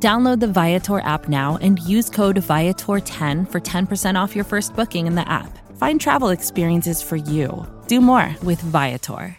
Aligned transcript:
Download 0.00 0.38
the 0.38 0.46
Viator 0.46 1.00
app 1.00 1.28
now 1.28 1.58
and 1.60 1.80
use 1.80 2.08
code 2.08 2.36
Viator10 2.36 3.50
for 3.50 3.60
10% 3.60 4.14
off 4.14 4.36
your 4.36 4.44
first 4.44 4.76
booking 4.76 5.08
in 5.08 5.16
the 5.16 5.28
app. 5.28 5.58
Find 5.76 6.00
travel 6.00 6.28
experiences 6.28 7.02
for 7.02 7.16
you. 7.16 7.66
Do 7.88 8.00
more 8.00 8.36
with 8.44 8.60
Viator. 8.60 9.36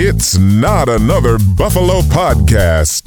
It's 0.00 0.36
not 0.38 0.88
another 0.88 1.38
Buffalo 1.56 2.02
podcast. 2.02 3.02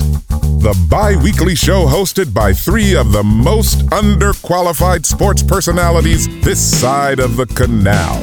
The 0.61 0.77
bi 0.89 1.16
weekly 1.23 1.55
show 1.55 1.85
hosted 1.85 2.33
by 2.33 2.53
three 2.53 2.95
of 2.95 3.13
the 3.13 3.23
most 3.23 3.85
underqualified 3.91 5.05
sports 5.05 5.41
personalities 5.41 6.27
this 6.43 6.59
side 6.59 7.19
of 7.19 7.38
the 7.38 7.45
canal. 7.45 8.21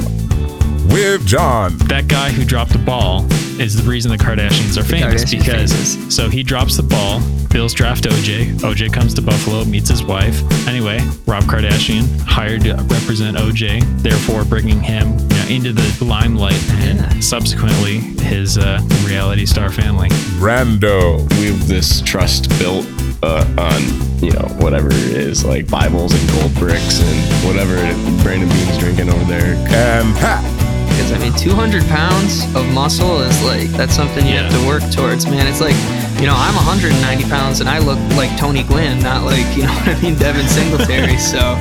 With 0.91 1.25
John. 1.25 1.77
That 1.87 2.07
guy 2.07 2.29
who 2.31 2.43
dropped 2.43 2.71
the 2.71 2.79
ball 2.79 3.25
is 3.59 3.75
the 3.75 3.87
reason 3.89 4.11
the 4.11 4.17
Kardashians 4.17 4.77
are 4.77 4.83
famous 4.83 5.23
Kardashians 5.23 5.39
because 5.39 5.95
famous. 5.95 6.15
so 6.15 6.29
he 6.29 6.43
drops 6.43 6.77
the 6.77 6.83
ball. 6.83 7.21
Bills 7.49 7.73
draft 7.73 8.03
OJ. 8.05 8.59
OJ 8.59 8.93
comes 8.93 9.13
to 9.15 9.21
Buffalo, 9.21 9.65
meets 9.65 9.89
his 9.89 10.03
wife. 10.03 10.41
Anyway, 10.67 10.99
Rob 11.25 11.43
Kardashian 11.43 12.19
hired 12.21 12.61
to 12.61 12.75
represent 12.75 13.37
OJ, 13.37 13.81
therefore 14.01 14.45
bringing 14.45 14.81
him 14.81 15.17
you 15.17 15.27
know, 15.27 15.45
into 15.49 15.73
the 15.73 16.05
limelight 16.05 16.61
and 16.73 17.23
subsequently 17.23 17.97
his 18.23 18.57
uh, 18.57 18.79
reality 19.03 19.45
star 19.45 19.71
family. 19.71 20.09
Brando. 20.39 21.19
we 21.39 21.47
have 21.47 21.67
this 21.67 22.01
trust 22.01 22.49
built 22.59 22.85
uh, 23.23 23.45
on 23.57 23.81
you 24.23 24.31
know 24.31 24.47
whatever 24.59 24.87
it 24.89 24.95
is 24.95 25.43
like 25.45 25.67
bibles 25.69 26.13
and 26.13 26.29
gold 26.29 26.53
bricks 26.55 27.01
and 27.01 27.45
whatever 27.45 27.75
brandon 28.21 28.49
beane's 28.49 28.77
drinking 28.77 29.09
over 29.09 29.23
there 29.25 29.55
And 29.69 30.15
Pat. 30.17 30.58
Because 30.99 31.13
I 31.13 31.17
mean, 31.17 31.31
200 31.31 31.83
pounds 31.83 32.43
of 32.53 32.67
muscle 32.73 33.21
is 33.21 33.41
like 33.43 33.69
that's 33.69 33.95
something 33.95 34.27
you 34.27 34.35
have 34.35 34.51
to 34.51 34.67
work 34.67 34.83
towards, 34.91 35.25
man. 35.25 35.47
It's 35.47 35.61
like, 35.61 35.75
you 36.19 36.27
know, 36.27 36.35
I'm 36.35 36.53
190 36.55 37.23
pounds 37.29 37.61
and 37.61 37.69
I 37.69 37.79
look 37.79 37.97
like 38.17 38.37
Tony 38.37 38.63
Gwynn, 38.63 38.99
not 38.99 39.23
like 39.23 39.45
you 39.55 39.63
know 39.63 39.73
what 39.75 39.87
I 39.87 40.01
mean, 40.01 40.15
Devin 40.15 40.45
Singletary. 40.49 41.17
so 41.31 41.39
All 41.39 41.55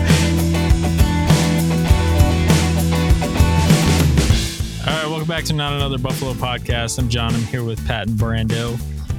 right, 4.93 5.07
welcome 5.07 5.29
back 5.29 5.45
to 5.45 5.53
Not 5.53 5.73
Another 5.73 5.99
Buffalo 5.99 6.33
Podcast. 6.33 6.99
I'm 6.99 7.09
John. 7.09 7.33
I'm 7.33 7.43
here 7.43 7.63
with 7.63 7.87
Pat 7.87 8.09
and 8.09 8.19
Brando. 8.19 8.77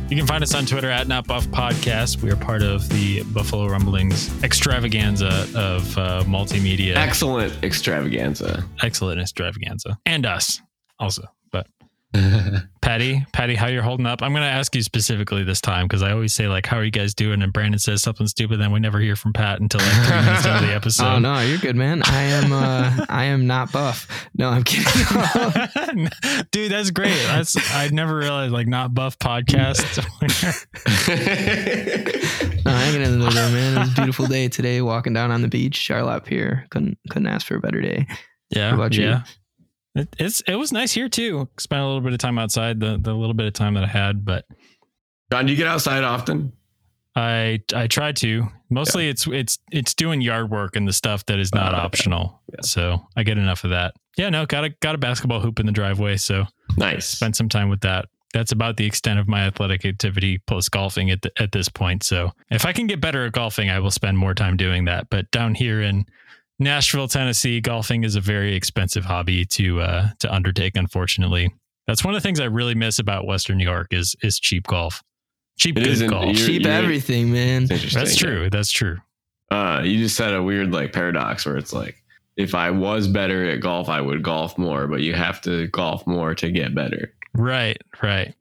You 0.09 0.17
can 0.17 0.25
find 0.25 0.41
us 0.41 0.55
on 0.55 0.65
Twitter 0.65 0.89
at 0.89 1.07
Not 1.07 1.27
Buff 1.27 1.45
Podcast. 1.49 2.23
We 2.23 2.31
are 2.31 2.35
part 2.35 2.63
of 2.63 2.89
the 2.89 3.21
Buffalo 3.25 3.67
Rumblings 3.67 4.43
extravaganza 4.43 5.45
of 5.55 5.95
uh, 5.99 6.23
multimedia. 6.23 6.95
excellent 6.95 7.63
extravaganza 7.63 8.65
excellent 8.81 9.21
extravaganza 9.21 9.99
and 10.07 10.25
us 10.25 10.61
also 10.99 11.23
patty 12.81 13.23
patty 13.33 13.53
how 13.53 13.67
you're 13.67 13.83
holding 13.83 14.07
up 14.07 14.23
i'm 14.23 14.31
going 14.31 14.41
to 14.41 14.49
ask 14.49 14.73
you 14.75 14.81
specifically 14.81 15.43
this 15.43 15.61
time 15.61 15.85
because 15.85 16.01
i 16.01 16.11
always 16.11 16.33
say 16.33 16.47
like 16.47 16.65
how 16.65 16.75
are 16.75 16.83
you 16.83 16.89
guys 16.89 17.13
doing 17.13 17.43
and 17.43 17.53
brandon 17.53 17.77
says 17.77 18.01
something 18.01 18.25
stupid 18.25 18.59
then 18.59 18.71
we 18.71 18.79
never 18.79 18.99
hear 18.99 19.15
from 19.15 19.31
pat 19.31 19.59
until 19.59 19.79
like 19.79 20.07
three 20.07 20.15
minutes 20.17 20.45
into 20.45 20.65
the 20.65 20.73
episode 20.75 21.05
oh 21.05 21.19
no, 21.19 21.39
you're 21.41 21.59
good, 21.59 21.75
man. 21.75 22.01
I 22.05 22.21
am 22.23 22.51
uh 22.51 23.05
I 23.09 23.25
am 23.25 23.45
not 23.45 23.71
buff. 23.71 24.07
No, 24.35 24.49
I'm 24.49 24.63
kidding. 24.63 26.09
dude 26.51 26.71
that's 26.71 26.89
great 26.89 27.21
that's 27.27 27.55
i 27.73 27.87
never 27.89 28.15
realized 28.15 28.51
like 28.53 28.67
not 28.67 28.93
buff 28.95 29.19
podcast 29.19 29.99
no, 32.65 32.71
hanging 32.71 33.01
in 33.01 33.19
there, 33.19 33.29
though, 33.31 33.51
man. 33.51 33.77
It 33.77 33.79
was 33.79 33.91
a 33.91 33.95
beautiful 33.95 34.27
day 34.27 34.47
today, 34.47 34.81
walking 34.81 35.13
down 35.13 35.31
on 35.31 35.41
the 35.41 35.47
beach, 35.47 35.75
Charlotte 35.75 36.25
Pier. 36.25 36.65
Couldn't 36.71 36.97
couldn't 37.09 37.27
ask 37.27 37.45
for 37.47 37.55
a 37.55 37.59
better 37.59 37.81
day. 37.81 38.07
yeah 38.49 38.73
about 38.73 38.95
you? 38.95 39.15
Yeah 39.99 40.03
it, 40.03 40.15
it's 40.17 40.41
it 40.41 40.55
was 40.55 40.71
nice 40.71 40.91
here 40.91 41.09
too 41.09 41.47
spent 41.57 41.81
a 41.81 41.85
little 41.85 42.01
bit 42.01 42.13
of 42.13 42.19
time 42.19 42.37
outside 42.37 42.79
the 42.79 42.97
the 42.97 43.13
little 43.13 43.33
bit 43.33 43.45
of 43.45 43.53
time 43.53 43.73
that 43.73 43.83
i 43.83 43.87
had 43.87 44.25
but 44.25 44.45
john 45.31 45.45
do 45.45 45.51
you 45.51 45.57
get 45.57 45.67
outside 45.67 46.03
often 46.03 46.51
I 47.19 47.59
I 47.73 47.87
try 47.87 48.11
to. 48.13 48.47
Mostly 48.69 49.09
it's 49.09 49.27
it's 49.27 49.57
it's 49.71 49.93
doing 49.93 50.21
yard 50.21 50.49
work 50.49 50.75
and 50.75 50.87
the 50.87 50.93
stuff 50.93 51.25
that 51.25 51.39
is 51.39 51.53
not 51.53 51.73
ah, 51.73 51.77
okay. 51.77 51.85
optional. 51.85 52.41
Yeah. 52.51 52.61
So 52.61 53.07
I 53.15 53.23
get 53.23 53.37
enough 53.37 53.63
of 53.63 53.71
that. 53.71 53.95
Yeah, 54.17 54.29
no, 54.29 54.45
got 54.45 54.63
a 54.63 54.69
got 54.81 54.95
a 54.95 54.97
basketball 54.97 55.39
hoop 55.39 55.59
in 55.59 55.65
the 55.65 55.71
driveway, 55.71 56.17
so 56.17 56.45
nice 56.77 57.07
spent 57.07 57.35
some 57.35 57.49
time 57.49 57.69
with 57.69 57.81
that. 57.81 58.05
That's 58.33 58.51
about 58.51 58.77
the 58.77 58.85
extent 58.85 59.19
of 59.19 59.27
my 59.27 59.41
athletic 59.41 59.85
activity 59.85 60.37
post 60.37 60.69
golfing 60.69 61.09
at 61.09 61.23
the, 61.23 61.31
at 61.41 61.51
this 61.51 61.67
point. 61.67 62.03
So 62.03 62.31
if 62.51 62.63
I 62.63 62.73
can 62.73 62.85
get 62.85 63.01
better 63.01 63.25
at 63.25 63.31
golfing, 63.31 63.71
I 63.71 63.79
will 63.79 63.89
spend 63.89 64.19
more 64.19 64.35
time 64.35 64.55
doing 64.55 64.85
that. 64.85 65.09
But 65.09 65.31
down 65.31 65.55
here 65.55 65.81
in 65.81 66.05
Nashville, 66.59 67.07
Tennessee, 67.07 67.61
golfing 67.61 68.03
is 68.03 68.15
a 68.15 68.21
very 68.21 68.53
expensive 68.55 69.05
hobby 69.05 69.45
to 69.45 69.81
uh, 69.81 70.09
to 70.19 70.33
undertake. 70.33 70.75
Unfortunately, 70.75 71.53
that's 71.87 72.03
one 72.03 72.13
of 72.13 72.21
the 72.21 72.27
things 72.27 72.39
I 72.39 72.45
really 72.45 72.75
miss 72.75 72.99
about 72.99 73.25
Western 73.25 73.57
New 73.57 73.63
York 73.63 73.87
is 73.91 74.15
is 74.21 74.39
cheap 74.39 74.67
golf, 74.67 75.01
cheap 75.57 75.77
It 75.77 75.81
good 75.83 75.91
isn't- 75.91 76.09
golf. 76.09 76.25
you're- 76.37 76.45
Cheap 76.59 76.65
everything, 76.65 77.31
man. 77.31 77.65
That's 77.65 78.15
true. 78.15 78.49
That's 78.49 78.71
true. 78.71 78.97
Uh, 79.51 79.81
you 79.83 79.97
just 79.97 80.15
said 80.15 80.33
a 80.33 80.43
weird 80.43 80.71
like 80.71 80.93
paradox 80.93 81.45
where 81.45 81.57
it's 81.57 81.73
like, 81.73 81.95
if 82.37 82.53
I 82.53 82.69
was 82.71 83.07
better 83.07 83.49
at 83.49 83.61
golf, 83.61 83.89
I 83.89 83.99
would 84.01 84.21
golf 84.21 84.57
more, 84.57 84.85
but 84.87 85.01
you 85.01 85.13
have 85.13 85.41
to 85.41 85.67
golf 85.67 86.05
more 86.05 86.35
to 86.35 86.51
get 86.51 86.75
better. 86.75 87.13
Right, 87.33 87.81
right. 88.03 88.33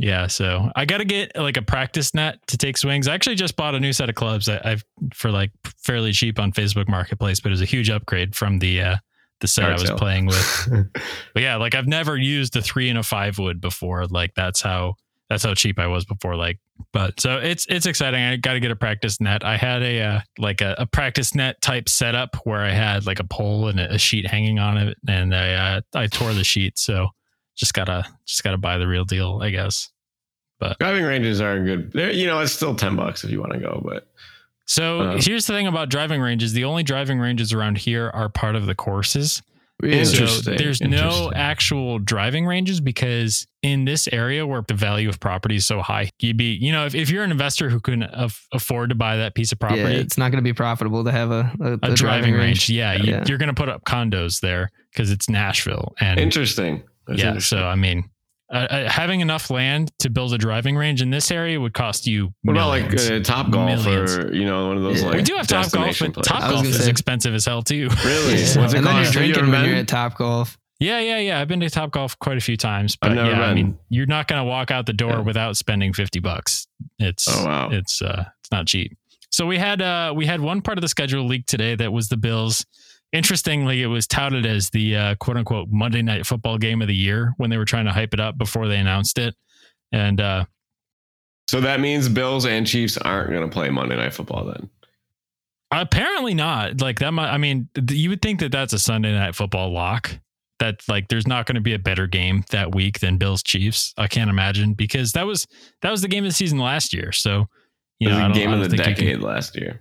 Yeah, 0.00 0.28
so 0.28 0.72
I 0.74 0.86
got 0.86 0.98
to 0.98 1.04
get 1.04 1.36
like 1.36 1.58
a 1.58 1.62
practice 1.62 2.14
net 2.14 2.38
to 2.46 2.56
take 2.56 2.78
swings. 2.78 3.06
I 3.06 3.12
actually 3.12 3.36
just 3.36 3.54
bought 3.54 3.74
a 3.74 3.80
new 3.80 3.92
set 3.92 4.08
of 4.08 4.14
clubs 4.14 4.48
I, 4.48 4.58
I've 4.64 4.82
for 5.12 5.30
like 5.30 5.50
fairly 5.76 6.12
cheap 6.12 6.38
on 6.38 6.52
Facebook 6.52 6.88
Marketplace, 6.88 7.38
but 7.38 7.50
it 7.50 7.52
was 7.52 7.60
a 7.60 7.66
huge 7.66 7.90
upgrade 7.90 8.34
from 8.34 8.60
the 8.60 8.80
uh 8.80 8.96
the 9.40 9.46
set 9.46 9.66
I 9.66 9.72
was 9.72 9.90
playing 9.90 10.24
with. 10.24 10.68
But 11.34 11.42
yeah, 11.42 11.56
like 11.56 11.74
I've 11.74 11.86
never 11.86 12.16
used 12.16 12.56
a 12.56 12.62
three 12.62 12.88
and 12.88 12.98
a 12.98 13.02
five 13.02 13.38
wood 13.38 13.60
before. 13.60 14.06
Like 14.06 14.32
that's 14.34 14.62
how 14.62 14.94
that's 15.28 15.44
how 15.44 15.52
cheap 15.52 15.78
I 15.78 15.86
was 15.86 16.06
before. 16.06 16.34
Like, 16.34 16.58
but 16.94 17.20
so 17.20 17.36
it's 17.36 17.66
it's 17.68 17.84
exciting. 17.84 18.22
I 18.22 18.36
got 18.36 18.54
to 18.54 18.60
get 18.60 18.70
a 18.70 18.76
practice 18.76 19.20
net. 19.20 19.44
I 19.44 19.58
had 19.58 19.82
a 19.82 20.00
uh, 20.00 20.20
like 20.38 20.62
a, 20.62 20.76
a 20.78 20.86
practice 20.86 21.34
net 21.34 21.60
type 21.60 21.90
setup 21.90 22.36
where 22.44 22.62
I 22.62 22.70
had 22.70 23.04
like 23.04 23.20
a 23.20 23.24
pole 23.24 23.68
and 23.68 23.78
a, 23.78 23.94
a 23.94 23.98
sheet 23.98 24.26
hanging 24.26 24.58
on 24.58 24.78
it, 24.78 24.96
and 25.06 25.34
I 25.34 25.52
uh, 25.52 25.80
I 25.94 26.06
tore 26.06 26.32
the 26.32 26.44
sheet. 26.44 26.78
So 26.78 27.08
just 27.60 27.74
gotta 27.74 28.04
just 28.26 28.42
gotta 28.42 28.56
buy 28.58 28.78
the 28.78 28.88
real 28.88 29.04
deal, 29.04 29.38
I 29.42 29.50
guess. 29.50 29.90
But 30.58 30.78
driving 30.78 31.04
ranges 31.04 31.40
are 31.40 31.62
good. 31.62 31.92
They're, 31.92 32.10
you 32.10 32.26
know, 32.26 32.40
it's 32.40 32.52
still 32.52 32.74
10 32.74 32.96
bucks 32.96 33.22
if 33.24 33.30
you 33.30 33.38
want 33.40 33.52
to 33.52 33.58
go, 33.60 33.80
but 33.84 34.08
So 34.66 35.00
Uh. 35.00 35.18
here's 35.20 35.46
the 35.46 35.52
thing 35.52 35.66
about 35.66 35.88
driving 35.90 36.20
ranges: 36.20 36.52
the 36.54 36.64
only 36.64 36.82
driving 36.82 37.18
ranges 37.20 37.52
around 37.52 37.78
here 37.78 38.10
are 38.14 38.28
part 38.28 38.56
of 38.56 38.66
the 38.66 38.74
courses. 38.74 39.42
Really? 39.82 40.04
So 40.04 40.24
Interesting, 40.24 40.56
there's 40.58 40.80
no 40.82 41.32
actual 41.34 41.98
driving 41.98 42.44
ranges 42.44 42.80
because 42.82 43.46
in 43.62 43.86
this 43.86 44.08
area 44.12 44.46
where 44.46 44.62
the 44.68 44.74
value 44.74 45.08
of 45.08 45.18
property 45.20 45.56
is 45.56 45.64
so 45.64 45.80
high, 45.80 46.10
you'd 46.18 46.36
be, 46.36 46.52
you 46.52 46.70
know, 46.70 46.84
if, 46.84 46.94
if 46.94 47.08
you're 47.08 47.24
an 47.24 47.30
investor 47.30 47.70
who 47.70 47.80
can 47.80 48.02
af- 48.02 48.46
afford 48.52 48.90
to 48.90 48.94
buy 48.94 49.16
that 49.16 49.34
piece 49.34 49.52
of 49.52 49.58
property, 49.58 49.80
Yeah, 49.80 49.88
it's 49.88 50.18
not 50.18 50.32
going 50.32 50.44
to 50.44 50.46
be 50.46 50.52
profitable 50.52 51.02
to 51.04 51.10
have 51.10 51.30
a, 51.30 51.50
a, 51.62 51.78
a, 51.92 51.94
driving, 51.94 52.34
range, 52.34 52.68
yeah, 52.68 52.92
you, 52.92 53.10
Yeah. 53.10 53.24
you're 53.26 53.38
going 53.38 53.48
to 53.48 53.54
put 53.54 53.70
up 53.70 53.84
condos 53.86 54.40
there 54.40 54.70
because 54.92 55.10
it's 55.10 55.30
Nashville. 55.30 55.94
And 55.98 56.20
interesting. 56.20 56.82
That's 57.06 57.20
yeah, 57.22 57.38
so 57.38 57.64
I 57.66 57.74
mean, 57.76 58.08
uh, 58.52 58.56
uh, 58.56 58.88
having 58.90 59.20
enough 59.20 59.50
land 59.50 59.90
to 60.00 60.10
build 60.10 60.34
a 60.34 60.38
driving 60.38 60.76
range 60.76 61.02
in 61.02 61.10
this 61.10 61.30
area 61.30 61.60
would 61.60 61.72
cost 61.74 62.06
you. 62.06 62.32
What 62.42 62.54
about 62.56 62.68
like 62.68 62.90
millions. 62.90 63.10
uh, 63.10 63.20
Top 63.22 63.50
Golf 63.50 63.84
Millions. 63.84 64.16
or 64.18 64.34
you 64.34 64.44
know 64.44 64.68
one 64.68 64.76
of 64.76 64.82
those 64.82 65.00
Yeah. 65.02 65.08
like 65.08 65.16
we 65.16 65.22
do 65.22 65.34
have 65.36 65.46
Top 65.46 65.70
Golf, 65.70 65.98
but? 65.98 66.22
Top 66.24 66.50
Golf 66.50 66.64
is 66.66 66.84
say- 66.84 66.90
expensive 66.90 67.34
as 67.34 67.44
hell 67.46 67.62
too. 67.62 67.88
Really? 68.04 68.38
So- 68.38 68.60
What's 68.60 68.74
it 68.74 68.78
and 68.78 68.86
then 68.86 68.94
you're 68.96 69.04
cost? 69.04 69.14
Have 69.14 69.24
you 69.26 69.34
drinking 69.34 69.52
when 69.52 69.64
you're 69.68 69.76
at 69.78 69.88
Top 69.88 70.16
Golf. 70.16 70.56
Yeah, 70.78 70.98
yeah, 71.00 71.18
yeah. 71.18 71.40
I've 71.40 71.48
been 71.48 71.60
to 71.60 71.68
Top 71.70 71.90
Golf 71.90 72.18
quite 72.20 72.38
a 72.38 72.40
few 72.40 72.56
times, 72.56 72.96
I've 73.02 73.10
but 73.10 73.14
never 73.16 73.30
yeah, 73.32 73.42
I 73.42 73.52
mean, 73.54 73.78
you're 73.90 74.06
not 74.06 74.28
going 74.28 74.40
to 74.40 74.44
walk 74.44 74.70
out 74.70 74.86
the 74.86 74.94
door 74.94 75.10
Yeah. 75.12 75.20
without 75.20 75.56
spending 75.58 75.92
fifty 75.92 76.20
bucks. 76.20 76.66
It's 76.98 77.28
Oh, 77.28 77.44
wow. 77.44 77.68
it's 77.70 78.00
uh, 78.00 78.24
it's 78.40 78.50
not 78.50 78.66
cheap. 78.66 78.96
So 79.30 79.46
we 79.46 79.58
had 79.58 79.80
uh, 79.82 80.12
we 80.16 80.24
had 80.26 80.40
one 80.40 80.60
part 80.62 80.78
of 80.78 80.82
the 80.82 80.88
schedule 80.88 81.26
leaked 81.26 81.48
today 81.48 81.74
that 81.76 81.92
was 81.92 82.08
the 82.08 82.16
Bills. 82.16 82.64
Interestingly, 83.12 83.82
it 83.82 83.86
was 83.88 84.06
touted 84.06 84.46
as 84.46 84.70
the 84.70 84.96
uh, 84.96 85.14
quote 85.16 85.36
unquote 85.36 85.68
Monday 85.70 86.00
Night 86.02 86.26
Football 86.26 86.58
game 86.58 86.80
of 86.80 86.88
the 86.88 86.94
year 86.94 87.34
when 87.38 87.50
they 87.50 87.56
were 87.58 87.64
trying 87.64 87.86
to 87.86 87.92
hype 87.92 88.14
it 88.14 88.20
up 88.20 88.38
before 88.38 88.68
they 88.68 88.76
announced 88.78 89.18
it, 89.18 89.34
and 89.90 90.20
uh, 90.20 90.44
So 91.48 91.60
that 91.60 91.80
means 91.80 92.08
Bills 92.08 92.46
and 92.46 92.66
Chiefs 92.66 92.96
aren't 92.98 93.30
going 93.30 93.42
to 93.42 93.52
play 93.52 93.68
Monday 93.70 93.96
Night 93.96 94.14
Football 94.14 94.44
then. 94.46 94.70
Apparently 95.72 96.34
not. 96.34 96.80
Like 96.80 96.98
that. 97.00 97.12
Might, 97.12 97.30
I 97.30 97.38
mean, 97.38 97.68
you 97.90 98.10
would 98.10 98.22
think 98.22 98.40
that 98.40 98.50
that's 98.52 98.72
a 98.72 98.78
Sunday 98.78 99.12
night 99.12 99.34
football 99.36 99.72
lock. 99.72 100.18
That 100.58 100.80
like 100.88 101.08
there's 101.08 101.26
not 101.28 101.46
going 101.46 101.54
to 101.54 101.60
be 101.60 101.74
a 101.74 101.78
better 101.78 102.06
game 102.06 102.44
that 102.50 102.74
week 102.74 102.98
than 103.00 103.16
Bills 103.18 103.42
Chiefs. 103.42 103.94
I 103.96 104.08
can't 104.08 104.28
imagine 104.28 104.74
because 104.74 105.12
that 105.12 105.26
was 105.26 105.46
that 105.82 105.90
was 105.90 106.02
the 106.02 106.08
game 106.08 106.24
of 106.24 106.30
the 106.30 106.34
season 106.34 106.58
last 106.58 106.92
year. 106.92 107.12
So 107.12 107.46
You 107.98 108.08
it 108.08 108.12
know, 108.12 108.16
was 108.16 108.24
I 108.26 108.30
a 108.30 108.34
game 108.34 108.52
of 108.52 108.58
the 108.68 108.76
you 108.76 108.82
can- 108.82 108.94
decade 108.94 109.20
last 109.20 109.56
year. 109.56 109.80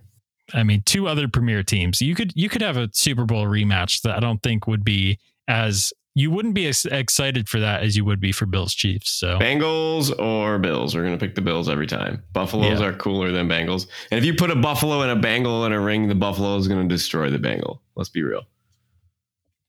I 0.54 0.63
mean, 0.63 0.81
two 0.86 1.07
other 1.07 1.28
premier 1.28 1.63
teams. 1.63 2.01
You 2.01 2.16
could 2.16 2.31
you 2.36 2.50
could 2.50 2.62
have 2.62 2.78
a 2.78 2.90
Super 2.94 3.25
Bowl 3.25 3.46
rematch 3.46 4.01
that 4.04 4.16
I 4.16 4.19
don't 4.19 4.42
think 4.42 4.68
would 4.68 4.84
be 4.84 5.19
as 5.48 5.92
you 6.16 6.31
wouldn't 6.31 6.56
be 6.56 6.68
as 6.68 6.86
excited 6.86 7.48
for 7.48 7.60
that 7.60 7.81
as 7.84 7.96
you 7.96 8.04
would 8.04 8.19
be 8.19 8.31
for 8.31 8.46
Bills 8.46 8.74
Chiefs. 8.74 9.12
So 9.12 9.38
Bengals 9.40 10.12
or 10.19 10.57
Bills. 10.57 10.96
We're 10.96 11.04
gonna 11.04 11.18
pick 11.18 11.36
the 11.36 11.42
Bills 11.42 11.69
every 11.69 11.88
time. 11.88 12.24
Buffaloes 12.34 12.80
Yeah. 12.81 12.88
are 12.88 12.94
cooler 12.94 13.31
than 13.31 13.48
Bengals. 13.48 13.88
And 14.12 14.18
if 14.18 14.25
you 14.25 14.34
put 14.34 14.51
a 14.51 14.56
Buffalo 14.56 15.01
and 15.01 15.12
a 15.12 15.16
Bengal 15.16 15.66
in 15.66 15.72
a 15.72 15.80
ring, 15.80 16.07
the 16.07 16.16
Buffalo 16.16 16.57
is 16.57 16.68
gonna 16.68 16.88
destroy 16.90 17.30
the 17.30 17.40
Bengal. 17.40 17.81
Let's 17.96 18.10
be 18.10 18.24
real. 18.24 18.42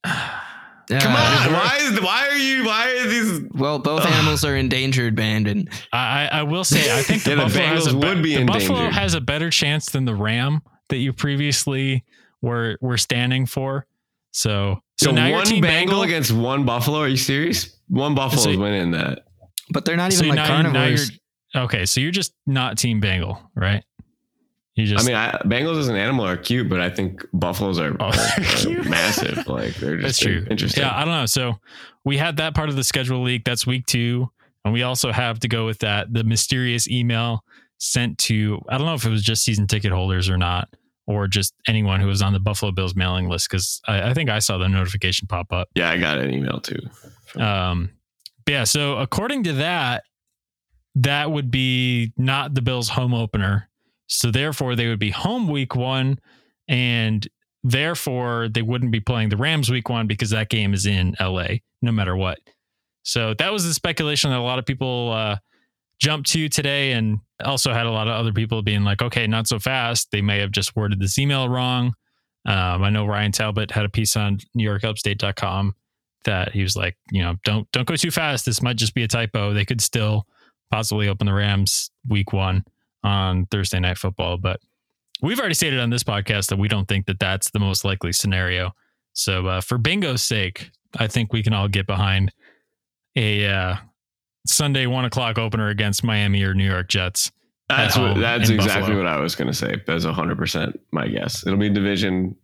Come 0.03 1.13
on. 1.15 1.53
Why 1.53 1.77
is 1.79 2.01
why 2.01 2.27
are 2.27 2.35
you 2.37 2.65
why 2.65 2.91
are 2.97 3.07
these 3.07 3.41
Well, 3.53 3.79
both 3.79 4.05
animals 4.05 4.43
are 4.43 4.57
endangered, 4.57 5.15
Brandon. 5.15 5.69
I, 5.93 6.27
I 6.31 6.39
I 6.39 6.43
will 6.43 6.65
say 6.65 6.97
I 6.97 7.01
think 7.01 7.23
the 7.23 7.29
Yeah, 7.31 7.35
the 7.47 7.61
has 7.61 7.87
a 7.87 7.91
Bengals 7.91 8.01
be- 8.01 8.07
would 8.07 8.23
be 8.23 8.35
the 8.37 8.45
Buffalo 8.45 8.89
has 8.89 9.13
a 9.13 9.21
better 9.21 9.49
chance 9.49 9.85
than 9.85 10.03
the 10.05 10.15
Ram 10.15 10.61
that 10.91 10.97
you 10.97 11.11
previously 11.11 12.03
were 12.41 12.77
were 12.79 12.97
standing 12.97 13.45
for. 13.47 13.85
So 14.31 14.79
so, 14.97 15.07
so 15.07 15.11
now 15.11 15.23
one 15.23 15.31
your 15.31 15.41
team 15.43 15.61
Bengal 15.61 16.01
Bengal 16.01 16.03
against 16.03 16.31
one 16.31 16.63
Buffalo? 16.65 16.99
Are 16.99 17.07
you 17.07 17.17
serious? 17.17 17.75
One 17.89 18.15
Buffalo 18.15 18.41
So- 18.43 18.49
is 18.51 18.57
winning 18.57 18.91
that. 18.91 19.25
But 19.73 19.85
they're 19.85 19.97
not 19.97 20.11
so 20.13 20.25
even 20.25 20.35
like 20.37 20.47
now, 20.49 20.61
now 20.61 20.71
carnivores. 20.73 21.11
you're 21.53 21.63
okay. 21.63 21.85
So 21.85 21.99
you're 22.01 22.11
just 22.11 22.33
not 22.45 22.77
team 22.77 22.99
Bengal, 22.99 23.41
right? 23.55 23.83
You 24.75 24.85
just 24.85 25.03
I 25.03 25.07
mean, 25.07 25.15
I, 25.17 25.31
Bengals 25.45 25.79
as 25.79 25.87
an 25.89 25.95
animal 25.97 26.25
are 26.25 26.37
cute, 26.37 26.69
but 26.69 26.79
I 26.79 26.89
think 26.89 27.25
buffaloes 27.33 27.77
are, 27.79 27.95
Oh, 27.99 28.05
are- 28.07 28.63
they're 28.63 28.83
massive. 28.83 29.47
Like 29.47 29.75
they're 29.75 29.97
That's 29.97 30.17
just 30.17 30.21
true. 30.21 30.45
interesting. 30.49 30.83
Yeah, 30.83 30.93
I 30.95 31.03
don't 31.05 31.13
know. 31.13 31.25
So 31.25 31.57
we 32.05 32.17
had 32.17 32.37
that 32.37 32.53
part 32.55 32.69
of 32.69 32.75
the 32.77 32.83
schedule 32.83 33.21
leak. 33.21 33.43
That's 33.43 33.65
week 33.67 33.85
two. 33.85 34.29
And 34.63 34.73
we 34.73 34.83
also 34.83 35.11
have 35.11 35.39
to 35.39 35.47
go 35.47 35.65
with 35.65 35.79
that 35.79 36.13
the 36.13 36.23
mysterious 36.23 36.87
email 36.89 37.43
sent 37.79 38.17
to, 38.19 38.61
I 38.69 38.77
don't 38.77 38.85
know 38.87 38.93
if 38.93 39.05
it 39.05 39.09
was 39.09 39.23
just 39.23 39.43
season 39.43 39.67
ticket 39.67 39.91
holders 39.91 40.29
or 40.29 40.37
not, 40.37 40.69
or 41.07 41.27
just 41.27 41.53
anyone 41.67 41.99
who 41.99 42.07
was 42.07 42.21
on 42.21 42.33
the 42.33 42.39
Buffalo 42.39 42.71
Bills 42.71 42.95
mailing 42.95 43.27
list, 43.27 43.49
because 43.49 43.81
I, 43.87 44.09
I 44.09 44.13
think 44.13 44.29
I 44.29 44.39
saw 44.39 44.57
the 44.57 44.67
notification 44.67 45.27
pop 45.27 45.51
up. 45.51 45.69
yeah, 45.75 45.89
I 45.89 45.97
got 45.97 46.19
an 46.19 46.33
email 46.33 46.59
too. 46.59 46.79
Um, 47.35 47.91
yeah, 48.47 48.65
so 48.65 48.97
according 48.97 49.43
to 49.45 49.53
that, 49.53 50.03
that 50.95 51.31
would 51.31 51.49
be 51.51 52.11
not 52.17 52.53
the 52.53 52.61
Bills' 52.61 52.89
home 52.89 53.13
opener. 53.13 53.69
So 54.07 54.29
therefore, 54.29 54.75
they 54.75 54.89
would 54.89 54.99
be 54.99 55.11
home 55.11 55.47
week 55.47 55.73
one, 55.73 56.19
and 56.67 57.25
therefore 57.63 58.49
they 58.49 58.61
wouldn't 58.61 58.91
be 58.91 58.99
playing 58.99 59.29
the 59.29 59.37
Rams 59.37 59.69
week 59.69 59.87
one 59.87 60.05
because 60.05 60.31
that 60.31 60.49
game 60.49 60.73
is 60.73 60.85
in 60.85 61.15
LA, 61.19 61.47
no 61.81 61.93
matter 61.93 62.17
what. 62.17 62.39
So 63.03 63.33
that 63.35 63.53
was 63.53 63.65
the 63.65 63.73
speculation 63.73 64.31
that 64.31 64.39
a 64.39 64.41
lot 64.41 64.59
of 64.59 64.65
people 64.65 65.11
uh, 65.13 65.37
jumped 66.01 66.29
to 66.31 66.49
today, 66.49 66.93
and 66.93 67.19
also 67.43 67.71
had 67.71 67.85
a 67.85 67.91
lot 67.91 68.07
of 68.07 68.13
other 68.13 68.33
people 68.33 68.61
being 68.61 68.83
like, 68.83 69.01
"Okay, 69.01 69.27
not 69.27 69.47
so 69.47 69.59
fast." 69.59 70.09
They 70.11 70.21
may 70.21 70.39
have 70.39 70.51
just 70.51 70.75
worded 70.75 70.99
this 70.99 71.17
email 71.19 71.47
wrong. 71.47 71.93
Um, 72.45 72.83
I 72.83 72.89
know 72.89 73.05
Ryan 73.05 73.31
Talbot 73.31 73.71
had 73.71 73.85
a 73.85 73.89
piece 73.89 74.15
on 74.15 74.39
NewYorkUpstate.com 74.57 75.75
that 76.23 76.51
he 76.51 76.63
was 76.63 76.75
like, 76.75 76.97
you 77.11 77.21
know, 77.21 77.35
don't 77.43 77.71
don't 77.71 77.87
go 77.87 77.95
too 77.95 78.11
fast. 78.11 78.45
This 78.45 78.61
might 78.61 78.77
just 78.77 78.95
be 78.95 79.03
a 79.03 79.07
typo. 79.07 79.53
They 79.53 79.65
could 79.65 79.81
still 79.81 80.25
possibly 80.71 81.07
open 81.07 81.27
the 81.27 81.33
Rams 81.33 81.91
week 82.07 82.33
one 82.33 82.63
on 83.03 83.45
Thursday 83.47 83.79
night 83.79 83.97
football, 83.97 84.37
but 84.37 84.59
we've 85.21 85.39
already 85.39 85.55
stated 85.55 85.79
on 85.79 85.89
this 85.89 86.03
podcast 86.03 86.47
that 86.47 86.57
we 86.57 86.67
don't 86.67 86.87
think 86.87 87.05
that 87.07 87.19
that's 87.19 87.51
the 87.51 87.59
most 87.59 87.83
likely 87.83 88.11
scenario. 88.11 88.71
So 89.13 89.47
uh, 89.47 89.61
for 89.61 89.77
bingo's 89.77 90.21
sake, 90.21 90.71
I 90.97 91.07
think 91.07 91.33
we 91.33 91.43
can 91.43 91.53
all 91.53 91.67
get 91.67 91.87
behind 91.87 92.31
a 93.15 93.45
uh, 93.47 93.75
Sunday 94.45 94.85
one 94.87 95.05
o'clock 95.05 95.37
opener 95.37 95.69
against 95.69 96.03
Miami 96.03 96.43
or 96.43 96.53
New 96.53 96.69
York 96.69 96.87
Jets. 96.89 97.31
That's 97.69 97.97
what. 97.97 98.17
That's 98.17 98.49
exactly 98.49 98.81
Buffalo. 98.81 98.97
what 98.97 99.07
I 99.07 99.17
was 99.19 99.35
going 99.35 99.47
to 99.47 99.53
say. 99.53 99.81
That's 99.87 100.03
hundred 100.03 100.37
percent 100.37 100.79
my 100.91 101.07
guess. 101.07 101.45
It'll 101.47 101.57
be 101.59 101.69
division, 101.69 102.35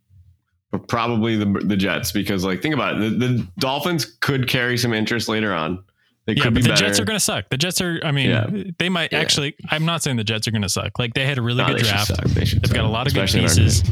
probably 0.87 1.35
the 1.35 1.45
the 1.45 1.75
Jets 1.77 2.11
because 2.11 2.43
like 2.45 2.61
think 2.61 2.73
about 2.73 2.95
it. 3.01 3.19
The, 3.19 3.27
the 3.27 3.47
Dolphins 3.59 4.05
could 4.05 4.47
carry 4.47 4.77
some 4.77 4.93
interest 4.93 5.27
later 5.27 5.53
on. 5.53 5.83
They 6.25 6.33
Yeah, 6.33 6.43
could 6.43 6.53
but 6.53 6.57
be 6.57 6.61
the 6.63 6.69
better. 6.69 6.85
Jets 6.85 6.99
are 6.99 7.05
going 7.05 7.15
to 7.17 7.23
suck. 7.23 7.49
The 7.49 7.57
Jets 7.57 7.81
are. 7.81 7.99
I 8.03 8.11
mean, 8.11 8.29
Yeah. 8.29 8.47
they 8.79 8.89
might 8.89 9.11
Yeah. 9.11 9.19
actually. 9.19 9.55
I'm 9.69 9.85
not 9.85 10.03
saying 10.03 10.17
the 10.17 10.23
Jets 10.23 10.47
are 10.47 10.51
going 10.51 10.61
to 10.61 10.69
suck. 10.69 10.99
Like 10.99 11.13
they 11.13 11.25
had 11.25 11.37
a 11.37 11.41
really 11.41 11.63
No, 11.63 11.67
good 11.69 11.79
they 11.79 11.83
draft. 11.89 12.07
suck. 12.07 12.23
They 12.25 12.45
should 12.45 12.61
They've 12.63 12.73
got 12.73 12.85
a 12.85 12.89
lot 12.89 13.07
of 13.07 13.13
good 13.13 13.23
especially 13.25 13.47
our 13.47 13.65
pieces, 13.65 13.83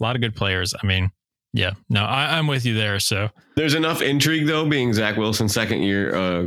a 0.00 0.02
lot 0.02 0.16
of 0.16 0.22
good 0.22 0.34
players. 0.34 0.74
I 0.82 0.86
mean, 0.86 1.10
yeah, 1.52 1.72
no, 1.90 2.02
I, 2.02 2.38
I'm 2.38 2.46
with 2.46 2.64
you 2.64 2.74
there. 2.74 2.98
So 2.98 3.28
There's 3.56 3.74
enough 3.74 4.00
intrigue 4.02 4.46
though, 4.46 4.66
being 4.68 4.92
Zach 4.94 5.16
Wilson's 5.16 5.52
second 5.52 5.82
year. 5.82 6.14
Uh, 6.14 6.46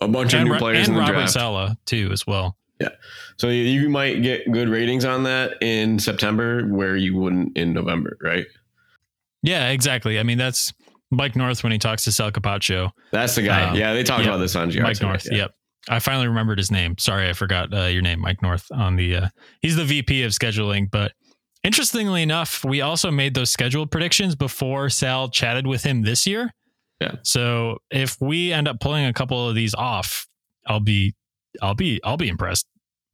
a 0.00 0.08
bunch 0.08 0.34
of 0.34 0.44
new 0.44 0.56
players 0.58 0.88
and 0.88 0.88
in 0.88 0.94
the 0.94 1.00
Robert 1.00 1.14
draft. 1.14 1.32
Saleh 1.32 1.76
too 1.86 2.10
as 2.12 2.26
well. 2.26 2.56
Yeah, 2.80 2.90
so 3.38 3.48
you- 3.48 3.88
might 3.88 4.22
get 4.22 4.50
good 4.52 4.68
ratings 4.68 5.04
on 5.04 5.22
that 5.22 5.54
in 5.62 5.98
September, 5.98 6.66
where 6.66 6.96
you 6.96 7.16
wouldn't 7.16 7.56
in 7.56 7.72
November, 7.72 8.18
right? 8.20 8.46
Yeah, 9.42 9.68
exactly. 9.70 10.18
I 10.18 10.22
mean, 10.24 10.38
that's 10.38 10.74
Mike 11.10 11.36
North 11.36 11.62
when 11.62 11.72
he 11.72 11.78
talks 11.78 12.04
to 12.04 12.12
Sal 12.12 12.30
Capaccio. 12.32 12.90
That's 13.12 13.34
the 13.34 13.42
guy. 13.42 13.70
Um, 13.70 13.76
yeah, 13.76 13.94
they 13.94 14.02
talked 14.02 14.24
yeah, 14.24 14.30
about 14.30 14.38
this 14.38 14.56
on 14.56 14.70
GR. 14.70 14.82
Mike 14.82 15.00
North. 15.00 15.26
yeah. 15.30 15.38
Yep. 15.38 15.54
I 15.88 15.98
finally 16.00 16.26
remembered 16.26 16.58
his 16.58 16.70
name. 16.70 16.98
Sorry, 16.98 17.28
I 17.28 17.32
forgot 17.32 17.72
uh, 17.72 17.84
your 17.84 18.02
name, 18.02 18.20
Mike 18.20 18.42
North. 18.42 18.66
On 18.72 18.96
the 18.96 19.16
uh, 19.16 19.28
he's 19.62 19.76
the 19.76 19.84
VP 19.84 20.24
of 20.24 20.32
scheduling. 20.32 20.90
But 20.90 21.12
interestingly 21.62 22.22
enough, 22.22 22.64
we 22.64 22.80
also 22.80 23.10
made 23.10 23.34
those 23.34 23.50
schedule 23.50 23.86
predictions 23.86 24.34
before 24.34 24.90
Sal 24.90 25.30
chatted 25.30 25.66
with 25.66 25.84
him 25.84 26.02
this 26.02 26.26
year. 26.26 26.52
Yeah. 27.00 27.16
So 27.22 27.78
if 27.90 28.16
we 28.20 28.52
end 28.52 28.68
up 28.68 28.80
pulling 28.80 29.06
a 29.06 29.12
couple 29.12 29.48
of 29.48 29.54
these 29.54 29.74
off, 29.74 30.26
I'll 30.66 30.80
be, 30.80 31.14
I'll 31.60 31.74
be, 31.74 32.00
I'll 32.04 32.16
be 32.16 32.28
impressed. 32.28 32.66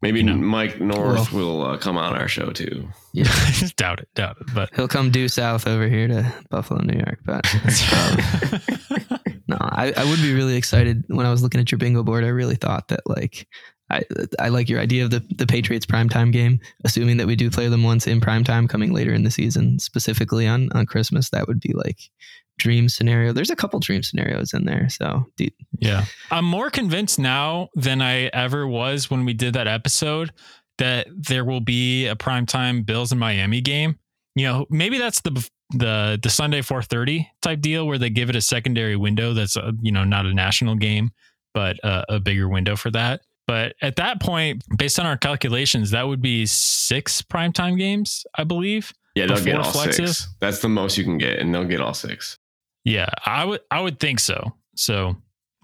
Maybe 0.02 0.18
You 0.18 0.26
know. 0.26 0.34
Mike 0.34 0.80
North 0.80 1.32
will 1.32 1.62
uh, 1.62 1.78
come 1.78 1.96
on 1.96 2.14
our 2.14 2.26
show 2.26 2.50
too. 2.50 2.88
Yeah, 3.12 3.32
doubt 3.76 4.00
it, 4.00 4.08
doubt 4.16 4.36
it. 4.40 4.48
But 4.52 4.70
He'll 4.74 4.88
come 4.88 5.12
due 5.12 5.28
south 5.28 5.68
over 5.68 5.86
here 5.88 6.08
to 6.08 6.34
Buffalo, 6.50 6.82
New 6.82 6.98
York. 6.98 7.20
But 7.24 7.46
um, 7.94 9.20
no, 9.46 9.56
I, 9.60 9.92
I 9.96 10.04
would 10.04 10.20
be 10.20 10.34
really 10.34 10.56
excited 10.56 11.04
when 11.06 11.24
I 11.24 11.30
was 11.30 11.42
looking 11.42 11.60
at 11.60 11.70
your 11.70 11.78
bingo 11.78 12.02
board. 12.02 12.24
I 12.24 12.28
really 12.28 12.56
thought 12.56 12.88
that 12.88 13.02
like 13.06 13.46
I 13.90 14.02
I 14.40 14.48
like 14.48 14.68
your 14.68 14.80
idea 14.80 15.04
of 15.04 15.10
the 15.10 15.24
the 15.36 15.46
Patriots 15.46 15.86
primetime 15.86 16.32
game, 16.32 16.58
assuming 16.84 17.18
that 17.18 17.28
we 17.28 17.36
do 17.36 17.48
play 17.48 17.68
them 17.68 17.84
once 17.84 18.08
in 18.08 18.20
primetime 18.20 18.68
coming 18.68 18.92
later 18.92 19.12
in 19.12 19.22
the 19.22 19.30
season, 19.30 19.78
specifically 19.78 20.48
on 20.48 20.68
on 20.72 20.84
Christmas. 20.84 21.30
That 21.30 21.46
would 21.46 21.60
be 21.60 21.74
like 21.74 22.10
dream 22.58 22.88
scenario. 22.88 23.32
There's 23.32 23.50
a 23.50 23.56
couple 23.56 23.80
dream 23.80 24.02
scenarios 24.02 24.52
in 24.52 24.64
there. 24.64 24.88
So 24.88 25.26
do, 25.36 25.48
Yeah. 25.78 26.04
I'm 26.30 26.44
more 26.44 26.70
convinced 26.70 27.18
now 27.18 27.68
than 27.74 28.02
I 28.02 28.26
ever 28.26 28.66
was 28.66 29.10
when 29.10 29.24
we 29.24 29.32
did 29.32 29.54
that 29.54 29.66
episode 29.66 30.32
that 30.78 31.06
there 31.10 31.44
will 31.44 31.60
be 31.60 32.06
a 32.06 32.16
primetime 32.16 32.84
Bills 32.84 33.12
and 33.12 33.20
Miami 33.20 33.60
game. 33.60 33.98
You 34.34 34.46
know, 34.46 34.66
maybe 34.70 34.98
that's 34.98 35.20
the 35.20 35.48
the 35.74 36.18
the 36.22 36.30
Sunday 36.30 36.60
4:30 36.60 37.26
type 37.40 37.60
deal 37.60 37.86
where 37.86 37.98
they 37.98 38.10
give 38.10 38.28
it 38.28 38.36
a 38.36 38.42
secondary 38.42 38.94
window 38.96 39.32
that's 39.32 39.56
uh 39.56 39.72
you 39.80 39.90
know 39.90 40.04
not 40.04 40.26
a 40.26 40.34
national 40.34 40.74
game 40.74 41.10
but 41.54 41.78
a, 41.82 42.14
a 42.14 42.20
bigger 42.20 42.48
window 42.48 42.76
for 42.76 42.90
that. 42.90 43.22
But 43.46 43.74
at 43.82 43.96
that 43.96 44.20
point, 44.20 44.62
based 44.78 44.98
on 44.98 45.06
our 45.06 45.16
calculations, 45.16 45.90
that 45.90 46.06
would 46.06 46.22
be 46.22 46.46
six 46.46 47.22
primetime 47.22 47.76
games, 47.76 48.24
I 48.36 48.44
believe. 48.44 48.92
Yeah, 49.14 49.26
they'll 49.26 49.44
get 49.44 49.56
all 49.58 49.72
flexes? 49.72 49.94
six. 49.94 50.28
That's 50.40 50.60
the 50.60 50.68
most 50.68 50.96
you 50.96 51.04
can 51.04 51.18
get, 51.18 51.38
and 51.38 51.54
they'll 51.54 51.64
get 51.64 51.80
all 51.80 51.92
six. 51.92 52.38
Yeah, 52.84 53.08
I 53.24 53.44
would 53.44 53.60
I 53.70 53.80
would 53.80 54.00
think 54.00 54.20
so. 54.20 54.52
So 54.76 55.16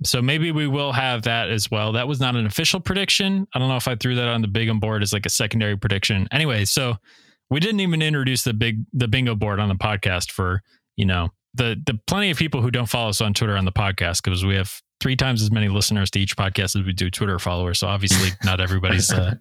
so 0.04 0.22
maybe 0.22 0.52
we 0.52 0.68
will 0.68 0.92
have 0.92 1.22
that 1.22 1.50
as 1.50 1.70
well. 1.70 1.92
That 1.92 2.06
was 2.06 2.20
not 2.20 2.36
an 2.36 2.46
official 2.46 2.80
prediction. 2.80 3.46
I 3.54 3.58
don't 3.58 3.68
know 3.68 3.76
if 3.76 3.88
I 3.88 3.96
threw 3.96 4.14
that 4.14 4.28
on 4.28 4.42
the 4.42 4.48
big 4.48 4.68
board 4.80 5.02
as 5.02 5.12
like 5.12 5.26
a 5.26 5.30
secondary 5.30 5.76
prediction. 5.76 6.28
Anyway, 6.30 6.64
so 6.64 6.96
we 7.50 7.60
didn't 7.60 7.80
even 7.80 8.02
introduce 8.02 8.44
the 8.44 8.54
big 8.54 8.84
the 8.92 9.08
bingo 9.08 9.34
board 9.34 9.58
on 9.58 9.68
the 9.68 9.74
podcast 9.74 10.30
for, 10.30 10.62
you 10.96 11.04
know, 11.04 11.30
the 11.54 11.76
the 11.86 11.98
plenty 12.06 12.30
of 12.30 12.36
people 12.36 12.62
who 12.62 12.70
don't 12.70 12.88
follow 12.88 13.08
us 13.08 13.20
on 13.20 13.34
Twitter 13.34 13.56
on 13.56 13.64
the 13.64 13.72
podcast 13.72 14.22
because 14.22 14.44
we 14.44 14.54
have 14.54 14.80
three 15.00 15.14
times 15.16 15.42
as 15.42 15.50
many 15.50 15.68
listeners 15.68 16.10
to 16.10 16.18
each 16.18 16.36
podcast 16.36 16.76
as 16.76 16.82
we 16.84 16.92
do 16.92 17.08
Twitter 17.10 17.38
followers. 17.38 17.78
So 17.78 17.86
obviously 17.86 18.30
not 18.44 18.60
everybody's 18.60 19.12
uh, 19.12 19.34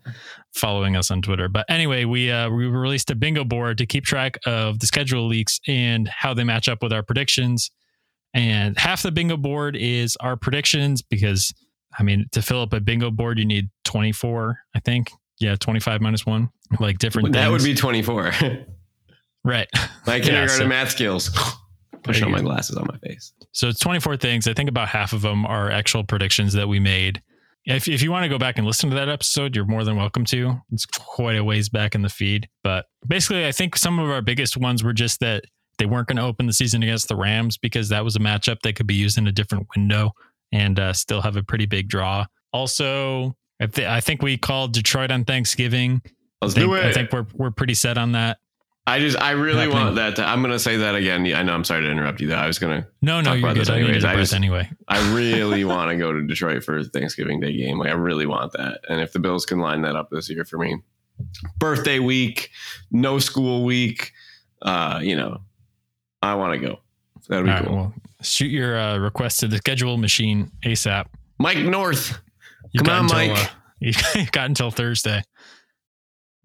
following 0.53 0.95
us 0.95 1.09
on 1.11 1.21
Twitter. 1.21 1.47
But 1.49 1.65
anyway, 1.69 2.05
we 2.05 2.31
uh, 2.31 2.49
we 2.49 2.67
released 2.67 3.09
a 3.11 3.15
bingo 3.15 3.43
board 3.43 3.77
to 3.79 3.85
keep 3.85 4.05
track 4.05 4.37
of 4.45 4.79
the 4.79 4.87
schedule 4.87 5.27
leaks 5.27 5.59
and 5.67 6.07
how 6.07 6.33
they 6.33 6.43
match 6.43 6.67
up 6.69 6.83
with 6.83 6.93
our 6.93 7.03
predictions. 7.03 7.71
And 8.33 8.77
half 8.77 9.01
the 9.03 9.11
bingo 9.11 9.37
board 9.37 9.75
is 9.75 10.15
our 10.17 10.35
predictions 10.37 11.01
because 11.01 11.53
I 11.97 12.03
mean 12.03 12.25
to 12.33 12.41
fill 12.41 12.61
up 12.61 12.73
a 12.73 12.79
bingo 12.79 13.09
board 13.09 13.39
you 13.39 13.45
need 13.45 13.69
24, 13.85 14.59
I 14.75 14.79
think. 14.81 15.11
Yeah, 15.39 15.55
25 15.55 16.01
minus 16.01 16.25
1. 16.25 16.49
Like 16.79 16.97
different 16.99 17.31
That 17.33 17.49
would 17.49 17.63
be 17.63 17.73
twenty 17.73 18.01
four. 18.01 18.31
right. 19.43 19.67
My 20.05 20.15
Yeah, 20.17 20.21
kindergarten 20.23 20.49
so- 20.57 20.67
math 20.67 20.91
skills. 20.91 21.31
Push 22.07 22.21
on 22.21 22.31
my 22.31 22.41
glasses 22.41 22.77
on 22.77 22.87
my 22.87 22.97
face. 22.97 23.33
So 23.51 23.67
it's 23.67 23.79
24 23.79 24.17
things. 24.17 24.47
I 24.47 24.53
think 24.53 24.69
about 24.69 24.89
half 24.89 25.13
of 25.13 25.21
them 25.21 25.45
are 25.45 25.69
actual 25.69 26.03
predictions 26.03 26.53
that 26.53 26.67
we 26.67 26.79
made. 26.79 27.21
If, 27.65 27.87
if 27.87 28.01
you 28.01 28.11
want 28.11 28.23
to 28.23 28.29
go 28.29 28.37
back 28.37 28.57
and 28.57 28.65
listen 28.65 28.89
to 28.89 28.95
that 28.95 29.09
episode, 29.09 29.55
you're 29.55 29.65
more 29.65 29.83
than 29.83 29.97
welcome 29.97 30.23
to. 30.25 30.61
It's 30.71 30.85
quite 30.85 31.35
a 31.35 31.43
ways 31.43 31.67
back 31.67 31.95
in 31.95 32.01
the 32.01 32.09
feed. 32.09 32.47
But 32.63 32.85
basically, 33.05 33.45
I 33.45 33.51
think 33.51 33.75
some 33.75 33.99
of 33.99 34.09
our 34.09 34.21
biggest 34.21 34.55
ones 34.55 34.83
were 34.83 34.93
just 34.93 35.19
that 35.19 35.43
they 35.77 35.85
weren't 35.85 36.07
going 36.07 36.17
to 36.17 36.23
open 36.23 36.47
the 36.47 36.53
season 36.53 36.81
against 36.81 37.09
the 37.09 37.15
Rams 37.15 37.57
because 37.57 37.89
that 37.89 38.03
was 38.03 38.15
a 38.15 38.19
matchup 38.19 38.61
that 38.61 38.75
could 38.75 38.87
be 38.87 38.95
used 38.95 39.17
in 39.17 39.27
a 39.27 39.31
different 39.31 39.67
window 39.75 40.11
and 40.51 40.79
uh, 40.79 40.93
still 40.93 41.21
have 41.21 41.35
a 41.35 41.43
pretty 41.43 41.65
big 41.65 41.89
draw. 41.89 42.25
Also, 42.53 43.35
I, 43.59 43.67
th- 43.67 43.87
I 43.87 43.99
think 43.99 44.21
we 44.21 44.37
called 44.37 44.73
Detroit 44.73 45.11
on 45.11 45.25
Thanksgiving 45.25 46.01
Let's 46.41 46.53
I 46.53 46.59
think, 46.59 46.69
do 46.69 46.75
it. 46.75 46.85
I 46.85 46.93
think 46.93 47.11
we're 47.11 47.25
we're 47.33 47.51
pretty 47.51 47.73
set 47.73 47.97
on 47.97 48.11
that. 48.13 48.37
I 48.89 48.99
just, 48.99 49.19
I 49.21 49.31
really 49.31 49.59
Happening. 49.65 49.77
want 49.83 49.95
that. 49.97 50.15
To, 50.15 50.23
I'm 50.25 50.41
going 50.41 50.53
to 50.53 50.59
say 50.59 50.77
that 50.77 50.95
again. 50.95 51.25
Yeah, 51.25 51.39
I 51.39 51.43
know. 51.43 51.53
I'm 51.53 51.65
sorry 51.65 51.83
to 51.83 51.91
interrupt 51.91 52.21
you. 52.21 52.27
Though 52.27 52.35
I 52.35 52.47
was 52.47 52.57
going 52.57 52.81
to. 52.81 52.87
No, 53.01 53.19
no, 53.19 53.31
Talk 53.31 53.39
you're 53.39 53.49
about 53.51 53.55
good. 53.65 53.69
I 53.69 53.79
anyways. 53.79 54.03
a 54.05 54.07
I 54.09 54.15
just- 54.15 54.33
anyway. 54.33 54.69
I 54.87 55.13
really 55.15 55.65
want 55.65 55.91
to 55.91 55.97
go 55.97 56.13
to 56.13 56.25
Detroit 56.25 56.63
for 56.63 56.81
Thanksgiving 56.85 57.41
Day 57.41 57.55
game. 57.55 57.77
Like 57.79 57.89
I 57.89 57.93
really 57.95 58.25
want 58.25 58.53
that. 58.53 58.79
And 58.87 59.01
if 59.01 59.11
the 59.11 59.19
Bills 59.19 59.45
can 59.45 59.59
line 59.59 59.81
that 59.81 59.95
up 59.97 60.09
this 60.09 60.29
year 60.29 60.45
for 60.45 60.57
me, 60.57 60.77
birthday 61.59 61.99
week, 61.99 62.49
no 62.89 63.19
school 63.19 63.65
week, 63.65 64.13
uh, 64.61 64.99
you 65.03 65.15
know, 65.17 65.41
I 66.21 66.35
want 66.35 66.59
to 66.59 66.65
go. 66.67 66.79
That'd 67.27 67.45
be 67.45 67.51
All 67.51 67.57
right, 67.57 67.65
cool. 67.65 67.75
well, 67.75 67.93
shoot 68.21 68.49
your 68.51 68.79
uh, 68.79 68.97
request 68.99 69.41
to 69.41 69.47
the 69.49 69.57
schedule 69.57 69.97
machine 69.97 70.49
ASAP. 70.63 71.07
Mike 71.39 71.57
North. 71.57 72.19
You've 72.71 72.85
Come 72.85 72.95
on, 72.95 73.03
until, 73.19 73.33
Mike. 73.35 73.37
uh, 73.37 73.49
you've 74.15 74.31
got 74.31 74.45
until 74.45 74.71
Thursday. 74.71 75.21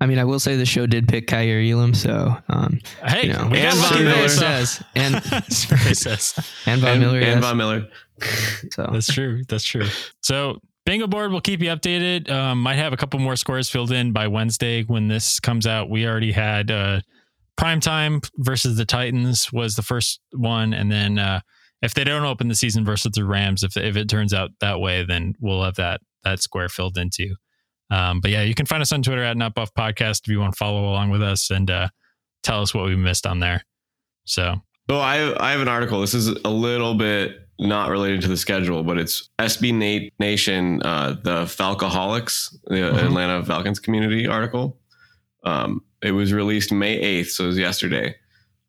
I 0.02 0.06
mean, 0.06 0.18
I 0.18 0.24
will 0.24 0.40
say 0.40 0.56
the 0.56 0.66
show 0.66 0.84
did 0.84 1.06
pick 1.06 1.28
Kaiir 1.28 1.62
Elam, 1.62 1.94
so 1.94 2.36
um, 2.48 2.80
Hey, 3.04 3.28
you 3.28 3.34
know, 3.34 3.42
and 3.54 3.78
lucky 3.78 3.94
Von 3.94 4.04
Miller. 4.04 4.28
says 4.28 4.82
and 4.96 5.22
Survey 5.48 5.94
says. 5.94 6.34
and 6.66 6.80
Von 6.80 6.98
Miller, 6.98 7.20
and 7.20 7.26
yes. 7.26 7.40
Von 7.40 7.56
Miller. 7.56 7.86
so 8.72 8.88
That's 8.92 9.06
true. 9.06 9.42
That's 9.48 9.62
true. 9.62 9.86
So 10.20 10.58
bingo 10.84 11.06
board 11.06 11.30
will 11.30 11.40
keep 11.40 11.60
you 11.60 11.68
updated. 11.68 12.28
Um, 12.28 12.60
might 12.62 12.74
have 12.74 12.92
a 12.92 12.96
couple 12.96 13.20
more 13.20 13.36
scores 13.36 13.70
filled 13.70 13.92
in 13.92 14.10
by 14.10 14.26
Wednesday 14.26 14.82
when 14.82 15.06
this 15.06 15.38
comes 15.38 15.68
out. 15.68 15.88
We 15.88 16.04
already 16.04 16.32
had 16.32 16.72
uh, 16.72 17.02
prime 17.56 17.78
time 17.78 18.22
versus 18.38 18.76
the 18.76 18.84
Titans 18.84 19.52
was 19.52 19.76
the 19.76 19.82
first 19.82 20.20
one, 20.32 20.74
and 20.74 20.90
then 20.90 21.20
uh, 21.20 21.42
if 21.80 21.94
they 21.94 22.02
don't 22.02 22.24
open 22.24 22.48
the 22.48 22.56
season 22.56 22.84
versus 22.84 23.12
the 23.14 23.24
Rams, 23.24 23.62
if 23.62 23.76
if 23.76 23.96
it 23.96 24.08
turns 24.08 24.34
out 24.34 24.50
that 24.58 24.80
way, 24.80 25.04
then 25.04 25.34
we'll 25.38 25.62
have 25.62 25.76
that 25.76 26.00
that 26.24 26.42
square 26.42 26.68
filled 26.68 26.98
into. 26.98 27.36
Um, 27.92 28.20
but 28.20 28.30
yeah, 28.30 28.42
you 28.42 28.54
can 28.54 28.64
find 28.66 28.80
us 28.80 28.90
on 28.92 29.02
Twitter 29.02 29.22
at 29.22 29.36
Not 29.36 29.54
Buff 29.54 29.70
Podcast 29.74 30.22
if 30.24 30.28
you 30.28 30.40
want 30.40 30.54
to 30.54 30.56
follow 30.56 30.84
along 30.88 31.10
with 31.10 31.22
us 31.22 31.50
and 31.50 31.70
uh, 31.70 31.88
tell 32.42 32.62
us 32.62 32.72
what 32.74 32.84
we 32.86 32.96
missed 32.96 33.26
on 33.26 33.38
there. 33.40 33.62
So 34.24 34.54
So 34.88 34.98
I 34.98 35.16
I 35.46 35.50
have 35.52 35.60
an 35.60 35.68
article. 35.68 36.00
This 36.00 36.14
is 36.14 36.28
a 36.28 36.50
little 36.50 36.94
bit 36.94 37.38
not 37.58 37.90
related 37.90 38.22
to 38.22 38.28
the 38.28 38.36
schedule, 38.36 38.82
but 38.82 38.98
it's 38.98 39.28
SB 39.38 39.74
Nate 39.74 40.12
Nation, 40.18 40.80
uh, 40.82 41.16
the 41.22 41.44
Falcoholics, 41.44 42.54
the 42.64 42.76
Mhm. 42.76 43.04
Atlanta 43.04 43.44
Falcons 43.44 43.78
community 43.78 44.26
article. 44.26 44.78
Um, 45.44 45.82
it 46.02 46.12
was 46.12 46.32
released 46.32 46.72
May 46.72 46.94
eighth, 46.98 47.30
so 47.32 47.44
it 47.44 47.48
was 47.48 47.58
yesterday. 47.58 48.14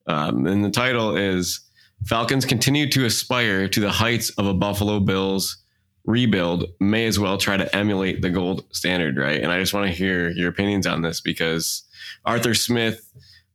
Um, 0.08 0.46
and 0.46 0.64
the 0.66 0.70
title 0.70 1.16
is 1.16 1.62
Falcons 2.06 2.46
continue 2.46 2.90
to 2.90 3.06
aspire 3.06 3.68
to 3.70 3.80
the 3.80 3.92
heights 3.92 4.30
of 4.32 4.46
a 4.48 4.54
Buffalo 4.54 5.00
Bills 5.00 5.63
rebuild. 6.06 6.66
May 6.80 7.06
as 7.06 7.18
well 7.20 7.38
try 7.38 7.58
to 7.58 7.76
emulate 7.76 8.22
the 8.22 8.30
gold 8.30 8.66
standard, 8.72 9.18
right? 9.18 9.42
And 9.42 9.52
I 9.52 9.60
just 9.60 9.74
want 9.74 9.88
to 9.88 9.94
hear 9.94 10.30
your 10.30 10.50
opinions 10.50 10.86
on 10.88 11.02
this 11.02 11.22
because 11.22 11.84
Arthur 12.26 12.54
Smith 12.54 13.10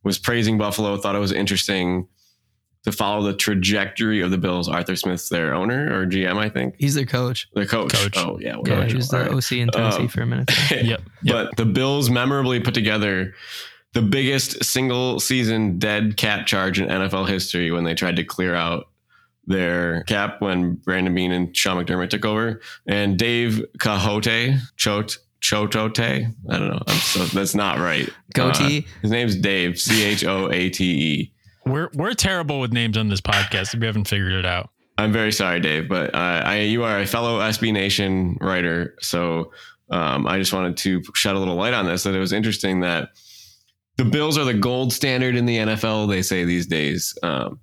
was 0.05 0.19
praising 0.19 0.59
Buffalo, 0.59 0.97
thought 0.97 1.14
it 1.14 1.21
was 1.21 1.33
interesting 1.33 2.09
to 2.85 2.93
follow 2.93 3.23
the 3.26 3.37
trajectory 3.37 4.21
of 4.21 4.31
the 4.31 4.38
Bills. 4.38 4.69
Arthur 4.69 4.97
Smith's 4.97 5.28
their 5.28 5.52
owner 5.52 5.93
or 5.93 6.07
GM, 6.07 6.37
I 6.37 6.49
think. 6.49 6.76
he's 6.78 6.95
their 6.95 7.05
coach. 7.05 7.49
The 7.52 7.67
coach. 7.67 7.93
Coach. 7.93 8.17
Oh, 8.17 8.38
yeah. 8.40 8.57
Yeah, 8.64 8.76
coach. 8.76 8.90
he 8.93 8.97
was 8.97 9.09
the 9.09 9.17
All 9.19 9.23
right. 9.25 9.33
OC 9.33 9.52
in 9.52 9.69
Tennessee 9.69 10.02
Um, 10.02 10.09
for 10.09 10.23
a 10.23 10.26
minute. 10.26 10.50
yep, 10.71 10.85
yep. 10.85 11.00
But 11.25 11.57
the 11.57 11.67
Bills 11.67 12.09
memorably 12.09 12.61
put 12.61 12.75
together 12.75 13.35
the 13.95 14.02
biggest 14.02 14.64
single 14.64 15.19
season 15.19 15.78
dead 15.78 16.17
cap 16.17 16.47
charge 16.47 16.81
in 16.81 16.88
NFL 16.88 17.28
history 17.28 17.71
when 17.71 17.85
they 17.85 17.95
tried 17.95 18.17
to 18.17 18.25
clear 18.25 18.55
out 18.55 18.88
their 19.49 20.05
cap 20.05 20.40
when 20.40 20.75
Brandon 20.75 21.14
Beane 21.14 21.33
and 21.33 21.57
Sean 21.57 21.83
McDermott 21.83 22.11
took 22.11 22.25
over. 22.25 22.61
And 22.87 23.19
Dave 23.19 23.64
Cahote, 23.78 24.59
Chot, 24.76 25.17
Chotote, 25.40 26.35
I 26.50 26.59
don't 26.59 26.69
know. 26.69 26.83
I'm 26.87 26.97
so, 26.97 27.25
that's 27.25 27.55
not 27.55 27.78
right. 27.78 28.09
Goatee. 28.35 28.78
Uh, 28.78 29.00
his 29.02 29.11
name's 29.11 29.37
Dave, 29.37 29.81
C 29.81 30.05
H 30.05 30.25
O 30.25 30.50
A 30.50 30.71
T 30.71 30.85
E. 30.85 31.33
We're 31.67 31.90
we're 31.95 32.14
terrible 32.14 32.61
with 32.61 32.73
names 32.73 32.97
on 32.97 33.09
this 33.09 33.21
podcast 33.21 33.75
if 33.75 33.81
we 33.81 33.87
haven't 33.87 34.09
figured 34.09 34.33
it 34.33 34.47
out. 34.47 34.71
I'm 34.97 35.12
very 35.12 35.33
sorry, 35.33 35.61
Dave, 35.61 35.88
but 35.88 36.12
uh, 36.12 36.43
I, 36.45 36.61
you 36.62 36.83
are 36.83 36.99
a 36.99 37.07
fellow 37.07 37.38
SB 37.38 37.73
Nation 37.73 38.37
writer, 38.40 38.97
so 39.00 39.52
um, 39.90 40.26
I 40.26 40.38
just 40.38 40.52
wanted 40.52 40.76
to 40.78 41.02
shed 41.14 41.37
a 41.37 41.38
little 41.38 41.55
light 41.55 41.73
on 41.73 41.87
this. 41.87 42.02
That 42.02 42.14
it 42.14 42.19
was 42.19 42.33
interesting 42.33 42.81
that 42.81 43.11
the 43.97 44.05
Bills 44.05 44.37
are 44.37 44.45
the 44.45 44.55
gold 44.55 44.93
standard 44.93 45.37
in 45.37 45.47
the 45.47 45.57
NFL. 45.57 46.09
They 46.09 46.23
say 46.23 46.45
these 46.45 46.67
days, 46.67 47.17
um, 47.23 47.61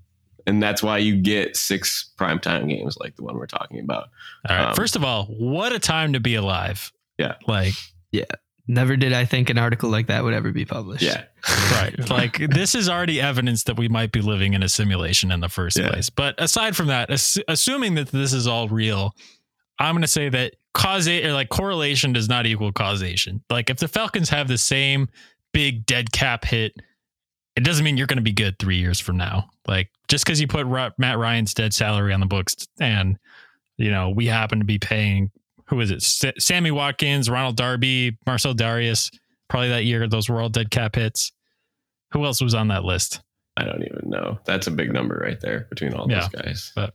and 0.47 0.61
that's 0.61 0.81
why 0.83 0.97
you 0.99 1.15
get 1.21 1.55
six 1.57 2.11
primetime 2.19 2.69
games 2.69 2.97
like 2.99 3.15
the 3.15 3.23
one 3.23 3.37
we're 3.37 3.45
talking 3.47 3.79
about. 3.79 4.09
All 4.49 4.55
right. 4.55 4.69
Um, 4.69 4.75
First 4.75 4.95
of 4.95 5.03
all, 5.03 5.25
what 5.25 5.71
a 5.73 5.79
time 5.79 6.13
to 6.13 6.19
be 6.19 6.35
alive. 6.35 6.91
Yeah. 7.17 7.35
Like, 7.47 7.73
yeah. 8.11 8.25
Never 8.67 8.95
did 8.97 9.13
I 9.13 9.25
think 9.25 9.51
an 9.51 9.59
article 9.59 9.91
like 9.91 10.07
that 10.07 10.23
would 10.23 10.33
ever 10.33 10.51
be 10.51 10.65
published. 10.65 11.03
Yeah, 11.03 11.25
right. 11.73 12.09
like, 12.09 12.37
this 12.49 12.73
is 12.73 12.89
already 12.89 13.21
evidence 13.21 13.63
that 13.65 13.77
we 13.77 13.87
might 13.87 14.11
be 14.11 14.21
living 14.21 14.55
in 14.55 14.63
a 14.63 14.69
simulation 14.69 15.31
in 15.31 15.39
the 15.39 15.49
first 15.49 15.77
Yeah. 15.77 15.89
place. 15.89 16.09
But 16.09 16.33
aside 16.41 16.75
from 16.75 16.87
that, 16.87 17.11
ass- 17.11 17.37
assuming 17.47 17.93
that 17.93 18.07
this 18.07 18.33
is 18.33 18.47
all 18.47 18.67
real, 18.67 19.11
I'm 19.77 19.93
going 19.93 20.01
to 20.01 20.07
say 20.07 20.29
that 20.29 20.55
causation, 20.73 21.31
like 21.33 21.49
correlation 21.49 22.11
does 22.13 22.27
not 22.27 22.47
equal 22.47 22.71
causation. 22.71 23.43
Like, 23.51 23.69
if 23.69 23.77
the 23.77 23.87
Falcons 23.87 24.29
have 24.29 24.47
the 24.47 24.57
same 24.57 25.09
big 25.53 25.85
dead 25.85 26.11
cap 26.11 26.43
hit, 26.43 26.73
it 27.55 27.63
doesn't 27.63 27.83
mean 27.85 27.97
you're 27.97 28.07
going 28.07 28.17
to 28.17 28.23
be 28.23 28.33
good 28.33 28.57
three 28.59 28.77
years 28.77 28.99
from 28.99 29.17
now. 29.17 29.49
Like, 29.67 29.89
just 30.07 30.25
because 30.25 30.39
you 30.41 30.47
put 30.47 30.67
Matt 30.97 31.17
Ryan's 31.17 31.53
dead 31.53 31.73
salary 31.73 32.13
on 32.13 32.19
the 32.19 32.25
books 32.25 32.67
and, 32.79 33.17
you 33.77 33.89
know, 33.91 34.09
we 34.09 34.25
happen 34.27 34.59
to 34.59 34.65
be 34.65 34.77
paying, 34.79 35.31
who 35.67 35.79
is 35.79 35.89
it? 35.91 36.01
Sa- 36.01 36.31
Sammy 36.37 36.71
Watkins, 36.71 37.29
Ronald 37.29 37.55
Darby, 37.57 38.17
Marcell 38.25 38.53
Dareus, 38.53 39.09
probably 39.49 39.69
that 39.69 39.85
year, 39.85 40.07
those 40.07 40.29
were 40.29 40.41
all 40.41 40.49
dead 40.49 40.69
cap 40.71 40.95
hits. 40.95 41.31
Who 42.11 42.25
else 42.25 42.41
was 42.41 42.53
on 42.53 42.67
that 42.69 42.83
list? 42.83 43.21
I 43.57 43.63
don't 43.63 43.83
even 43.83 44.09
know. 44.09 44.37
That's 44.45 44.67
a 44.67 44.71
big 44.71 44.91
number 44.93 45.15
right 45.23 45.39
there 45.39 45.67
between 45.69 45.93
all 45.93 46.07
Yeah, 46.09 46.21
those 46.21 46.29
guys. 46.29 46.71
but- 46.75 46.93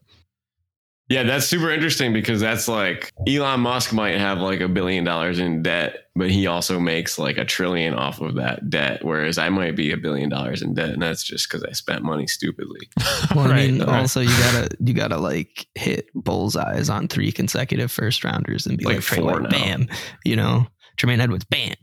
yeah, 1.10 1.24
that's 1.24 1.44
super 1.46 1.70
interesting 1.70 2.12
because 2.14 2.40
that's 2.40 2.68
like 2.68 3.12
Elon 3.28 3.60
Musk 3.60 3.92
might 3.92 4.16
have 4.16 4.38
like 4.38 4.60
a 4.60 4.68
billion 4.68 5.04
dollars 5.04 5.38
in 5.40 5.62
debt, 5.62 6.04
but 6.14 6.30
he 6.30 6.46
also 6.46 6.78
makes 6.80 7.18
like 7.18 7.36
a 7.36 7.44
trillion 7.44 7.92
off 7.94 8.20
of 8.20 8.36
that 8.36 8.70
debt. 8.70 9.04
Whereas 9.04 9.36
I 9.36 9.48
might 9.50 9.76
be 9.76 9.90
a 9.92 9.96
billion 9.96 10.28
dollars 10.30 10.62
in 10.62 10.72
debt, 10.74 10.90
and 10.90 11.02
that's 11.02 11.22
just 11.24 11.48
because 11.50 11.62
I 11.64 11.72
spent 11.72 12.02
money 12.04 12.26
stupidly. 12.26 12.88
Well, 13.34 13.50
I 13.52 13.66
mean, 13.66 13.80
right. 13.80 14.00
also 14.00 14.20
you 14.20 14.28
gotta 14.28 14.68
you 14.80 14.94
gotta 14.94 15.18
like 15.18 15.66
hit 15.74 16.06
bullseyes 16.14 16.88
on 16.88 17.06
three 17.08 17.30
consecutive 17.32 17.90
first 17.92 18.24
rounders 18.24 18.66
and 18.66 18.78
be 18.78 18.84
Like 18.84 18.94
like, 18.96 19.02
four 19.04 19.24
White, 19.24 19.42
now. 19.42 19.48
bam, 19.50 19.88
you 20.24 20.36
know, 20.36 20.66
Tremaine 20.96 21.20
Edmunds, 21.20 21.44
bam, 21.44 21.74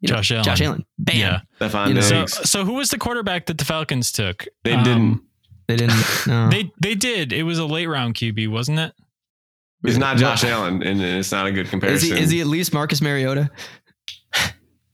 you 0.00 0.08
know, 0.08 0.16
Josh 0.16 0.30
Allen. 0.32 0.44
Josh 0.44 0.60
Allen, 0.62 0.86
bam. 0.98 1.16
Yeah. 1.16 1.40
Stefan 1.56 1.88
You 1.88 1.94
know, 1.94 2.00
So, 2.00 2.26
so 2.26 2.64
who 2.64 2.74
was 2.74 2.90
the 2.90 2.98
quarterback 2.98 3.46
that 3.46 3.58
the 3.58 3.64
Falcons 3.64 4.12
took? 4.12 4.46
they 4.64 4.72
Um, 4.74 4.84
didn't. 4.84 5.20
They 5.68 5.76
didn't. 5.76 6.26
No, 6.26 6.48
They 6.50 6.72
they 6.80 6.94
did. 6.94 7.32
It 7.32 7.44
was 7.44 7.58
a 7.58 7.66
late 7.66 7.86
round 7.86 8.14
QB, 8.14 8.48
wasn't 8.48 8.78
it? 8.80 8.92
It's 9.84 9.96
not 9.98 10.16
Josh 10.16 10.42
Allen, 10.42 10.82
and 10.82 11.00
it's 11.00 11.30
not 11.30 11.46
a 11.46 11.52
good 11.52 11.66
Is 11.66 11.70
comparison. 11.70 12.16
he? 12.16 12.22
Is 12.22 12.30
he 12.30 12.40
at 12.40 12.48
least 12.48 12.74
Marcus 12.74 13.00
Mariota? 13.00 13.50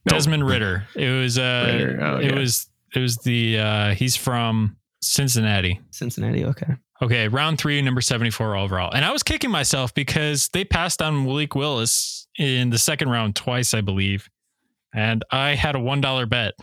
No. 0.07 0.11
Desmond 0.17 0.45
Ridder. 0.45 0.85
It 0.95 1.09
was 1.09 1.39
uh 1.39 1.63
Ridder, 1.65 1.99
oh, 2.03 2.17
it 2.17 2.25
yeah. 2.25 2.37
was 2.37 2.69
it 2.93 2.99
was 2.99 3.17
the 3.17 3.57
uh 3.57 3.95
he's 3.95 4.15
from 4.15 4.77
Cincinnati. 5.01 5.81
Cincinnati. 5.89 6.45
Okay. 6.45 6.73
Okay, 7.01 7.27
round 7.27 7.57
three, 7.57 7.81
number 7.81 8.01
74 8.01 8.55
overall. 8.55 8.91
And 8.93 9.03
I 9.03 9.11
was 9.11 9.23
kicking 9.23 9.49
myself 9.49 9.95
because 9.95 10.49
they 10.49 10.63
passed 10.63 11.01
on 11.01 11.25
Malik 11.25 11.55
Willis 11.55 12.27
in 12.37 12.69
the 12.69 12.77
second 12.77 13.09
round 13.09 13.35
twice, 13.35 13.73
I 13.73 13.81
believe. 13.81 14.29
And 14.93 15.23
I 15.31 15.55
had 15.55 15.75
a 15.75 15.79
$1 15.79 16.29
bet 16.29 16.53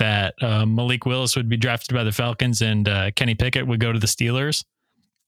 that 0.00 0.34
uh, 0.42 0.66
Malik 0.66 1.06
Willis 1.06 1.36
would 1.36 1.48
be 1.48 1.56
drafted 1.56 1.94
by 1.94 2.02
the 2.02 2.10
Falcons 2.10 2.60
and 2.62 2.88
uh, 2.88 3.10
Kenny 3.12 3.34
Pickett 3.36 3.66
would 3.66 3.78
go 3.80 3.92
to 3.92 3.98
the 3.98 4.06
Steelers. 4.08 4.64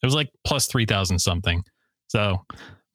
It 0.02 0.06
was 0.06 0.14
like 0.14 0.30
plus 0.44 0.66
3,000 0.66 1.18
something. 1.20 1.62
So 2.08 2.44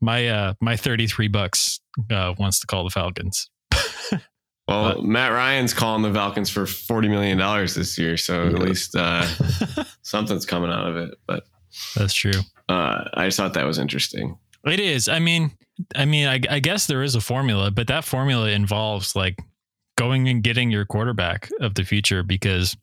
my 0.01 0.27
uh, 0.27 0.53
my 0.59 0.75
33 0.75 1.27
bucks 1.29 1.79
uh, 2.11 2.33
wants 2.37 2.59
to 2.59 2.67
call 2.67 2.83
the 2.83 2.89
Falcons. 2.89 3.49
well, 4.67 4.95
but- 4.95 5.03
Matt 5.03 5.31
Ryan's 5.31 5.73
calling 5.73 6.01
the 6.03 6.13
Falcons 6.13 6.49
for 6.49 6.65
forty 6.65 7.07
million 7.07 7.37
dollars 7.37 7.73
this 7.73 7.97
year, 7.97 8.17
so 8.17 8.47
at 8.47 8.59
least 8.59 8.95
uh, 8.95 9.25
something's 10.01 10.45
coming 10.45 10.69
out 10.69 10.87
of 10.87 10.97
it. 10.97 11.15
But 11.25 11.45
That's 11.95 12.13
true. 12.13 12.41
uh, 12.69 13.05
I 13.13 13.25
just 13.25 13.37
thought 13.37 13.53
that 13.53 13.65
was 13.65 13.79
interesting. 13.79 14.37
It 14.65 14.79
is. 14.79 15.07
I 15.07 15.19
mean, 15.19 15.51
I 15.95 16.05
mean, 16.05 16.27
I, 16.27 16.41
I 16.49 16.59
guess 16.59 16.85
there 16.87 17.01
is 17.01 17.15
a 17.15 17.21
formula, 17.21 17.71
but 17.71 17.87
that 17.87 18.03
formula 18.03 18.49
involves 18.49 19.15
like 19.15 19.37
going 19.97 20.29
and 20.29 20.41
getting 20.43 20.71
your 20.71 20.85
quarterback 20.85 21.49
of 21.59 21.73
the 21.75 21.83
future 21.83 22.23
because, 22.23 22.77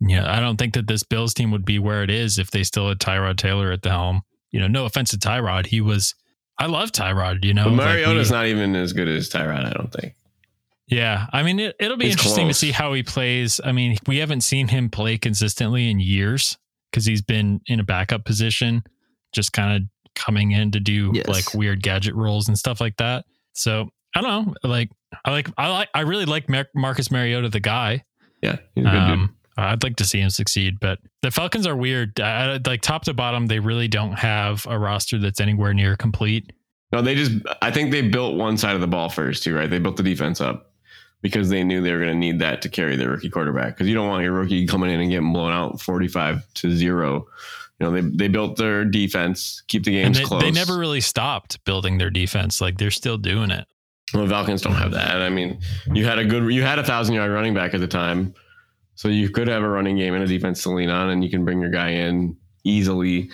yeah, 0.00 0.30
I 0.34 0.40
don't 0.40 0.56
think 0.56 0.74
that 0.74 0.86
this 0.86 1.02
Bills 1.02 1.34
team 1.34 1.50
would 1.50 1.64
be 1.64 1.78
where 1.78 2.02
it 2.02 2.10
is 2.10 2.38
if 2.38 2.50
they 2.50 2.62
still 2.64 2.88
had 2.88 2.98
Tyrod 2.98 3.36
Taylor 3.36 3.70
at 3.72 3.82
the 3.82 3.90
helm. 3.90 4.22
You 4.50 4.60
know, 4.60 4.68
no 4.68 4.84
offense 4.86 5.10
to 5.10 5.18
Tyrod, 5.18 5.66
he 5.66 5.80
was. 5.80 6.14
I 6.58 6.66
love 6.66 6.92
Tyrod. 6.92 7.44
You 7.44 7.52
know, 7.54 7.64
But 7.64 7.72
like, 7.74 7.86
Mariota's 7.86 8.30
we- 8.30 8.36
not 8.36 8.46
even 8.46 8.74
as 8.76 8.92
good 8.92 9.08
as 9.08 9.28
Tyrod, 9.28 9.66
I 9.66 9.70
don't 9.72 9.92
think. 9.92 10.14
Yeah, 10.86 11.26
I 11.32 11.42
mean, 11.42 11.58
it, 11.58 11.74
it'll 11.80 11.96
be 11.96 12.06
It's 12.06 12.14
interesting 12.16 12.44
close. 12.46 12.56
to 12.60 12.66
see 12.66 12.70
how 12.72 12.92
he 12.92 13.02
plays. 13.02 13.58
I 13.64 13.72
mean, 13.72 13.96
we 14.06 14.18
haven't 14.18 14.42
seen 14.42 14.68
him 14.68 14.90
play 14.90 15.16
consistently 15.16 15.90
in 15.90 15.98
years 15.98 16.58
because 16.92 17.06
he's 17.06 17.22
been 17.22 17.60
in 17.66 17.80
a 17.80 17.84
backup 17.84 18.24
position, 18.26 18.82
just 19.32 19.52
kind 19.54 19.74
of 19.82 19.88
coming 20.14 20.52
in 20.52 20.70
to 20.72 20.80
do 20.80 21.10
Yes. 21.14 21.26
like 21.26 21.54
weird 21.54 21.82
gadget 21.82 22.14
roles 22.14 22.48
and 22.48 22.56
stuff 22.58 22.80
like 22.82 22.96
that. 22.98 23.24
So 23.54 23.88
I 24.14 24.20
don't 24.20 24.46
know. 24.46 24.54
Like 24.68 24.90
I 25.24 25.30
like 25.30 25.48
I 25.58 25.68
like 25.68 25.88
I 25.94 26.00
really 26.00 26.24
like 26.24 26.48
Mar- 26.48 26.68
Marcus 26.74 27.10
Mariota, 27.10 27.48
the 27.48 27.60
guy. 27.60 28.04
Yeah, 28.42 28.56
he's 28.74 28.84
a 28.84 28.90
good 28.90 29.06
dude. 29.06 29.18
Um, 29.18 29.36
I'd 29.56 29.82
like 29.82 29.96
to 29.96 30.04
see 30.04 30.20
him 30.20 30.30
succeed, 30.30 30.80
but 30.80 30.98
the 31.22 31.30
Falcons 31.30 31.66
are 31.66 31.76
weird. 31.76 32.18
I, 32.20 32.58
like 32.66 32.80
top 32.82 33.04
to 33.04 33.14
bottom, 33.14 33.46
they 33.46 33.60
really 33.60 33.88
don't 33.88 34.12
have 34.12 34.66
a 34.68 34.78
roster 34.78 35.18
that's 35.18 35.40
anywhere 35.40 35.72
near 35.72 35.96
complete. 35.96 36.52
No, 36.92 37.02
they 37.02 37.14
just. 37.14 37.32
I 37.62 37.70
think 37.70 37.90
they 37.90 38.02
built 38.02 38.36
one 38.36 38.56
side 38.56 38.74
of 38.74 38.80
the 38.80 38.86
ball 38.86 39.08
first 39.08 39.42
too, 39.42 39.54
right? 39.54 39.70
They 39.70 39.78
built 39.78 39.96
the 39.96 40.02
defense 40.02 40.40
up 40.40 40.72
because 41.22 41.48
they 41.48 41.64
knew 41.64 41.80
they 41.82 41.92
were 41.92 41.98
going 42.00 42.12
to 42.12 42.18
need 42.18 42.40
that 42.40 42.62
to 42.62 42.68
carry 42.68 42.96
their 42.96 43.10
rookie 43.10 43.30
quarterback. 43.30 43.74
Because 43.74 43.88
you 43.88 43.94
don't 43.94 44.08
want 44.08 44.22
your 44.24 44.32
rookie 44.32 44.66
coming 44.66 44.90
in 44.90 45.00
and 45.00 45.10
getting 45.10 45.32
blown 45.32 45.52
out 45.52 45.80
forty-five 45.80 46.44
to 46.54 46.70
zero. 46.74 47.26
You 47.80 47.86
know, 47.86 47.90
they 47.92 48.00
they 48.00 48.28
built 48.28 48.56
their 48.56 48.84
defense, 48.84 49.62
keep 49.68 49.84
the 49.84 49.96
And 50.00 50.14
games 50.14 50.18
they, 50.18 50.24
close. 50.24 50.42
they 50.42 50.50
never 50.50 50.78
really 50.78 51.00
stopped 51.00 51.64
building 51.64 51.98
their 51.98 52.10
defense. 52.10 52.60
Like 52.60 52.78
they're 52.78 52.90
still 52.90 53.18
doing 53.18 53.50
it. 53.50 53.66
Well, 54.12 54.28
Falcons 54.28 54.62
don't 54.62 54.74
have 54.74 54.92
that. 54.92 55.22
I 55.22 55.30
mean, 55.30 55.60
you 55.92 56.04
had 56.04 56.18
a 56.18 56.24
good, 56.24 56.52
you 56.52 56.62
had 56.62 56.78
a 56.78 56.84
thousand 56.84 57.14
yard 57.14 57.30
running 57.30 57.54
back 57.54 57.74
at 57.74 57.80
the 57.80 57.88
time, 57.88 58.34
so 58.94 59.08
you 59.08 59.30
could 59.30 59.48
have 59.48 59.62
a 59.62 59.68
running 59.68 59.96
game 59.96 60.14
and 60.14 60.22
a 60.22 60.26
defense 60.26 60.62
to 60.64 60.70
lean 60.70 60.90
on, 60.90 61.10
and 61.10 61.24
you 61.24 61.30
can 61.30 61.44
bring 61.44 61.60
your 61.60 61.70
guy 61.70 61.90
in 61.90 62.36
easily. 62.64 63.30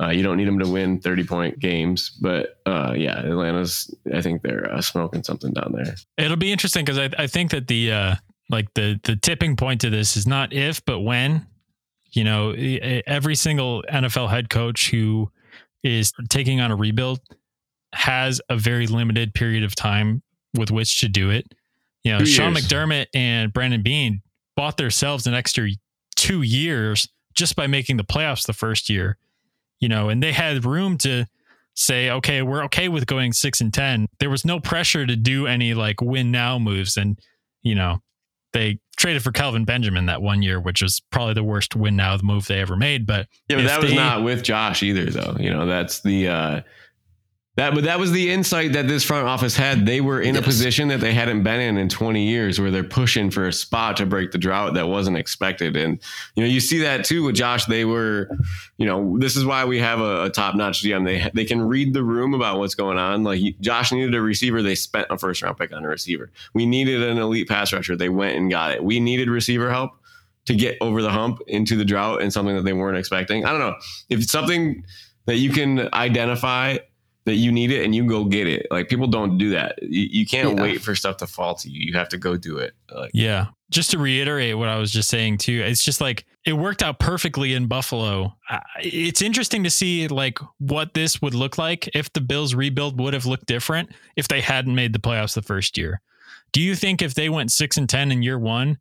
Uh, 0.00 0.08
you 0.08 0.24
don't 0.24 0.36
need 0.36 0.48
him 0.48 0.58
to 0.58 0.68
win 0.68 0.98
thirty 1.00 1.24
point 1.24 1.58
games, 1.60 2.10
but 2.20 2.60
uh, 2.66 2.94
yeah, 2.96 3.20
Atlanta's. 3.20 3.94
I 4.12 4.22
think 4.22 4.42
they're 4.42 4.72
uh, 4.72 4.80
smoking 4.80 5.22
something 5.22 5.52
down 5.52 5.72
there. 5.76 5.94
It'll 6.16 6.36
be 6.36 6.50
interesting 6.50 6.84
because 6.84 6.98
I, 6.98 7.10
I 7.22 7.26
think 7.26 7.50
that 7.52 7.68
the 7.68 7.92
uh, 7.92 8.14
like 8.50 8.72
the 8.74 8.98
the 9.04 9.14
tipping 9.16 9.56
point 9.56 9.82
to 9.82 9.90
this 9.90 10.16
is 10.16 10.26
not 10.26 10.52
if 10.52 10.84
but 10.84 11.00
when. 11.00 11.46
You 12.10 12.22
know, 12.22 12.52
every 12.52 13.34
single 13.34 13.82
NFL 13.90 14.30
head 14.30 14.48
coach 14.48 14.90
who 14.90 15.32
is 15.82 16.12
taking 16.28 16.60
on 16.60 16.70
a 16.70 16.76
rebuild 16.76 17.18
has 17.94 18.40
a 18.48 18.56
very 18.56 18.86
limited 18.86 19.34
period 19.34 19.64
of 19.64 19.74
time 19.74 20.22
with 20.54 20.70
which 20.70 21.00
to 21.00 21.08
do 21.08 21.30
it. 21.30 21.46
You 22.04 22.12
know, 22.12 22.18
Two 22.20 22.26
Sean 22.26 22.52
years. 22.54 22.66
McDermott 22.68 23.06
and 23.14 23.52
Brandon 23.52 23.82
Beane 23.82 24.22
bought 24.56 24.76
themselves 24.76 25.26
an 25.26 25.34
extra 25.34 25.68
two 26.16 26.42
years 26.42 27.08
just 27.34 27.56
by 27.56 27.66
making 27.66 27.96
the 27.96 28.04
playoffs 28.04 28.46
the 28.46 28.52
first 28.52 28.88
year. 28.90 29.16
You 29.80 29.88
know, 29.88 30.08
and 30.08 30.22
they 30.22 30.32
had 30.32 30.64
room 30.64 30.96
to 30.98 31.24
say, 31.74 32.10
okay, 32.10 32.40
we're 32.42 32.62
okay 32.64 32.88
with 32.88 33.06
going 33.06 33.32
six 33.32 33.60
and 33.60 33.72
ten. 33.74 34.06
There 34.20 34.30
was 34.30 34.44
no 34.44 34.60
pressure 34.60 35.04
to 35.06 35.16
do 35.16 35.46
any 35.46 35.74
like 35.74 36.00
win 36.00 36.30
now 36.30 36.58
moves, 36.58 36.96
and 36.96 37.18
you 37.62 37.74
know, 37.74 38.00
they 38.52 38.78
traded 38.96 39.22
for 39.24 39.32
Kelvin 39.32 39.64
Benjamin 39.64 40.06
that 40.06 40.22
one 40.22 40.40
year, 40.42 40.60
which 40.60 40.80
was 40.80 41.00
probably 41.10 41.34
the 41.34 41.42
worst 41.42 41.74
win 41.74 41.96
now 41.96 42.16
move 42.22 42.46
they 42.46 42.60
ever 42.60 42.76
made. 42.76 43.06
But 43.06 43.26
Yeah, 43.48 43.56
but 43.56 43.64
that 43.64 43.80
was 43.80 43.90
they- 43.90 43.96
not 43.96 44.22
with 44.22 44.42
Josh 44.44 44.82
either, 44.82 45.06
though. 45.06 45.36
You 45.40 45.50
know, 45.50 45.66
that's 45.66 46.00
the 46.00 46.28
uh, 46.28 46.60
that. 47.56 47.74
But 47.74 47.84
that 47.84 47.98
was 47.98 48.12
the 48.12 48.30
insight 48.30 48.72
that 48.72 48.88
this 48.88 49.04
front 49.04 49.26
office 49.26 49.56
had. 49.56 49.86
They 49.86 50.00
were 50.00 50.20
in 50.20 50.36
a 50.36 50.42
position 50.42 50.88
that 50.88 51.00
they 51.00 51.14
hadn't 51.14 51.42
been 51.42 51.60
in 51.60 51.76
in 51.76 51.88
20 51.88 52.26
years, 52.26 52.60
where 52.60 52.70
they're 52.70 52.84
pushing 52.84 53.30
for 53.30 53.46
a 53.46 53.52
spot 53.52 53.96
to 53.98 54.06
break 54.06 54.32
the 54.32 54.38
drought 54.38 54.74
that 54.74 54.88
wasn't 54.88 55.16
expected. 55.16 55.76
And 55.76 56.00
you 56.34 56.42
know, 56.42 56.48
you 56.48 56.60
see 56.60 56.78
that 56.78 57.04
too 57.04 57.24
with 57.24 57.34
Josh. 57.34 57.66
They 57.66 57.84
were, 57.84 58.28
you 58.76 58.86
know, 58.86 59.18
this 59.18 59.36
is 59.36 59.44
why 59.44 59.64
we 59.64 59.78
have 59.78 60.00
a, 60.00 60.24
a 60.24 60.30
top 60.30 60.54
notch 60.54 60.82
GM. 60.82 61.04
They 61.04 61.30
they 61.34 61.44
can 61.44 61.62
read 61.62 61.94
the 61.94 62.02
room 62.02 62.34
about 62.34 62.58
what's 62.58 62.74
going 62.74 62.98
on. 62.98 63.24
Like 63.24 63.40
Josh 63.60 63.92
needed 63.92 64.14
a 64.14 64.20
receiver, 64.20 64.62
they 64.62 64.74
spent 64.74 65.06
a 65.10 65.18
first 65.18 65.42
round 65.42 65.58
pick 65.58 65.72
on 65.72 65.84
a 65.84 65.88
receiver. 65.88 66.30
We 66.54 66.66
needed 66.66 67.02
an 67.02 67.18
elite 67.18 67.48
pass 67.48 67.72
rusher, 67.72 67.96
they 67.96 68.08
went 68.08 68.36
and 68.36 68.50
got 68.50 68.72
it. 68.72 68.82
We 68.82 69.00
needed 69.00 69.28
receiver 69.28 69.70
help 69.70 69.92
to 70.46 70.54
get 70.54 70.76
over 70.80 71.00
the 71.02 71.10
hump 71.10 71.40
into 71.46 71.76
the 71.76 71.84
drought 71.84 72.20
and 72.20 72.32
something 72.32 72.54
that 72.54 72.62
they 72.62 72.72
weren't 72.72 72.98
expecting. 72.98 73.44
I 73.44 73.50
don't 73.50 73.60
know 73.60 73.76
if 74.10 74.20
it's 74.20 74.32
something 74.32 74.84
that 75.26 75.36
you 75.36 75.50
can 75.50 75.88
identify 75.94 76.78
that 77.26 77.36
you 77.36 77.50
need 77.50 77.70
it 77.70 77.84
and 77.84 77.94
you 77.94 78.06
go 78.06 78.24
get 78.24 78.46
it. 78.46 78.66
Like 78.70 78.88
people 78.88 79.06
don't 79.06 79.38
do 79.38 79.50
that. 79.50 79.78
You, 79.82 80.08
you 80.10 80.26
can't 80.26 80.56
Yeah. 80.56 80.62
wait 80.62 80.82
for 80.82 80.94
stuff 80.94 81.16
to 81.18 81.26
fall 81.26 81.54
to 81.56 81.70
you. 81.70 81.86
You 81.90 81.94
have 81.98 82.08
to 82.10 82.18
go 82.18 82.36
do 82.36 82.58
it. 82.58 82.74
Like 82.94 83.10
Yeah. 83.14 83.46
Just 83.70 83.90
to 83.92 83.98
reiterate 83.98 84.58
what 84.58 84.68
I 84.68 84.76
was 84.76 84.92
just 84.92 85.08
saying 85.08 85.38
too, 85.38 85.62
it's 85.64 85.82
just 85.82 86.00
like 86.00 86.26
it 86.44 86.52
worked 86.52 86.82
out 86.82 86.98
perfectly 86.98 87.54
in 87.54 87.66
Buffalo. 87.66 88.36
It's 88.80 89.22
interesting 89.22 89.64
to 89.64 89.70
see 89.70 90.06
like 90.08 90.38
what 90.58 90.92
this 90.92 91.22
would 91.22 91.34
look 91.34 91.56
like 91.56 91.88
if 91.94 92.12
the 92.12 92.20
Bills 92.20 92.54
rebuild 92.54 93.00
would 93.00 93.14
have 93.14 93.24
looked 93.24 93.46
different 93.46 93.90
if 94.16 94.28
they 94.28 94.42
hadn't 94.42 94.74
made 94.74 94.92
the 94.92 94.98
playoffs 94.98 95.34
the 95.34 95.42
first 95.42 95.78
year. 95.78 96.02
Do 96.52 96.60
you 96.60 96.76
think 96.76 97.00
if 97.00 97.14
they 97.14 97.30
went 97.30 97.50
6 97.50 97.78
and 97.78 97.88
10 97.88 98.12
in 98.12 98.22
year 98.22 98.38
1 98.38 98.78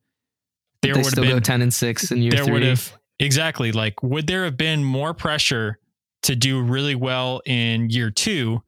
there 0.81 0.93
they 0.95 1.01
would 1.01 1.15
have 1.17 1.25
been 1.25 1.41
ten 1.41 1.61
and 1.61 1.73
six 1.73 2.11
in 2.11 2.21
year 2.21 2.31
there 2.33 2.43
would 2.43 2.61
three. 2.61 2.67
have 2.67 2.91
exactly 3.19 3.71
like 3.71 4.03
would 4.03 4.27
there 4.27 4.43
have 4.43 4.57
been 4.57 4.83
more 4.83 5.13
pressure 5.13 5.79
to 6.23 6.35
do 6.35 6.61
really 6.61 6.95
well 6.95 7.41
in 7.45 7.89
year 7.89 8.09
two 8.09 8.61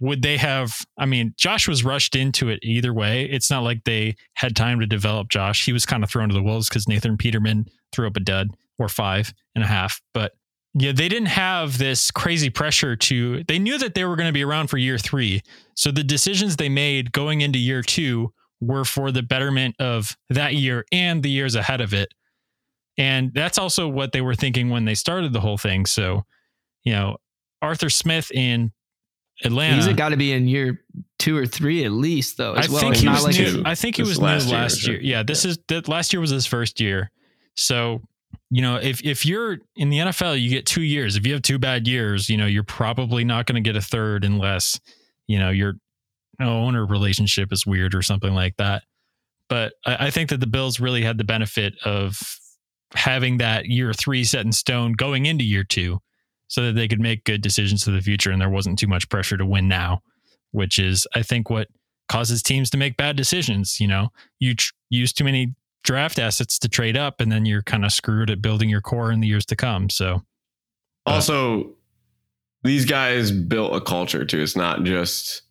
would 0.00 0.22
they 0.22 0.36
have 0.36 0.84
i 0.98 1.06
mean 1.06 1.32
josh 1.36 1.68
was 1.68 1.84
rushed 1.84 2.16
into 2.16 2.48
it 2.48 2.58
either 2.62 2.92
way. 2.92 3.24
It's 3.24 3.50
not 3.50 3.62
like 3.62 3.84
they 3.84 4.16
had 4.34 4.56
time 4.56 4.80
to 4.80 4.86
develop 4.86 5.28
josh. 5.28 5.64
He 5.64 5.72
was 5.72 5.86
kind 5.86 6.02
of 6.02 6.10
thrown 6.10 6.28
to 6.28 6.34
the 6.34 6.42
wolves 6.42 6.68
because 6.68 6.88
nathan 6.88 7.16
peterman 7.16 7.66
threw 7.92 8.06
up 8.06 8.16
a 8.16 8.20
dud 8.20 8.48
or 8.78 8.88
five 8.88 9.32
and 9.54 9.62
a 9.62 9.66
half. 9.66 10.00
But 10.12 10.32
yeah 10.74 10.92
they 10.92 11.08
didn't 11.08 11.26
have 11.26 11.78
this 11.78 12.10
crazy 12.10 12.50
pressure 12.50 12.96
to 12.96 13.44
they 13.44 13.58
knew 13.58 13.78
that 13.78 13.94
they 13.94 14.04
were 14.04 14.16
going 14.16 14.28
to 14.28 14.32
be 14.32 14.44
around 14.44 14.68
for 14.68 14.78
year 14.78 14.98
three. 14.98 15.42
So 15.74 15.90
the 15.90 16.04
decisions 16.04 16.56
they 16.56 16.68
made 16.68 17.12
going 17.12 17.40
into 17.40 17.58
year 17.58 17.82
two 17.82 18.32
were 18.60 18.84
for 18.84 19.12
the 19.12 19.22
betterment 19.22 19.76
of 19.78 20.16
that 20.30 20.54
year 20.54 20.84
and 20.92 21.22
the 21.22 21.30
years 21.30 21.54
ahead 21.54 21.80
of 21.80 21.94
it. 21.94 22.08
And 22.96 23.32
that's 23.34 23.58
also 23.58 23.88
what 23.88 24.12
they 24.12 24.20
were 24.20 24.34
thinking 24.34 24.70
when 24.70 24.84
they 24.84 24.94
started 24.94 25.32
the 25.32 25.40
whole 25.40 25.58
thing. 25.58 25.86
So, 25.86 26.24
you 26.84 26.92
know, 26.92 27.16
Arthur 27.62 27.90
Smith 27.90 28.30
in 28.32 28.72
Atlanta. 29.42 29.76
He's 29.82 29.92
got 29.94 30.10
to 30.10 30.16
be 30.16 30.32
in 30.32 30.46
year 30.46 30.80
two 31.18 31.36
or 31.36 31.46
three 31.46 31.84
at 31.84 31.92
least, 31.92 32.36
though. 32.36 32.54
As 32.54 32.68
I 32.68 32.72
well. 32.72 32.80
think 32.80 32.92
It's 32.92 33.00
he 33.00 33.06
not 33.06 33.14
was 33.14 33.24
like 33.24 33.54
new. 33.54 33.62
I 33.64 33.74
think 33.74 33.96
he 33.96 34.02
was 34.02 34.18
last 34.20 34.46
new 34.46 34.52
year, 34.52 34.60
last 34.60 34.78
sure. 34.78 34.92
year. 34.94 35.02
Yeah, 35.02 35.22
this 35.22 35.44
is 35.44 35.58
that 35.68 35.88
last 35.88 36.12
year 36.12 36.20
was 36.20 36.30
his 36.30 36.46
first 36.46 36.80
year. 36.80 37.10
So, 37.56 38.02
you 38.50 38.62
know, 38.62 38.76
if 38.76 39.04
if 39.04 39.26
you're 39.26 39.58
in 39.76 39.90
the 39.90 39.98
NFL, 39.98 40.40
you 40.40 40.50
get 40.50 40.66
two 40.66 40.82
years. 40.82 41.16
If 41.16 41.26
you 41.26 41.32
have 41.32 41.42
two 41.42 41.58
bad 41.58 41.88
years, 41.88 42.28
you 42.28 42.36
know, 42.36 42.46
you're 42.46 42.62
probably 42.62 43.24
not 43.24 43.46
going 43.46 43.62
to 43.62 43.66
get 43.66 43.76
a 43.76 43.82
third 43.82 44.24
unless, 44.24 44.78
you 45.26 45.38
know, 45.38 45.50
your 45.50 45.74
owner 46.40 46.84
relationship 46.84 47.52
is 47.52 47.66
weird 47.66 47.94
or 47.94 48.02
something 48.02 48.34
like 48.34 48.56
that. 48.56 48.82
But 49.48 49.74
I, 49.84 50.06
I 50.06 50.10
think 50.10 50.30
that 50.30 50.40
the 50.40 50.46
Bills 50.46 50.80
really 50.80 51.02
had 51.02 51.18
the 51.18 51.24
benefit 51.24 51.74
of 51.84 52.20
having 52.94 53.38
that 53.38 53.66
year 53.66 53.92
three 53.92 54.24
set 54.24 54.44
in 54.44 54.52
stone 54.52 54.92
going 54.92 55.26
into 55.26 55.44
year 55.44 55.64
two 55.64 56.00
so 56.54 56.62
that 56.62 56.76
they 56.76 56.86
could 56.86 57.00
make 57.00 57.24
good 57.24 57.42
decisions 57.42 57.82
for 57.82 57.90
the 57.90 58.00
future 58.00 58.30
and 58.30 58.40
there 58.40 58.48
wasn't 58.48 58.78
too 58.78 58.86
much 58.86 59.08
pressure 59.08 59.36
to 59.36 59.44
win 59.44 59.66
now, 59.66 60.00
which 60.52 60.78
is, 60.78 61.04
I 61.12 61.24
think, 61.24 61.50
what 61.50 61.66
causes 62.08 62.44
teams 62.44 62.70
to 62.70 62.76
make 62.76 62.96
bad 62.96 63.16
decisions. 63.16 63.80
You 63.80 63.88
know, 63.88 64.10
you 64.38 64.54
tr- 64.54 64.72
use 64.88 65.12
too 65.12 65.24
many 65.24 65.56
draft 65.82 66.20
assets 66.20 66.60
to 66.60 66.68
trade 66.68 66.96
up 66.96 67.20
and 67.20 67.32
then 67.32 67.44
you're 67.44 67.64
kind 67.64 67.84
of 67.84 67.92
screwed 67.92 68.30
at 68.30 68.40
building 68.40 68.68
your 68.68 68.80
core 68.80 69.10
in 69.10 69.18
the 69.18 69.26
years 69.26 69.44
to 69.46 69.56
come. 69.56 69.90
So, 69.90 70.22
also 71.06 71.72
these 72.62 72.84
guys 72.84 73.32
built 73.32 73.74
a 73.74 73.80
culture 73.80 74.24
too. 74.24 74.40
It's 74.40 74.54
not 74.54 74.84
just 74.84 75.42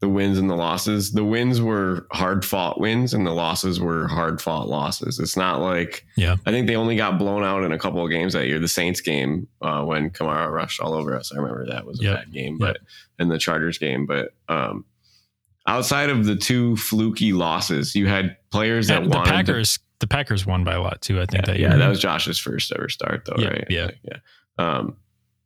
the 0.00 0.08
wins 0.08 0.36
and 0.38 0.50
the 0.50 0.54
losses. 0.54 1.12
The 1.12 1.24
wins 1.24 1.60
were 1.60 2.06
hard 2.12 2.44
fought 2.44 2.78
wins 2.78 3.14
and 3.14 3.26
the 3.26 3.30
losses 3.32 3.80
were 3.80 4.06
hard 4.08 4.42
fought 4.42 4.68
losses. 4.68 5.18
It's 5.18 5.36
not 5.38 5.60
like 5.62 6.04
Yeah. 6.16 6.36
I 6.44 6.50
think 6.50 6.66
they 6.66 6.76
only 6.76 6.96
got 6.96 7.18
blown 7.18 7.42
out 7.42 7.64
in 7.64 7.72
a 7.72 7.78
couple 7.78 8.04
of 8.04 8.10
games 8.10 8.34
that 8.34 8.46
year. 8.46 8.58
The 8.58 8.68
Saints 8.68 9.00
game 9.00 9.48
uh, 9.62 9.84
when 9.84 10.10
Kamara 10.10 10.50
rushed 10.52 10.80
all 10.80 10.92
over 10.92 11.16
us. 11.16 11.32
I 11.32 11.36
remember 11.38 11.66
that 11.68 11.86
was 11.86 12.00
a 12.00 12.04
Yep. 12.04 12.14
bad 12.16 12.32
game, 12.32 12.58
Yep. 12.60 12.74
but 12.74 12.78
and 13.18 13.30
the 13.30 13.38
Chargers 13.38 13.78
game. 13.78 14.04
But 14.04 14.34
um, 14.50 14.84
outside 15.66 16.10
of 16.10 16.26
the 16.26 16.36
two 16.36 16.76
fluky 16.76 17.32
losses, 17.32 17.94
you 17.94 18.06
had 18.06 18.36
players 18.50 18.88
that 18.88 19.02
And 19.02 19.10
the 19.10 19.16
wanted 19.16 19.30
to- 19.30 19.36
Packers, 19.36 19.78
the 20.00 20.06
Packers 20.06 20.44
won 20.44 20.62
by 20.62 20.74
a 20.74 20.82
lot 20.82 21.00
too. 21.00 21.18
I 21.20 21.24
think 21.24 21.46
yeah, 21.46 21.52
that 21.54 21.58
yeah, 21.58 21.76
that 21.76 21.88
was 21.88 22.00
Josh's 22.00 22.38
first 22.38 22.70
ever 22.72 22.90
start 22.90 23.24
though, 23.24 23.36
Yeah, 23.42 23.48
right? 23.48 23.66
yeah. 23.70 23.84
Like, 23.86 23.98
yeah. 24.04 24.18
Um, 24.58 24.96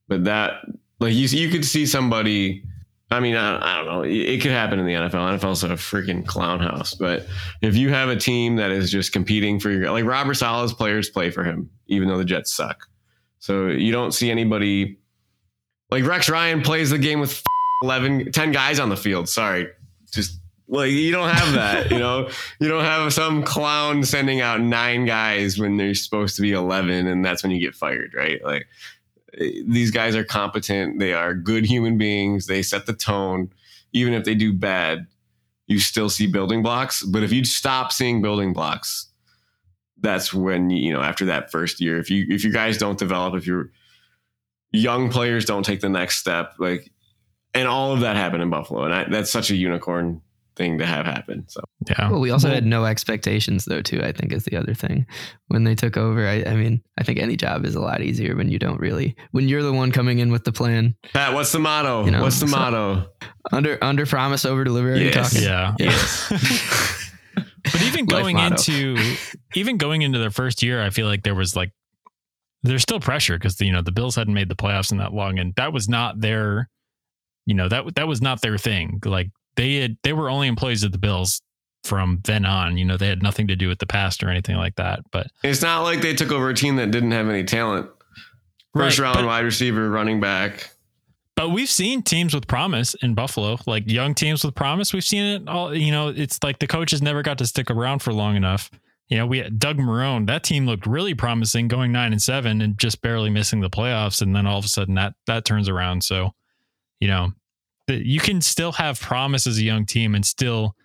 but 0.09 0.25
that 0.25 0.63
like 0.99 1.15
you 1.15 1.27
you 1.27 1.51
could 1.51 1.65
see 1.65 1.87
somebody. 1.87 2.65
I 3.11 3.19
mean, 3.19 3.35
I, 3.35 3.59
I 3.61 3.77
don't 3.79 3.87
know. 3.87 4.03
It, 4.03 4.41
could 4.41 4.53
happen 4.53 4.79
in 4.79 4.87
the 4.87 4.93
NFL. 4.93 5.39
NFL's 5.39 5.65
a 5.65 5.71
freaking 5.71 6.25
clown 6.25 6.61
house. 6.61 6.95
But 6.95 7.27
if 7.61 7.77
you 7.77 7.89
have 7.89 8.09
a 8.09 8.17
team 8.17 8.57
that 8.57 8.71
is 8.71 8.91
just 8.91 9.13
competing 9.13 9.59
for 9.59 9.71
your 9.71 9.91
like 9.91 10.05
Robert 10.05 10.35
Saleh's 10.35 10.73
players 10.73 11.11
play 11.11 11.31
for 11.31 11.43
him, 11.43 11.71
even 11.89 12.09
though 12.09 12.19
the 12.19 12.25
Jets 12.25 12.53
suck. 12.53 12.87
So 13.41 13.67
you 13.67 13.91
don't 13.91 14.13
see 14.13 14.31
anybody 14.31 14.99
like 15.91 16.05
Rex 16.05 16.29
Ryan 16.29 16.63
plays 16.63 16.91
the 16.91 16.99
game 16.99 17.19
with 17.19 17.43
11, 17.83 18.31
10 18.31 18.53
guys 18.53 18.79
on 18.79 18.91
the 18.91 18.97
field. 18.97 19.29
Sorry, 19.29 19.69
just 20.13 20.39
like 20.69 20.91
you 20.91 21.11
don't 21.11 21.31
have 21.31 21.55
that. 21.55 21.91
you 21.91 21.99
know, 21.99 22.29
you 22.61 22.69
don't 22.69 22.85
have 22.85 23.13
some 23.13 23.43
clown 23.43 24.05
sending 24.05 24.41
out 24.41 24.61
nine 24.61 25.05
guys 25.05 25.59
when 25.59 25.79
there's 25.79 26.05
supposed 26.05 26.37
to 26.37 26.43
be 26.43 26.53
11 26.53 27.09
and 27.09 27.25
that's 27.25 27.43
when 27.43 27.51
you 27.51 27.59
get 27.59 27.75
fired 27.75 28.15
right 28.15 28.45
like 28.45 28.69
these 29.39 29.91
guys 29.91 30.17
are 30.17 30.25
competent. 30.25 30.99
They 30.99 31.13
are 31.13 31.35
good 31.35 31.65
human 31.65 31.99
beings. 31.99 32.47
They 32.47 32.63
set 32.63 32.87
the 32.87 32.93
tone. 32.93 33.53
Even 33.93 34.15
if 34.15 34.25
they 34.25 34.35
do 34.35 34.53
bad 34.53 35.07
you 35.67 35.79
still 35.79 36.11
see 36.11 36.27
building 36.27 36.65
blocks. 36.65 37.05
But 37.05 37.23
if 37.23 37.31
you 37.33 37.45
stop 37.45 37.93
seeing 37.93 38.23
building 38.23 38.53
blocks 38.53 39.07
that's 40.03 40.33
when 40.33 40.71
you 40.71 40.93
know 40.93 41.03
after 41.03 41.27
that 41.27 41.51
first 41.51 41.79
year 41.79 41.99
if 41.99 42.09
you 42.09 42.25
if 42.31 42.43
you 42.43 42.51
guys 42.51 42.79
don't 42.79 42.99
develop 42.99 43.35
if 43.35 43.47
your 43.47 43.71
young 44.73 45.11
players 45.11 45.45
don't 45.45 45.63
take 45.63 45.81
the 45.81 45.91
next 45.91 46.17
step 46.17 46.55
like 46.59 46.91
and 47.55 47.69
all 47.69 47.93
of 47.93 48.01
that 48.01 48.17
happened 48.17 48.43
in 48.43 48.51
buffalo. 48.51 48.85
And 48.85 48.95
I, 48.95 49.05
that's 49.05 49.31
such 49.31 49.51
a 49.51 49.57
unicorn 49.57 50.23
thing 50.57 50.79
to 50.79 50.87
have 50.87 51.07
happen. 51.07 51.45
So 51.49 51.61
Yeah. 51.89 52.11
Well, 52.11 52.21
we 52.21 52.31
also 52.31 52.49
had 52.49 52.65
no 52.67 52.85
expectations 52.85 53.65
though, 53.65 53.83
too. 53.83 54.03
I 54.03 54.13
think 54.13 54.33
is 54.33 54.45
the 54.45 54.57
other 54.57 54.75
thing. 54.75 55.07
When 55.49 55.65
they 55.65 55.75
took 55.75 55.97
over, 55.97 56.27
I, 56.27 56.43
I 56.45 56.55
mean, 56.55 56.83
I 56.99 57.03
think 57.05 57.19
any 57.19 57.37
job 57.37 57.65
is 57.65 57.75
a 57.75 57.81
lot 57.81 58.03
easier 58.03 58.37
when 58.37 58.51
you 58.51 58.59
don't 58.59 58.81
really 58.81 59.17
when 59.33 59.49
you're 59.49 59.63
the 59.63 59.73
one 59.73 59.93
coming 59.93 60.19
in 60.19 60.31
with 60.33 60.45
the 60.45 60.53
plan. 60.53 60.95
Pat, 61.13 61.33
what's 61.35 61.53
the 61.53 61.59
motto? 61.59 62.05
You 62.05 62.11
know, 62.11 62.23
what's 62.23 62.41
the 62.41 62.49
so- 62.49 62.57
motto? 62.57 63.07
Under 63.53 63.79
under 63.83 64.07
promise, 64.07 64.45
over 64.45 64.65
deliver. 64.65 64.93
Are 64.93 64.97
Yes. 64.97 65.31
talking? 65.33 65.43
Yeah. 65.49 65.75
Yes. 65.79 67.07
But 67.63 67.83
even 67.83 68.07
going 68.07 68.39
into 68.39 68.97
even 69.55 69.77
going 69.77 70.01
into 70.03 70.19
their 70.19 70.31
first 70.31 70.63
year, 70.63 70.83
I 70.83 70.91
feel 70.91 71.07
like 71.07 71.23
there 71.23 71.35
was 71.35 71.55
like 71.55 71.73
there's 72.63 72.83
still 72.83 73.01
pressure 73.01 73.37
because 73.39 73.61
you 73.61 73.71
know 73.71 73.83
the 73.83 73.93
Bills 73.93 74.17
hadn't 74.17 74.33
made 74.35 74.49
the 74.49 74.57
playoffs 74.57 74.91
in 74.93 74.99
that 74.99 75.13
long, 75.13 75.39
and 75.39 75.55
that 75.57 75.73
was 75.73 75.89
not 75.89 76.21
their, 76.21 76.69
you 77.47 77.55
know 77.55 77.69
that 77.69 77.95
that 77.97 78.09
was 78.09 78.23
not 78.23 78.41
their 78.41 78.57
thing. 78.59 78.99
Like 79.05 79.31
they 79.61 79.75
had 79.77 79.97
they 80.03 80.13
were 80.13 80.31
only 80.31 80.49
employees 80.49 80.83
of 80.83 80.93
the 80.93 80.99
Bills 80.99 81.43
from 81.85 82.21
then 82.25 82.45
on. 82.47 82.79
You 82.79 82.85
know 82.85 82.97
they 82.97 83.09
had 83.09 83.23
nothing 83.23 83.47
to 83.49 83.57
do 83.57 83.69
with 83.69 83.79
the 83.79 83.87
past 83.87 84.23
or 84.25 84.31
anything 84.31 84.57
like 84.57 84.77
that. 84.77 85.01
But 85.13 85.27
It's 85.43 85.63
not 85.63 85.83
like 85.83 86.01
they 86.01 86.15
took 86.15 86.33
over 86.33 86.49
a 86.49 86.55
team 86.55 86.77
that 86.77 86.91
didn't 86.91 87.11
have 87.13 87.29
any 87.29 87.45
talent. 87.45 87.89
First 88.75 88.99
Right, 88.99 89.05
round 89.05 89.17
but- 89.17 89.27
wide 89.27 89.45
receiver, 89.45 89.91
running 89.91 90.21
back. 90.21 90.71
But 91.37 91.51
we've 91.51 91.71
seen 91.71 92.03
teams 92.03 92.35
with 92.35 92.47
promise 92.47 92.95
in 93.03 93.15
Buffalo, 93.15 93.59
like 93.67 93.91
young 93.91 94.15
teams 94.15 94.45
with 94.45 94.55
promise. 94.55 94.93
We've 94.93 95.03
seen 95.05 95.23
it 95.23 95.49
all. 95.49 95.75
You 95.75 95.91
know, 95.91 96.09
it's 96.09 96.39
like 96.43 96.59
the 96.59 96.67
coaches 96.67 97.01
never 97.01 97.23
got 97.23 97.39
to 97.39 97.47
stick 97.47 97.71
around 97.71 98.01
for 98.01 98.13
long 98.13 98.37
enough. 98.37 98.71
You 99.09 99.17
know, 99.17 99.27
we 99.27 99.39
had 99.39 99.59
Doug 99.59 99.79
Marrone. 99.79 100.27
That 100.27 100.45
team 100.45 100.67
looked 100.67 100.87
really 100.87 101.15
promising, 101.15 101.67
going 101.67 101.93
nine 101.93 102.13
and 102.13 102.21
seven, 102.21 102.61
and 102.61 102.77
just 102.79 103.01
barely 103.01 103.31
missing 103.31 103.61
the 103.61 103.71
playoffs. 103.71 104.21
And 104.21 104.37
then 104.37 104.47
all 104.47 104.59
of 104.59 104.65
a 104.67 104.69
sudden, 104.69 104.95
that 104.97 105.15
that 105.27 105.45
turns 105.47 105.67
around. 105.69 106.05
So, 106.05 106.33
you 107.01 107.09
know, 107.09 107.33
the, 107.91 108.07
you 108.07 108.21
can 108.21 108.41
still 108.41 108.73
have 108.73 109.01
promise 109.01 109.47
as 109.47 109.59
a 109.59 109.63
young 109.63 109.85
team 109.85 110.15
and 110.15 110.25
still 110.25 110.77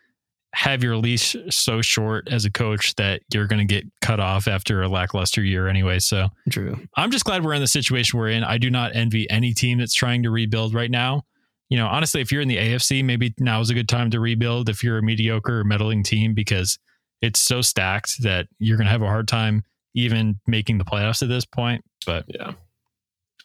have 0.54 0.84
your 0.84 0.98
leash 0.98 1.36
so 1.50 1.82
short 1.82 2.28
as 2.32 2.46
a 2.46 2.52
coach 2.52 2.96
that 2.96 3.22
you're 3.32 3.46
going 3.46 3.66
to 3.66 3.74
get 3.74 3.86
cut 4.02 4.20
off 4.20 4.48
after 4.48 4.82
a 4.82 4.88
lackluster 4.88 5.44
year 5.44 5.68
anyway. 5.68 6.00
So, 6.00 6.30
True. 6.50 6.80
I'm 6.96 7.12
just 7.12 7.26
glad 7.26 7.44
we're 7.44 7.54
in 7.54 7.62
the 7.62 7.68
situation 7.68 8.18
we're 8.18 8.30
in. 8.30 8.44
I 8.44 8.58
do 8.58 8.70
not 8.70 8.96
envy 8.96 9.30
any 9.30 9.54
team 9.54 9.78
that's 9.78 9.94
trying 9.94 10.24
to 10.24 10.32
rebuild 10.32 10.74
right 10.74 10.90
now. 10.90 11.24
You 11.70 11.78
know, 11.78 11.88
honestly, 11.88 12.22
if 12.22 12.32
you're 12.32 12.42
in 12.42 12.48
the 12.48 12.58
AFC, 12.58 13.04
maybe 13.04 13.34
now 13.40 13.60
is 13.60 13.70
a 13.70 13.74
good 13.74 13.90
time 13.90 14.10
to 14.12 14.20
rebuild 14.20 14.70
if 14.70 14.84
you're 14.84 14.98
a 14.98 15.04
mediocre 15.04 15.60
or 15.60 15.64
meddling 15.64 16.04
team 16.04 16.34
because 16.34 16.80
it's 17.22 17.42
so 17.42 17.62
stacked 17.62 18.24
that 18.24 18.48
you're 18.60 18.78
going 18.78 18.86
to 18.86 18.92
have 18.92 19.02
a 19.02 19.08
hard 19.08 19.28
time 19.28 19.64
even 19.94 20.40
making 20.48 20.78
the 20.78 20.86
playoffs 20.86 21.22
at 21.22 21.30
this 21.30 21.46
point. 21.46 21.84
But 22.06 22.26
Yeah, 22.28 22.54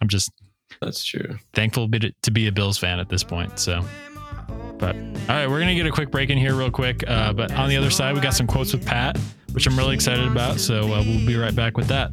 I'm 0.01 0.09
just 0.09 0.31
that's 0.81 1.05
true. 1.05 1.39
thankful 1.53 1.89
to 1.91 2.31
be 2.31 2.47
a 2.47 2.53
Bills 2.53 2.79
fan 2.79 2.99
at 2.99 3.09
this 3.09 3.23
point. 3.23 3.59
So, 3.59 3.85
but 4.79 4.97
all 4.97 5.03
right, 5.29 5.49
we're 5.49 5.59
going 5.59 5.69
to 5.69 5.75
get 5.75 5.87
a 5.87 5.91
quick 5.91 6.11
break 6.11 6.31
in 6.31 6.39
here, 6.39 6.55
real 6.55 6.71
quick. 6.71 7.05
Uh, 7.07 7.33
but 7.33 7.53
on 7.53 7.69
the 7.69 7.77
other 7.77 7.91
side, 7.91 8.15
we 8.15 8.21
got 8.21 8.35
some 8.35 8.47
quotes 8.47 8.73
with 8.73 8.85
Pat, 8.87 9.19
which 9.53 9.67
I'm 9.67 9.77
really 9.77 9.95
excited 9.95 10.27
about. 10.27 10.59
So, 10.59 10.93
uh, 10.93 11.03
we'll 11.05 11.27
be 11.27 11.37
right 11.37 11.55
back 11.55 11.77
with 11.77 11.89
that. 11.89 12.13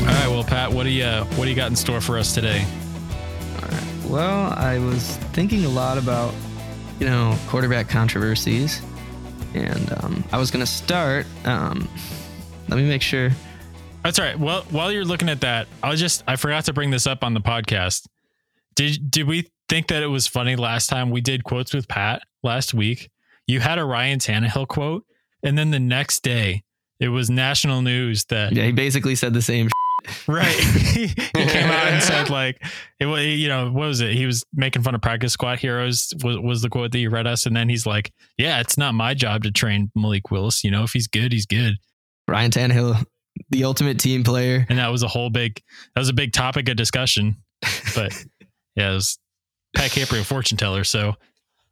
All 0.00 0.08
right, 0.08 0.28
well, 0.28 0.44
Pat, 0.44 0.72
what 0.72 0.84
do 0.84 0.90
you 0.90 1.04
uh, 1.04 1.24
what 1.36 1.44
do 1.44 1.50
you 1.50 1.56
got 1.56 1.70
in 1.70 1.76
store 1.76 2.00
for 2.00 2.18
us 2.18 2.34
today? 2.34 2.64
Well, 4.08 4.52
I 4.58 4.78
was 4.78 5.16
thinking 5.32 5.64
a 5.64 5.70
lot 5.70 5.96
about, 5.96 6.34
you 7.00 7.06
know, 7.06 7.34
quarterback 7.46 7.88
controversies, 7.88 8.82
and 9.54 9.90
um, 10.04 10.22
I 10.32 10.36
was 10.38 10.50
going 10.50 10.60
to 10.62 10.70
start. 10.70 11.24
Um, 11.46 11.88
let 12.68 12.76
me 12.76 12.86
make 12.86 13.00
sure. 13.00 13.30
That's 14.04 14.18
all 14.18 14.26
right. 14.26 14.38
Well, 14.38 14.64
while 14.70 14.92
you're 14.92 15.06
looking 15.06 15.30
at 15.30 15.40
that, 15.40 15.66
I'll 15.82 15.96
just 15.96 16.24
I 16.26 16.36
forgot 16.36 16.66
to 16.66 16.74
bring 16.74 16.90
this 16.90 17.06
up 17.06 17.24
on 17.24 17.32
the 17.32 17.40
podcast. 17.40 18.06
Did 18.74 19.10
did 19.10 19.26
we 19.26 19.48
think 19.68 19.86
that 19.88 20.02
it 20.02 20.08
was 20.08 20.26
funny 20.26 20.56
last 20.56 20.88
time 20.88 21.10
we 21.10 21.22
did 21.22 21.42
quotes 21.44 21.72
with 21.72 21.88
Pat 21.88 22.22
last 22.42 22.74
week? 22.74 23.08
You 23.52 23.60
had 23.60 23.78
a 23.78 23.84
Ryan 23.84 24.18
Tannehill 24.18 24.66
quote, 24.68 25.04
and 25.42 25.56
then 25.58 25.70
the 25.70 25.78
next 25.78 26.22
day 26.22 26.64
it 27.00 27.08
was 27.08 27.28
national 27.30 27.82
news 27.82 28.24
that 28.26 28.52
Yeah, 28.54 28.64
he 28.64 28.72
basically 28.72 29.14
said 29.14 29.34
the 29.34 29.42
same. 29.42 29.68
right. 30.26 30.54
He 30.92 31.08
came 31.48 31.70
out 31.70 31.86
and 31.88 32.02
said 32.02 32.30
like 32.40 32.62
it 33.00 33.06
was 33.06 33.24
you 33.26 33.48
know 33.48 33.66
what 33.70 33.88
was 33.88 34.00
it? 34.00 34.12
He 34.14 34.26
was 34.26 34.44
making 34.54 34.82
fun 34.82 34.94
of 34.94 35.00
practice 35.02 35.32
squad 35.32 35.58
heroes 35.58 36.12
was, 36.22 36.38
was 36.38 36.62
the 36.62 36.68
quote 36.68 36.92
that 36.92 36.98
you 36.98 37.10
read 37.10 37.26
us 37.26 37.46
and 37.46 37.54
then 37.56 37.68
he's 37.68 37.84
like 37.86 38.12
yeah 38.38 38.60
it's 38.60 38.76
not 38.78 38.94
my 38.94 39.12
job 39.14 39.42
to 39.42 39.50
train 39.50 39.90
Malik 39.94 40.30
Willis. 40.30 40.62
You 40.64 40.70
know 40.70 40.82
if 40.84 40.92
he's 40.92 41.08
good 41.08 41.32
he's 41.32 41.46
good. 41.46 41.74
Ryan 42.28 42.50
Tannehill, 42.52 43.04
the 43.50 43.64
ultimate 43.64 43.98
team 43.98 44.22
player. 44.24 44.64
and 44.68 44.78
that 44.78 44.88
was 44.92 45.02
a 45.02 45.08
whole 45.08 45.30
big 45.30 45.60
that 45.94 46.00
was 46.00 46.08
a 46.08 46.14
big 46.14 46.32
topic 46.32 46.68
of 46.68 46.76
discussion 46.76 47.36
but 47.94 48.12
yeah 48.76 48.92
it 48.92 48.94
was 48.94 49.18
pat 49.76 49.90
capri 49.90 50.20
a 50.20 50.24
fortune 50.24 50.56
teller. 50.58 50.84
So 50.84 51.14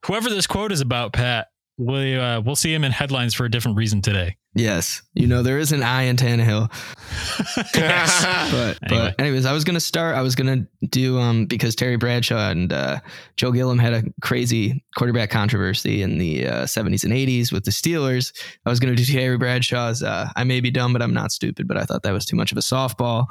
whoever 0.07 0.29
this 0.31 0.47
quote 0.47 0.73
is 0.73 0.81
about 0.81 1.13
pat 1.13 1.49
we 1.81 2.15
uh, 2.17 2.41
we'll 2.43 2.55
see 2.57 2.73
him 2.75 2.85
in 2.85 2.93
headlines 2.93 3.35
for 3.35 3.45
a 3.47 3.51
different 3.51 3.77
reason 3.77 4.03
today 4.03 4.37
Yes, 4.53 5.03
you 5.15 5.29
know 5.29 5.45
there 5.45 5.59
is 5.59 5.71
an 5.71 5.83
eye 5.85 6.03
in 6.03 6.17
Tannehill. 6.17 6.69
But 7.75 8.79
Anyway. 8.83 9.15
but 9.15 9.21
anyways, 9.21 9.47
I 9.47 9.53
was 9.53 9.63
gonna 9.65 9.79
start. 9.81 10.17
I 10.17 10.23
was 10.23 10.35
gonna 10.35 10.67
do 10.89 11.19
um 11.21 11.47
because 11.47 11.77
Terry 11.77 11.97
Bradshaw 11.97 12.51
and 12.51 12.73
uh, 12.73 12.99
Joe 13.37 13.53
Gilliam 13.53 13.79
had 13.79 13.93
a 13.93 14.03
crazy 14.23 14.85
quarterback 14.97 15.31
controversy 15.31 16.03
in 16.03 16.19
the 16.19 16.47
uh, 16.47 16.65
70s 16.65 17.05
and 17.05 17.13
80s 17.13 17.53
with 17.53 17.65
the 17.65 17.71
Steelers. 17.71 18.33
I 18.67 18.71
was 18.71 18.81
gonna 18.81 18.97
do 18.97 19.05
Terry 19.05 19.39
Bradshaw's. 19.39 20.03
Uh, 20.03 20.29
I 20.35 20.43
may 20.45 20.61
be 20.61 20.71
dumb, 20.73 20.93
but 20.93 21.01
I'm 21.03 21.15
not 21.15 21.31
stupid. 21.33 21.69
But 21.69 21.77
I 21.77 21.85
thought 21.85 22.03
that 22.03 22.13
was 22.13 22.27
too 22.27 22.37
much 22.37 22.51
of 22.53 22.59
a 22.59 22.63
softball. 22.63 23.27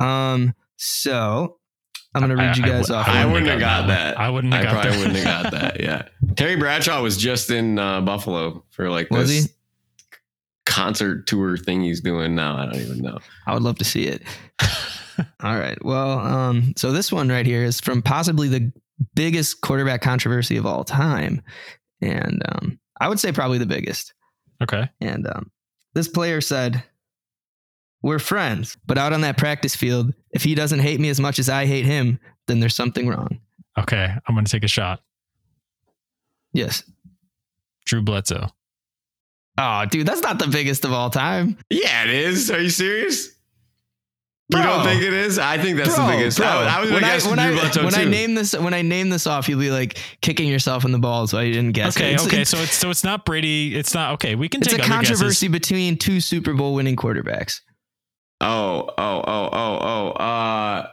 Um, 0.00 0.54
so 0.76 1.58
I'm 2.14 2.20
gonna 2.22 2.36
read 2.36 2.50
I- 2.50 2.54
you 2.56 2.64
I 2.64 2.68
guys 2.68 2.88
w- 2.88 3.00
off. 3.00 3.08
I 3.08 3.24
one. 3.24 3.32
wouldn't 3.34 3.50
have 3.50 3.60
got 3.60 3.80
one. 3.80 3.88
that. 3.88 4.18
I 4.18 4.30
wouldn't 4.30 4.52
have 4.54 4.60
I 4.62 4.64
got 4.64 4.72
probably 4.72 4.90
that. 4.90 4.98
wouldn't 4.98 5.16
have 5.24 5.42
got 5.42 5.52
that. 5.52 5.80
Yeah. 5.80 6.02
Terry 6.36 6.56
Bradshaw 6.56 7.02
was 7.02 7.16
just 7.16 7.50
in 7.50 7.78
uh, 7.78 8.00
Buffalo 8.02 8.64
for 8.70 8.90
like 8.90 9.10
Was 9.10 9.28
this 9.28 9.44
he? 9.46 9.50
concert 10.66 11.26
tour 11.26 11.56
thing 11.56 11.82
he's 11.82 12.00
doing 12.00 12.34
now. 12.34 12.56
I 12.56 12.66
don't 12.66 12.76
even 12.80 12.98
know. 13.02 13.18
I 13.46 13.54
would 13.54 13.62
love 13.62 13.78
to 13.78 13.84
see 13.84 14.06
it. 14.06 14.22
All 15.42 15.56
right. 15.58 15.82
Well, 15.84 16.18
um, 16.18 16.72
so 16.76 16.90
this 16.92 17.12
one 17.12 17.28
right 17.28 17.46
here 17.46 17.62
is 17.62 17.80
from 17.80 18.02
possibly 18.02 18.48
the 18.48 18.72
biggest 19.14 19.60
quarterback 19.60 20.00
controversy 20.02 20.56
of 20.56 20.66
all 20.66 20.82
time. 20.84 21.40
And 22.00 22.42
um, 22.48 22.78
I 23.00 23.08
would 23.08 23.20
say 23.20 23.30
probably 23.30 23.58
the 23.58 23.66
biggest. 23.66 24.12
okay 24.62 24.88
And 25.00 25.26
um, 25.28 25.50
this 25.94 26.08
player 26.08 26.40
said, 26.40 26.82
We're 28.04 28.18
friends, 28.18 28.76
but 28.84 28.98
out 28.98 29.14
on 29.14 29.22
that 29.22 29.38
practice 29.38 29.74
field, 29.74 30.12
if 30.30 30.44
he 30.44 30.54
doesn't 30.54 30.80
hate 30.80 31.00
me 31.00 31.08
as 31.08 31.18
much 31.18 31.38
as 31.38 31.48
I 31.48 31.64
hate 31.64 31.86
him, 31.86 32.20
then 32.46 32.60
there's 32.60 32.76
something 32.76 33.08
wrong. 33.08 33.40
Okay, 33.78 34.14
I'm 34.28 34.34
going 34.34 34.44
to 34.44 34.52
take 34.52 34.62
a 34.62 34.68
shot. 34.68 35.00
Yes. 36.52 36.82
Drew 37.86 38.02
Bledsoe. 38.02 38.48
Oh, 39.56 39.86
dude, 39.86 40.06
that's 40.06 40.20
not 40.20 40.38
the 40.38 40.48
biggest 40.48 40.84
of 40.84 40.92
all 40.92 41.08
time. 41.08 41.56
Yeah, 41.70 42.04
it 42.04 42.10
is. 42.10 42.50
Are 42.50 42.60
you 42.60 42.68
serious? 42.68 43.30
Bro. 44.50 44.60
you 44.60 44.66
don't 44.66 44.84
think 44.84 45.02
it 45.02 45.14
is? 45.14 45.38
I 45.38 45.56
think 45.56 45.78
that's 45.78 45.96
Bro, 45.96 46.06
the 46.06 46.12
biggest. 46.12 46.36
bro, 46.36 46.46
I, 46.46 46.76
I 46.76 46.80
was 46.82 46.90
going 46.90 47.00
when 47.00 47.02
to 47.04 47.08
I, 47.08 47.14
guess 47.14 47.26
when 47.26 47.38
Drew 47.38 47.46
I, 47.46 47.52
Bledsoe 47.52 47.84
when 47.84 47.92
too. 47.94 48.00
I 48.00 48.04
name 48.04 48.34
this 48.34 48.54
when 48.54 48.74
I 48.74 48.82
name 48.82 49.08
this 49.08 49.26
off, 49.26 49.48
you'll 49.48 49.60
be 49.60 49.70
like 49.70 49.96
kicking 50.20 50.48
yourself 50.48 50.84
in 50.84 50.92
the 50.92 50.98
balls 50.98 51.32
why 51.32 51.44
you 51.44 51.54
didn't 51.54 51.72
guess. 51.72 51.96
Okay, 51.96 52.10
it. 52.10 52.14
It's, 52.16 52.26
okay, 52.26 52.42
It's, 52.42 52.50
so 52.50 52.58
it's 52.58 52.74
so 52.74 52.90
it's 52.90 53.02
not 53.02 53.24
Brady. 53.24 53.74
It's 53.74 53.94
not 53.94 54.12
okay. 54.14 54.34
We 54.34 54.50
can 54.50 54.60
it's 54.60 54.68
take 54.68 54.80
a 54.80 54.84
other 54.84 54.92
controversy 54.92 55.48
guesses. 55.48 55.48
between 55.48 55.96
two 55.96 56.20
Super 56.20 56.52
Bowl 56.52 56.74
winning 56.74 56.96
quarterbacks. 56.96 57.62
Oh, 58.44 58.90
oh, 58.98 59.24
oh, 59.26 59.48
oh, 59.52 59.78
oh. 59.80 60.08
Uh, 60.10 60.88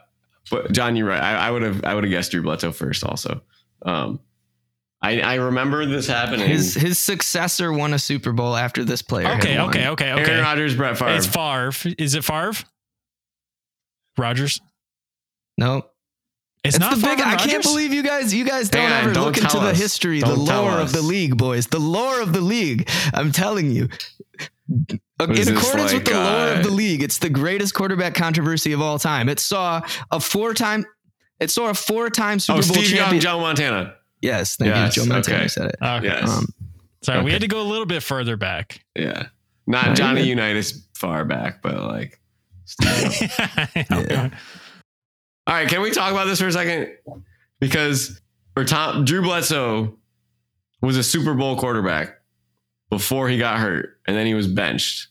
but 0.50 0.72
John, 0.72 0.96
you're 0.96 1.08
right. 1.08 1.22
I, 1.22 1.48
I 1.48 1.52
would 1.52 1.62
have, 1.64 1.84
I 1.84 1.94
would 1.94 2.06
have 2.06 2.12
guessed 2.12 2.32
Drew 2.32 2.42
Bledsoe 2.42 2.72
first. 2.72 3.04
Also, 3.04 3.42
um, 3.82 4.20
I, 5.02 5.20
I 5.20 5.36
remember 5.36 5.86
this 5.86 6.08
happening. 6.08 6.48
His 6.48 6.76
his 6.76 6.98
successor 7.00 7.74
won 7.74 7.94
a 7.94 8.00
Super 8.00 8.32
Bowl 8.32 8.56
after 8.56 8.84
this 8.84 9.02
player. 9.02 9.28
Okay, 9.38 9.60
okay, 9.60 9.88
okay, 9.90 10.14
okay. 10.14 10.32
Aaron 10.32 10.44
Rodgers, 10.44 10.76
Brett 10.76 10.98
Favre. 10.98 11.16
It's 11.16 11.26
Favre. 11.26 11.72
Is 11.98 12.16
it 12.16 12.24
Favre? 12.24 12.54
Rodgers. 14.18 14.62
No, 15.58 15.86
It's, 16.64 16.76
it's 16.76 16.80
not 16.80 16.96
the 16.96 17.02
big. 17.02 17.18
Favre 17.18 17.30
I 17.30 17.36
can't 17.36 17.64
believe 17.64 17.94
you 17.94 18.04
guys. 18.04 18.34
You 18.34 18.46
guys 18.46 18.70
don't 18.70 18.82
Hang 18.84 19.06
ever 19.06 19.14
don't 19.14 19.26
look 19.26 19.38
into 19.38 19.50
tell 19.50 19.62
the 19.62 19.74
history, 19.74 20.20
the 20.20 20.28
Don't 20.28 20.46
tell 20.46 20.64
lore 20.64 20.80
of 20.80 20.92
the 20.92 21.02
league, 21.02 21.38
boys. 21.38 21.68
The 21.68 21.80
lore 21.80 22.22
of 22.22 22.34
the 22.34 22.42
league. 22.42 22.90
I'm 23.14 23.32
telling 23.32 23.72
you. 23.72 23.90
In 25.30 25.56
accordance 25.56 25.94
with 25.94 25.94
like, 25.94 26.06
the 26.06 26.14
lore 26.14 26.24
uh, 26.24 26.58
of 26.58 26.64
the 26.64 26.72
league, 26.72 27.04
it's 27.04 27.20
the 27.20 27.30
greatest 27.30 27.74
quarterback 27.74 28.16
controversy 28.16 28.72
of 28.74 28.82
all 28.82 28.98
time. 29.00 29.30
It 29.30 29.40
saw 29.40 29.82
a 30.12 30.20
four-time. 30.20 30.86
It 31.40 31.50
saw 31.52 31.70
a 31.70 31.74
four-time 31.74 32.40
Super 32.40 32.60
oh, 32.60 32.62
Bowl 32.62 32.76
Steve 32.76 32.86
champion. 32.86 33.12
Young, 33.14 33.20
John 33.22 33.42
Montana. 33.42 33.96
yes, 34.22 34.56
thank 34.56 34.70
Yes, 34.70 34.96
you, 34.96 35.04
Joe 35.04 35.10
Montana 35.10 35.38
okay. 35.38 35.48
said 35.48 35.66
it. 35.68 35.76
Okay. 35.82 36.06
Yes. 36.06 36.30
Um, 36.30 36.46
Sorry, 37.04 37.24
we 37.24 37.32
had 37.32 37.42
to 37.42 37.48
go 37.48 37.62
a 37.62 37.64
little 37.64 37.88
bit 37.88 38.04
further 38.04 38.38
back. 38.38 38.84
yeah. 38.96 39.28
Not 39.68 39.88
No, 39.90 39.94
Johnny 39.94 40.24
Unitas 40.24 40.88
far 40.96 41.24
back, 41.26 41.62
but 41.62 41.76
like 41.82 42.20
Yeah. 42.84 44.30
All 45.48 45.56
right, 45.56 45.68
can 45.68 45.82
we 45.82 45.92
talk 45.92 46.12
about 46.12 46.26
this 46.26 46.40
for 46.40 46.48
a 46.48 46.52
second? 46.52 46.90
Because 47.60 48.20
or 48.56 48.64
Tom 48.66 49.06
Drew 49.06 49.22
Bledsoe 49.22 49.98
was 50.82 50.98
a 50.98 51.04
Super 51.04 51.34
Bowl 51.34 51.56
quarterback 51.58 52.20
before 52.90 53.30
he 53.30 53.38
got 53.38 53.60
hurt, 53.60 54.00
and 54.08 54.16
then 54.16 54.26
he 54.26 54.34
was 54.34 54.48
benched 54.48 55.08
for 55.08 55.11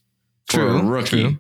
True, 0.50 0.78
a 0.78 0.84
rookie. 0.84 1.22
true. 1.22 1.38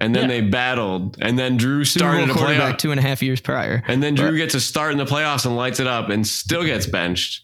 And 0.00 0.14
then 0.14 0.22
Yeah. 0.28 0.40
they 0.40 0.40
battled, 0.42 1.16
and 1.20 1.38
then 1.38 1.56
Drew 1.56 1.84
started 1.84 2.18
Bowl 2.18 2.26
to 2.28 2.32
play 2.34 2.42
quarterback 2.56 2.78
two 2.78 2.90
and 2.90 2.98
a 2.98 3.02
half 3.02 3.22
years 3.22 3.40
prior. 3.40 3.82
and 3.86 4.02
then 4.02 4.14
Drew 4.14 4.30
But- 4.32 4.36
gets 4.36 4.54
a 4.54 4.60
start 4.60 4.92
in 4.92 4.98
the 4.98 5.04
playoffs 5.04 5.46
and 5.46 5.56
lights 5.56 5.78
it 5.80 5.86
up, 5.86 6.08
and 6.10 6.26
still 6.26 6.64
gets 6.64 6.86
benched. 6.86 7.42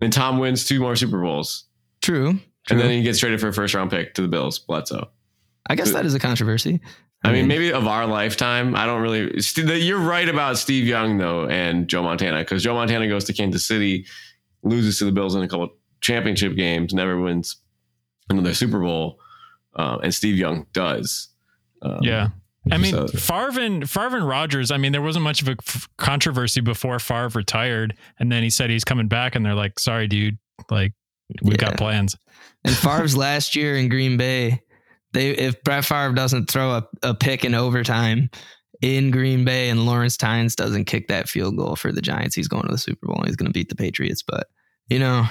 And 0.00 0.12
Tom 0.12 0.38
wins 0.38 0.64
two 0.64 0.80
more 0.80 0.96
Super 0.96 1.20
Bowls, 1.20 1.64
True. 2.02 2.32
True. 2.32 2.40
and 2.70 2.80
then 2.80 2.90
he 2.90 3.02
gets 3.02 3.20
traded 3.20 3.40
for 3.40 3.48
a 3.48 3.52
first 3.52 3.74
round 3.74 3.90
pick 3.90 4.14
to 4.14 4.22
the 4.22 4.28
Bills. 4.28 4.58
Bledsoe. 4.58 5.08
I 5.68 5.76
guess 5.76 5.92
that 5.92 6.04
is 6.04 6.14
a 6.14 6.18
controversy. 6.18 6.80
I 7.24 7.30
mean, 7.30 7.46
maybe 7.46 7.72
of 7.72 7.86
our 7.86 8.04
lifetime. 8.04 8.74
I 8.74 8.84
don't 8.84 9.00
really. 9.00 9.32
You're 9.80 10.00
right 10.00 10.28
about 10.28 10.58
Steve 10.58 10.84
Young 10.88 11.18
though, 11.18 11.46
and 11.46 11.86
Joe 11.86 12.02
Montana, 12.02 12.40
because 12.40 12.64
Joe 12.64 12.74
Montana 12.74 13.06
goes 13.06 13.22
to 13.26 13.32
Kansas 13.32 13.64
City, 13.64 14.06
loses 14.64 14.98
to 14.98 15.04
the 15.04 15.12
Bills 15.12 15.36
in 15.36 15.42
a 15.42 15.48
couple 15.48 15.72
championship 16.00 16.56
games, 16.56 16.92
never 16.92 17.20
wins 17.20 17.58
another 18.28 18.54
Super 18.54 18.80
Bowl, 18.80 19.20
uh, 19.76 19.98
and 20.02 20.14
Steve 20.14 20.36
Young 20.36 20.66
does. 20.72 21.28
Um, 21.82 21.98
Yeah. 22.02 22.28
I 22.70 22.78
mean, 22.78 22.92
So- 22.92 23.08
Favre 23.08 23.60
and 23.60 23.90
Favre 23.90 24.16
and 24.16 24.28
Rodgers. 24.28 24.70
I 24.70 24.76
mean, 24.76 24.92
there 24.92 25.02
wasn't 25.02 25.24
much 25.24 25.42
of 25.42 25.48
a 25.48 25.56
f- 25.66 25.88
controversy 25.98 26.60
before 26.60 26.98
Favre 27.00 27.28
retired, 27.34 27.96
and 28.20 28.30
then 28.30 28.44
he 28.44 28.50
said 28.50 28.70
he's 28.70 28.84
coming 28.84 29.08
back, 29.08 29.34
and 29.34 29.44
they're 29.44 29.56
like, 29.56 29.80
"Sorry, 29.80 30.06
dude, 30.06 30.38
like 30.70 30.92
we 31.42 31.52
Yeah. 31.52 31.56
got 31.56 31.76
plans." 31.76 32.14
And 32.64 32.72
Favre's 32.76 33.16
last 33.16 33.56
year 33.56 33.76
in 33.76 33.88
Green 33.88 34.16
Bay, 34.16 34.60
they 35.12 35.30
if 35.30 35.60
Brett 35.64 35.84
Favre 35.84 36.12
doesn't 36.14 36.48
throw 36.48 36.76
a, 36.76 36.86
a 37.02 37.14
pick 37.14 37.44
in 37.44 37.54
overtime 37.56 38.30
in 38.80 39.10
Green 39.10 39.44
Bay 39.44 39.68
and 39.68 39.84
Lawrence 39.84 40.16
Tynes 40.16 40.54
doesn't 40.54 40.84
kick 40.84 41.08
that 41.08 41.28
field 41.28 41.56
goal 41.56 41.74
for 41.74 41.90
the 41.90 42.00
Giants, 42.02 42.36
he's 42.36 42.46
going 42.48 42.62
to 42.64 42.70
the 42.72 42.78
Super 42.78 43.06
Bowl 43.08 43.16
and 43.16 43.26
he's 43.26 43.36
going 43.36 43.48
to 43.48 43.52
beat 43.52 43.70
the 43.70 43.74
Patriots. 43.76 44.22
But 44.22 44.46
you 44.88 45.00
know, 45.00 45.26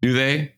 Do 0.00 0.14
they? 0.14 0.54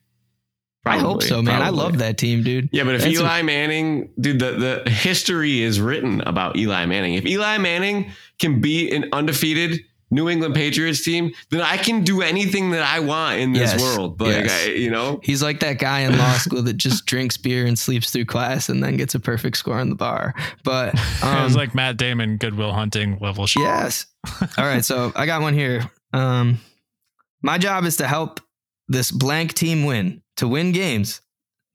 I 0.85 0.97
hope 0.97 1.21
so, 1.23 1.41
man. 1.41 1.61
I 1.61 1.69
love 1.69 1.97
that 1.99 2.17
team, 2.17 2.41
dude. 2.43 2.69
Yeah, 2.71 2.83
but 2.83 2.95
if 2.95 3.01
That's 3.01 3.17
a- 3.17 3.21
Eli 3.21 3.41
Manning, 3.41 4.09
dude, 4.19 4.39
the, 4.39 4.81
the 4.83 4.89
history 4.89 5.61
is 5.61 5.79
written 5.79 6.21
about 6.21 6.55
Eli 6.55 6.85
Manning. 6.85 7.15
If 7.15 7.25
Eli 7.25 7.57
Manning 7.57 8.11
can 8.39 8.61
beat 8.61 8.93
an 8.93 9.09
undefeated 9.11 9.81
New 10.11 10.27
England 10.27 10.55
Patriots 10.55 11.03
team, 11.03 11.31
then 11.51 11.61
I 11.61 11.77
can 11.77 12.03
do 12.03 12.21
anything 12.23 12.71
that 12.71 12.81
I 12.81 12.99
want 12.99 13.39
in 13.39 13.53
this 13.53 13.73
Yes, 13.73 13.81
world. 13.81 14.19
Like, 14.19 14.45
yes. 14.45 14.65
I, 14.65 14.69
you 14.71 14.89
know, 14.89 15.19
He's 15.21 15.43
like 15.43 15.59
that 15.59 15.77
guy 15.77 15.99
in 15.99 16.17
law 16.17 16.33
school 16.33 16.63
that 16.63 16.77
just 16.77 17.05
drinks 17.05 17.37
beer 17.37 17.67
and 17.67 17.77
sleeps 17.77 18.09
through 18.09 18.25
class 18.25 18.69
and 18.69 18.81
then 18.83 18.97
gets 18.97 19.13
a 19.13 19.19
perfect 19.19 19.57
score 19.57 19.77
on 19.77 19.89
the 19.89 19.95
bar. 19.95 20.33
But 20.63 20.95
it 20.95 21.23
um, 21.23 21.43
was 21.43 21.55
like 21.55 21.75
Matt 21.75 21.97
Damon, 21.97 22.37
Goodwill 22.37 22.73
Hunting 22.73 23.19
level 23.19 23.45
shit. 23.45 23.61
Yes. 23.61 24.07
All 24.57 24.65
right. 24.65 24.83
So 24.83 25.11
I 25.15 25.27
got 25.27 25.41
one 25.43 25.53
here. 25.53 25.91
Um, 26.13 26.59
my 27.43 27.59
job 27.59 27.85
is 27.85 27.97
to 27.97 28.07
help 28.07 28.39
this 28.89 29.11
blank 29.11 29.53
team 29.53 29.85
win, 29.85 30.21
to 30.37 30.47
win 30.47 30.71
games, 30.73 31.21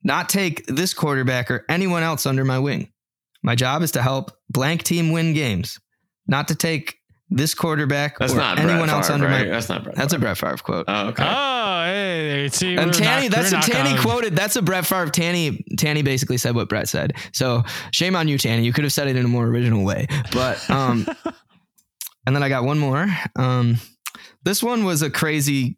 not 0.03 0.29
take 0.29 0.65
this 0.67 0.93
quarterback 0.93 1.49
or 1.49 1.65
anyone 1.69 2.03
else 2.03 2.25
under 2.27 2.45
my 2.45 2.59
wing. 2.59 2.91
My 3.41 3.55
job 3.55 3.81
is 3.81 3.91
to 3.91 4.01
help 4.01 4.31
blank 4.49 4.83
team 4.83 5.11
win 5.11 5.33
games, 5.33 5.79
not 6.27 6.49
to 6.49 6.55
take 6.55 6.97
this 7.31 7.55
quarterback 7.55 8.19
that's 8.19 8.33
or 8.33 8.37
not 8.37 8.59
anyone 8.59 8.81
Brett 8.81 8.89
else 8.89 9.07
Favre, 9.07 9.13
under 9.15 9.27
right? 9.27 9.45
my. 9.47 9.51
That's 9.51 9.67
not 9.69 9.83
Brett. 9.83 9.95
That's 9.95 10.13
a 10.13 10.19
Brett 10.19 10.37
Favre 10.37 10.57
quote. 10.57 10.85
Oh, 10.87 11.07
okay. 11.07 11.23
Oh, 11.27 11.83
hey, 11.85 12.49
see, 12.51 12.75
And 12.75 12.93
Tanny, 12.93 13.29
not- 13.29 13.35
that's 13.37 13.51
we're 13.51 13.57
a 13.59 13.61
Tanny 13.63 13.89
gonna- 13.91 14.01
quoted. 14.01 14.35
That's 14.35 14.55
a 14.55 14.61
Brett 14.61 14.85
Favre. 14.85 15.09
Tanny, 15.09 15.65
Tanny 15.79 16.03
basically 16.03 16.37
said 16.37 16.53
what 16.53 16.69
Brett 16.69 16.87
said. 16.87 17.13
So 17.33 17.63
shame 17.91 18.15
on 18.15 18.27
you, 18.27 18.37
Tanny. 18.37 18.63
You 18.63 18.73
could 18.73 18.83
have 18.83 18.93
said 18.93 19.07
it 19.07 19.15
in 19.15 19.25
a 19.25 19.27
more 19.27 19.45
original 19.47 19.83
way. 19.83 20.05
But 20.33 20.69
um, 20.69 21.07
and 22.27 22.35
then 22.35 22.43
I 22.43 22.49
got 22.49 22.63
one 22.63 22.77
more. 22.77 23.07
Um, 23.35 23.77
this 24.43 24.61
one 24.61 24.83
was 24.85 25.01
a 25.01 25.09
crazy 25.09 25.77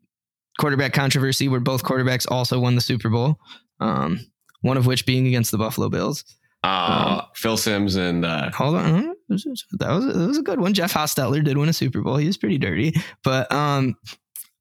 quarterback 0.57 0.93
controversy 0.93 1.47
where 1.47 1.59
both 1.59 1.83
quarterbacks 1.83 2.25
also 2.29 2.59
won 2.59 2.75
the 2.75 2.81
Super 2.81 3.09
Bowl. 3.09 3.37
Um, 3.79 4.19
one 4.61 4.77
of 4.77 4.85
which 4.85 5.05
being 5.05 5.27
against 5.27 5.51
the 5.51 5.57
Buffalo 5.57 5.89
Bills. 5.89 6.23
Uh, 6.63 7.21
Phil 7.35 7.57
Simms 7.57 7.95
and 7.95 8.25
uh, 8.25 8.51
Hold 8.51 8.75
on, 8.75 9.15
that 9.29 9.89
was 9.89 10.13
that 10.13 10.27
was 10.27 10.37
a 10.37 10.41
good 10.41 10.59
one. 10.59 10.73
Jeff 10.73 10.93
Hostetler 10.93 11.43
did 11.43 11.57
win 11.57 11.69
a 11.69 11.73
Super 11.73 12.01
Bowl. 12.01 12.17
He 12.17 12.27
was 12.27 12.37
pretty 12.37 12.57
dirty, 12.57 12.93
but 13.23 13.49
um, 13.51 13.95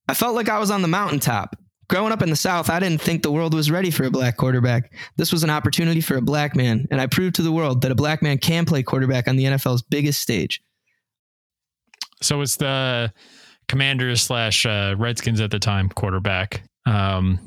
I 0.08 0.14
felt 0.14 0.34
like 0.34 0.48
I 0.48 0.58
was 0.58 0.70
on 0.70 0.82
the 0.82 0.88
mountaintop. 0.88 1.56
Growing 1.88 2.12
up 2.12 2.20
in 2.20 2.30
the 2.30 2.36
South, 2.36 2.68
I 2.68 2.80
didn't 2.80 3.00
think 3.00 3.22
the 3.22 3.30
world 3.30 3.54
was 3.54 3.70
ready 3.70 3.92
for 3.92 4.04
a 4.04 4.10
black 4.10 4.36
quarterback. 4.36 4.92
This 5.16 5.32
was 5.32 5.44
an 5.44 5.50
opportunity 5.50 6.00
for 6.00 6.16
a 6.16 6.20
black 6.20 6.56
man, 6.56 6.86
and 6.90 7.00
I 7.00 7.06
proved 7.06 7.36
to 7.36 7.42
the 7.42 7.52
world 7.52 7.82
that 7.82 7.92
a 7.92 7.96
black 7.96 8.22
man 8.22 8.38
can 8.38 8.66
play 8.66 8.82
quarterback 8.82 9.28
on 9.28 9.36
the 9.36 9.44
NFL's 9.44 9.82
biggest 9.82 10.20
stage. 10.20 10.60
So 12.22 12.40
it's 12.40 12.56
the 12.56 13.12
Commanders 13.68 14.22
slash 14.22 14.64
uh, 14.64 14.94
Redskins 14.96 15.40
at 15.40 15.50
the 15.50 15.58
time 15.58 15.88
quarterback. 15.88 16.62
Um, 16.86 17.40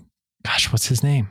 gosh, 0.46 0.72
what's 0.72 0.88
his 0.88 1.04
name? 1.04 1.30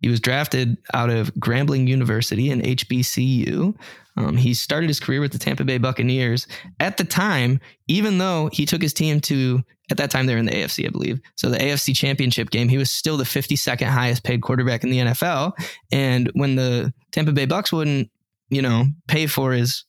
He 0.00 0.10
was 0.10 0.20
drafted 0.20 0.76
out 0.92 1.08
of 1.08 1.32
Grambling 1.36 1.88
University 1.88 2.50
in 2.50 2.60
HBCU. 2.60 3.74
Um, 4.16 4.36
he 4.36 4.52
started 4.52 4.88
his 4.88 5.00
career 5.00 5.20
with 5.20 5.32
the 5.32 5.38
Tampa 5.38 5.64
Bay 5.64 5.78
Buccaneers. 5.78 6.46
At 6.78 6.98
the 6.98 7.04
time, 7.04 7.58
even 7.88 8.18
though 8.18 8.50
he 8.52 8.66
took 8.66 8.82
his 8.82 8.92
team 8.92 9.20
to, 9.22 9.62
at 9.90 9.96
that 9.96 10.10
time 10.10 10.26
they 10.26 10.34
were 10.34 10.38
in 10.38 10.44
the 10.44 10.52
AFC, 10.52 10.86
I 10.86 10.90
believe. 10.90 11.20
So 11.36 11.48
the 11.48 11.56
AFC 11.56 11.96
Championship 11.96 12.50
game, 12.50 12.68
he 12.68 12.76
was 12.76 12.90
still 12.90 13.16
the 13.16 13.24
52nd 13.24 13.86
highest 13.86 14.24
paid 14.24 14.42
quarterback 14.42 14.84
in 14.84 14.90
the 14.90 14.98
NFL. 14.98 15.52
And 15.90 16.30
when 16.34 16.56
the 16.56 16.92
Tampa 17.12 17.32
Bay 17.32 17.46
Bucks 17.46 17.72
wouldn't, 17.72 18.10
you 18.50 18.60
know, 18.60 18.84
pay 19.08 19.26
for 19.26 19.52
his 19.52 19.84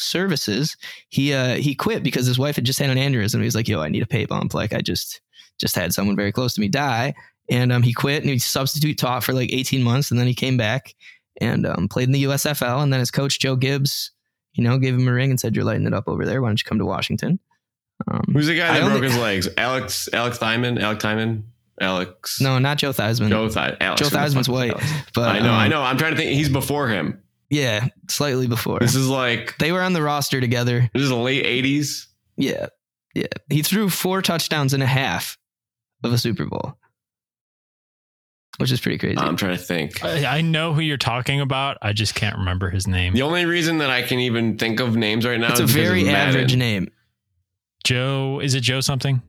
services, 0.00 0.76
he 1.08 1.32
uh, 1.32 1.54
he 1.56 1.74
quit 1.74 2.02
because 2.02 2.26
his 2.26 2.38
wife 2.38 2.56
had 2.56 2.64
just 2.64 2.78
had 2.78 2.90
an 2.90 2.98
aneurysm. 2.98 3.38
He 3.38 3.44
was 3.44 3.54
like, 3.54 3.68
"Yo, 3.68 3.80
I 3.80 3.88
need 3.88 4.02
a 4.02 4.06
pay 4.06 4.24
bump. 4.24 4.54
Like 4.54 4.72
I 4.72 4.80
just 4.80 5.20
just 5.58 5.76
had 5.76 5.92
someone 5.92 6.16
very 6.16 6.32
close 6.32 6.54
to 6.54 6.60
me 6.60 6.68
die." 6.68 7.14
and 7.50 7.72
um, 7.72 7.82
he 7.82 7.92
quit 7.92 8.22
and 8.22 8.30
he 8.30 8.38
substitute 8.38 8.96
taught 8.96 9.24
for 9.24 9.32
like 9.32 9.52
18 9.52 9.82
months 9.82 10.10
and 10.10 10.18
then 10.18 10.26
he 10.26 10.34
came 10.34 10.56
back 10.56 10.94
and 11.40 11.66
um, 11.66 11.88
played 11.88 12.04
in 12.08 12.12
the 12.12 12.24
USFL 12.24 12.82
and 12.82 12.92
then 12.92 13.00
his 13.00 13.10
coach 13.10 13.38
Joe 13.40 13.56
Gibbs 13.56 14.12
you 14.54 14.64
know 14.64 14.78
gave 14.78 14.94
him 14.94 15.06
a 15.06 15.12
ring 15.12 15.30
and 15.30 15.38
said 15.38 15.54
you're 15.54 15.64
lighting 15.64 15.86
it 15.86 15.92
up 15.92 16.04
over 16.06 16.24
there 16.24 16.40
why 16.40 16.48
don't 16.48 16.60
you 16.62 16.68
come 16.68 16.78
to 16.78 16.86
Washington 16.86 17.38
um, 18.08 18.22
who's 18.32 18.46
the 18.46 18.56
guy 18.56 18.78
that 18.78 18.88
broke 18.88 19.02
his 19.02 19.18
legs? 19.18 19.48
Alex 19.58 20.08
Alex 20.12 20.38
Thyman, 20.38 20.80
Alex 20.80 21.04
Thyman, 21.04 21.42
Alex. 21.80 22.40
no 22.40 22.58
not 22.58 22.78
Joe 22.78 22.92
Theismann 22.92 23.28
Joe 23.28 23.48
Th- 23.48 23.76
Alex. 23.80 24.00
Joe 24.00 24.08
Theismann's 24.16 24.48
white 24.48 24.70
Alex? 24.70 24.86
but 25.14 25.28
I 25.28 25.40
know, 25.40 25.50
um, 25.50 25.58
I 25.58 25.68
know. 25.68 25.82
I'm 25.82 25.98
trying 25.98 26.12
to 26.12 26.16
think. 26.16 26.32
He's 26.32 26.48
before 26.48 26.88
him. 26.88 27.20
Yeah 27.50 27.88
slightly 28.08 28.46
before 28.46 28.78
This 28.78 28.94
is 28.94 29.08
like 29.08 29.58
they 29.58 29.72
were 29.72 29.82
on 29.82 29.92
the 29.92 30.02
roster 30.02 30.40
together 30.40 30.88
this 30.94 31.02
is 31.02 31.08
the 31.10 31.16
late 31.16 31.44
'80s. 31.44 32.06
yeah 32.36 32.66
yeah 33.14 33.26
he 33.48 33.62
threw 33.62 33.88
four 33.90 34.22
touchdowns 34.22 34.72
and 34.72 34.82
a 34.82 34.86
half 34.86 35.36
of 36.04 36.12
a 36.12 36.18
Super 36.18 36.46
Bowl 36.46 36.76
which 38.58 38.70
is 38.72 38.80
pretty 38.80 38.98
crazy. 38.98 39.16
I'm 39.16 39.36
trying 39.36 39.56
to 39.56 39.62
think. 39.62 40.04
I, 40.04 40.38
I 40.38 40.40
know 40.42 40.74
who 40.74 40.82
you're 40.82 40.98
talking 40.98 41.40
about. 41.40 41.78
I 41.80 41.94
just 41.94 42.14
can't 42.14 42.36
remember 42.36 42.68
his 42.68 42.86
name. 42.86 43.14
The 43.14 43.22
only 43.22 43.46
reason 43.46 43.78
that 43.78 43.88
I 43.88 44.02
can 44.02 44.18
even 44.18 44.58
think 44.58 44.80
of 44.80 44.96
names 44.96 45.24
right 45.24 45.40
now 45.40 45.50
it's 45.52 45.60
a 45.60 45.66
very 45.66 46.06
average 46.10 46.54
name. 46.56 46.90
Joe, 47.84 48.38
is 48.42 48.54
it 48.54 48.60
Joe 48.60 48.82
something? 48.82 49.22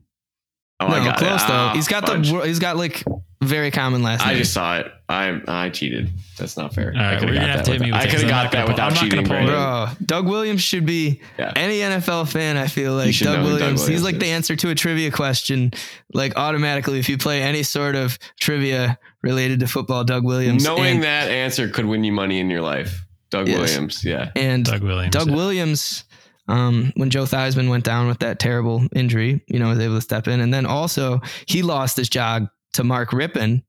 Oh, 0.81 0.87
I 0.87 0.99
no, 0.99 1.05
got 1.05 1.17
close 1.19 1.43
it. 1.43 1.47
though. 1.47 1.53
Ah, 1.53 1.71
he's 1.73 1.87
got 1.87 2.05
fudge. 2.07 2.29
the 2.29 2.39
he's 2.41 2.59
got 2.59 2.75
like 2.75 3.03
very 3.41 3.71
common 3.71 4.03
last 4.03 4.21
I 4.25 4.29
name. 4.29 4.37
just 4.37 4.53
saw 4.53 4.77
it. 4.79 4.91
I 5.09 5.41
I 5.47 5.69
cheated. 5.69 6.09
That's 6.37 6.55
not 6.57 6.73
fair. 6.73 6.93
All 6.95 6.99
right, 7.01 7.15
I 7.15 7.19
could 7.19 7.29
we're 7.29 7.35
gonna 7.35 7.47
have 7.47 7.57
have 7.57 7.65
got 7.65 7.73
to 7.73 7.79
that. 7.79 7.85
me 7.85 7.91
with 7.91 7.99
I 8.01 8.05
this. 8.05 8.11
could 8.13 8.21
have 8.21 8.29
I'm 8.29 8.29
got 8.29 8.43
not 8.43 8.51
that 8.51 8.57
gonna 8.57 8.65
pull- 8.65 8.73
without 8.73 8.91
I'm 8.91 8.97
cheating. 9.09 9.23
gonna 9.25 9.43
it. 9.43 9.47
Bro, 9.47 10.05
Doug 10.05 10.27
Williams 10.27 10.61
should 10.61 10.85
be 10.85 11.19
Yeah. 11.39 11.51
any 11.55 11.79
NFL 11.79 12.25
fan. 12.29 12.55
I 12.57 12.67
feel 12.67 12.93
like 12.93 13.17
Doug 13.17 13.25
know 13.39 13.43
who 13.43 13.49
Doug 13.49 13.59
Williams. 13.59 13.81
he's 13.81 13.87
Williams 13.89 14.03
like 14.03 14.19
the 14.19 14.27
answer 14.27 14.55
to 14.55 14.69
a 14.69 14.75
trivia 14.75 15.11
question. 15.11 15.71
Like 16.13 16.37
automatically, 16.37 16.99
if 16.99 17.09
you 17.09 17.17
play 17.17 17.41
any 17.41 17.63
sort 17.63 17.95
of 17.95 18.17
trivia 18.39 18.97
related 19.23 19.59
to 19.61 19.67
football, 19.67 20.03
Doug 20.03 20.23
Williams. 20.23 20.63
Knowing 20.63 20.95
and, 20.95 21.03
that 21.03 21.29
answer 21.29 21.67
could 21.67 21.85
win 21.85 22.03
you 22.03 22.11
money 22.13 22.39
in 22.39 22.49
your 22.49 22.61
life. 22.61 23.05
Doug 23.31 23.47
Yes. 23.47 23.57
Williams. 23.57 24.05
Yeah. 24.05 24.29
and 24.35 24.63
Doug 24.65 24.83
Williams. 24.83 25.13
Doug 25.13 25.29
Williams, 25.31 26.03
um, 26.47 26.91
when 26.95 27.09
Joe 27.09 27.23
Theismann 27.23 27.69
went 27.69 27.83
down 27.85 28.07
with 28.07 28.19
that 28.19 28.39
terrible 28.39 28.85
injury, 28.95 29.41
you 29.47 29.57
know, 29.59 29.67
was 29.69 29.79
able 29.79 29.95
to 29.95 30.01
step 30.01 30.27
in. 30.27 30.41
And 30.41 30.53
then 30.53 30.65
also 30.65 31.21
he 31.47 31.61
lost 31.61 31.97
his 31.97 32.09
job 32.09 32.47
to 32.73 32.83
Mark 32.83 33.11
Rypien, 33.11 33.63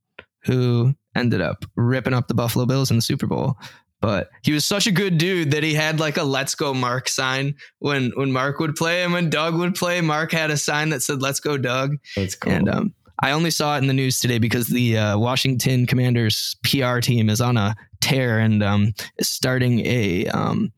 who 0.45 0.95
ended 1.15 1.41
up 1.41 1.65
ripping 1.77 2.15
up 2.15 2.29
the 2.29 2.35
Buffalo 2.35 2.67
Bills 2.67 2.91
in 2.91 2.97
the 2.97 3.03
Super 3.03 3.27
Bowl. 3.27 3.57
But 4.01 4.31
he 4.43 4.53
was 4.53 4.65
such 4.65 4.89
a 4.89 4.91
good 4.91 5.17
dude 5.17 5.53
that 5.53 5.63
he 5.63 5.75
had 5.75 6.01
like 6.01 6.17
a 6.17 6.25
"Let's 6.25 6.57
Go 6.57 6.75
Mark" 6.75 7.09
sign 7.09 7.55
when 7.79 8.11
when 8.17 8.33
Mark 8.33 8.59
would 8.59 8.75
play, 8.75 9.05
and 9.05 9.13
when 9.13 9.31
Doug 9.31 9.55
would 9.55 9.77
play, 9.77 10.01
Mark 10.01 10.33
had 10.33 10.51
a 10.51 10.57
sign 10.57 10.89
that 10.89 11.03
said 11.03 11.23
"Let's 11.23 11.39
Go 11.39 11.57
Doug." 11.57 11.99
That's 12.17 12.35
cool. 12.35 12.53
And 12.53 12.69
um, 12.69 12.95
I 13.23 13.31
only 13.31 13.53
saw 13.53 13.77
it 13.77 13.79
in 13.79 13.87
the 13.87 13.95
news 13.95 14.19
today 14.19 14.41
because 14.41 14.67
the 14.67 14.99
uh, 14.99 15.19
Washington 15.19 15.87
Commanders 15.87 16.57
PR 16.65 16.99
team 16.99 17.31
is 17.31 17.41
on 17.41 17.57
a 17.57 17.77
tear 18.01 18.41
and 18.41 18.61
um, 18.65 18.93
is 19.19 19.29
starting 19.29 19.87
a 19.87 20.27
um, 20.27 20.73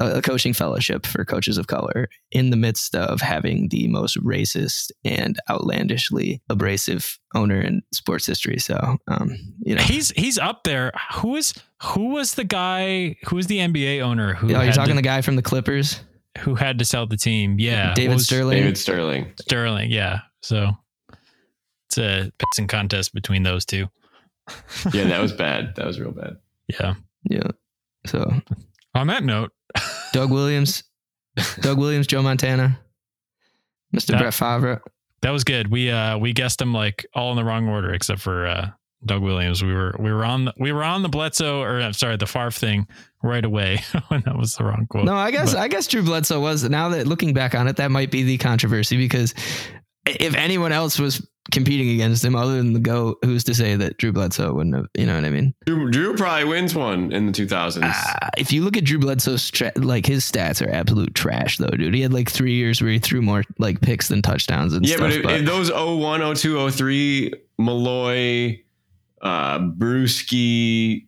a 0.00 0.18
a 0.18 0.22
coaching 0.22 0.52
fellowship 0.52 1.06
for 1.06 1.24
coaches 1.24 1.58
of 1.58 1.66
color 1.66 2.08
in 2.30 2.50
the 2.50 2.56
midst 2.56 2.94
of 2.94 3.20
having 3.20 3.68
the 3.68 3.88
most 3.88 4.16
racist 4.22 4.90
and 5.04 5.38
outlandishly 5.50 6.40
abrasive 6.48 7.18
owner 7.34 7.60
in 7.60 7.82
sports 7.92 8.26
history. 8.26 8.58
So, 8.58 8.98
um, 9.08 9.36
you 9.60 9.74
know, 9.74 9.82
He's 9.82 10.10
he's 10.10 10.38
up 10.38 10.64
there. 10.64 10.92
Who 11.14 11.36
is 11.36 11.54
who 11.82 12.10
was 12.10 12.34
the 12.34 12.44
guy? 12.44 13.16
Who 13.28 13.36
was 13.36 13.46
the 13.46 13.58
NBA 13.58 14.00
owner 14.00 14.34
who 14.34 14.54
oh, 14.54 14.62
you're 14.62 14.72
talking 14.72 14.94
to, 14.94 14.96
the 14.96 15.02
guy 15.02 15.20
from 15.20 15.36
the 15.36 15.42
Clippers, 15.42 16.00
who 16.38 16.54
had 16.54 16.78
to 16.78 16.84
sell 16.84 17.06
the 17.06 17.16
team? 17.16 17.56
Yeah, 17.58 17.94
David 17.94 18.14
was- 18.14 18.26
Sterling. 18.26 18.58
David 18.58 18.78
Sterling. 18.78 19.32
Sterling. 19.40 19.90
Yeah. 19.90 20.20
So 20.42 20.70
it's 21.88 21.98
a 21.98 22.32
pissing 22.38 22.68
contest 22.68 23.14
between 23.14 23.42
those 23.42 23.64
two. 23.64 23.88
Yeah, 24.92 25.04
that 25.04 25.20
was 25.20 25.32
bad. 25.44 25.74
That 25.76 25.86
was 25.86 25.98
real 26.00 26.12
bad. 26.12 26.36
Yeah. 26.68 26.94
Yeah. 27.28 27.48
So 28.06 28.30
On 28.94 29.06
that 29.08 29.24
note, 29.24 29.50
Doug 30.12 30.30
Williams, 30.30 30.84
Doug 31.60 31.78
Williams, 31.78 32.06
Joe 32.06 32.22
Montana, 32.22 32.78
Mr. 33.94 34.06
That- 34.08 34.20
Brett 34.20 34.34
Favre. 34.34 34.82
that 35.22 35.30
was 35.30 35.44
good. 35.44 35.70
We 35.70 35.90
uh 35.90 36.18
we 36.18 36.32
guessed 36.32 36.58
them 36.58 36.72
like 36.72 37.06
all 37.14 37.30
in 37.30 37.36
the 37.36 37.44
wrong 37.44 37.68
order 37.68 37.92
except 37.92 38.20
for 38.20 38.46
uh 38.46 38.70
Doug 39.04 39.22
Williams. 39.22 39.62
We 39.62 39.72
were 39.74 39.94
we 39.98 40.12
were 40.12 40.24
on 40.24 40.46
the, 40.46 40.54
we 40.58 40.72
were 40.72 40.82
on 40.84 41.02
the 41.02 41.08
Bledsoe 41.08 41.60
or 41.60 41.80
I'm 41.80 41.92
sorry 41.92 42.16
the 42.16 42.26
Favre 42.26 42.50
thing 42.50 42.86
right 43.22 43.44
away 43.44 43.82
when 44.08 44.22
that 44.26 44.36
was 44.38 44.54
the 44.54 44.64
wrong 44.64 44.86
quote. 44.88 45.04
No, 45.04 45.14
I 45.16 45.30
guess 45.30 45.52
But- 45.54 45.60
I 45.62 45.68
guess 45.68 45.86
Drew 45.86 46.02
Bledsoe 46.02 46.40
was. 46.40 46.62
Now 46.68 46.88
that 46.90 47.06
looking 47.06 47.34
back 47.34 47.54
on 47.54 47.68
it, 47.68 47.76
that 47.76 47.90
might 47.90 48.10
be 48.10 48.22
the 48.22 48.38
controversy 48.38 48.96
because 48.96 49.34
if 50.06 50.34
anyone 50.34 50.72
else 50.72 50.98
was 50.98 51.26
competing 51.52 51.90
against 51.90 52.24
him 52.24 52.34
other 52.34 52.56
than 52.56 52.72
the 52.72 52.80
GOAT, 52.80 53.18
who's 53.24 53.44
to 53.44 53.54
say 53.54 53.76
that 53.76 53.98
Drew 53.98 54.12
Bledsoe 54.12 54.52
wouldn't 54.52 54.74
have? 54.74 54.86
You 54.94 55.06
know 55.06 55.14
what 55.14 55.24
I 55.24 55.30
mean? 55.30 55.54
Drew, 55.66 55.90
Drew 55.90 56.16
probably 56.16 56.44
wins 56.44 56.74
one 56.74 57.12
in 57.12 57.26
the 57.26 57.32
2000s. 57.32 57.82
Uh, 57.82 58.28
if 58.38 58.52
you 58.52 58.62
look 58.62 58.76
at 58.76 58.84
Drew 58.84 58.98
Bledsoe's 58.98 59.50
tra- 59.50 59.72
like 59.76 60.06
his 60.06 60.30
stats 60.30 60.66
are 60.66 60.70
absolute 60.70 61.14
trash, 61.14 61.58
though, 61.58 61.68
dude. 61.68 61.94
He 61.94 62.00
had 62.00 62.12
like 62.12 62.30
three 62.30 62.54
years 62.54 62.80
where 62.80 62.90
he 62.90 62.98
threw 62.98 63.22
more 63.22 63.44
like 63.58 63.80
picks 63.80 64.08
than 64.08 64.22
touchdowns 64.22 64.72
and 64.72 64.86
yeah, 64.86 64.96
stuff. 64.96 65.10
but 65.22 65.32
if, 65.32 65.40
if 65.40 65.46
those 65.46 65.70
01, 65.70 66.34
02, 66.36 66.70
03, 66.70 67.34
Milloy, 67.60 68.62
uh, 69.20 69.58
Bruschi, 69.58 71.06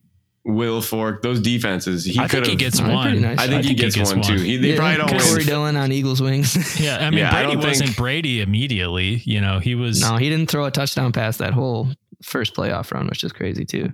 Will 0.48 0.80
Fork, 0.80 1.22
those 1.22 1.40
defenses, 1.40 2.04
he 2.04 2.18
I 2.20 2.28
could 2.28 2.44
think 2.44 2.46
he 2.46 2.54
gets 2.56 2.78
Alright, 2.78 2.94
one. 2.94 3.04
pretty 3.08 3.20
nice. 3.20 3.38
I 3.38 3.48
think 3.48 3.64
he 3.64 3.74
gets, 3.74 3.96
one, 3.96 4.22
too. 4.22 4.36
He, 4.36 4.56
they 4.56 4.70
Yeah, 4.70 4.76
probably 4.76 4.96
don't 4.96 5.20
Corey 5.20 5.36
win. 5.38 5.46
Dillon 5.46 5.76
on 5.76 5.90
Eagles 5.92 6.20
wings. 6.22 6.80
Yeah, 6.80 6.98
I 6.98 7.10
mean 7.10 7.18
Yeah, 7.18 7.28
I 7.30 7.42
Brady 7.42 7.52
don't 7.54 7.62
think- 7.62 7.80
wasn't 7.80 7.96
Brady 7.96 8.40
immediately. 8.40 9.22
You 9.24 9.40
know, 9.40 9.58
he 9.58 9.74
was. 9.74 10.00
no, 10.00 10.16
he 10.16 10.28
didn't 10.28 10.48
throw 10.48 10.64
a 10.64 10.70
touchdown 10.70 11.10
pass 11.12 11.38
that 11.38 11.52
whole 11.52 11.88
first 12.22 12.54
playoff 12.54 12.92
run, 12.92 13.08
which 13.08 13.24
is 13.24 13.32
crazy 13.32 13.64
too. 13.64 13.92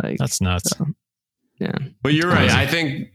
Like, 0.00 0.18
That's 0.18 0.40
nuts. 0.40 0.70
so, 0.76 0.86
yeah. 1.58 1.74
But 2.02 2.14
you're 2.14 2.30
right. 2.30 2.48
I 2.50 2.66
think 2.66 3.08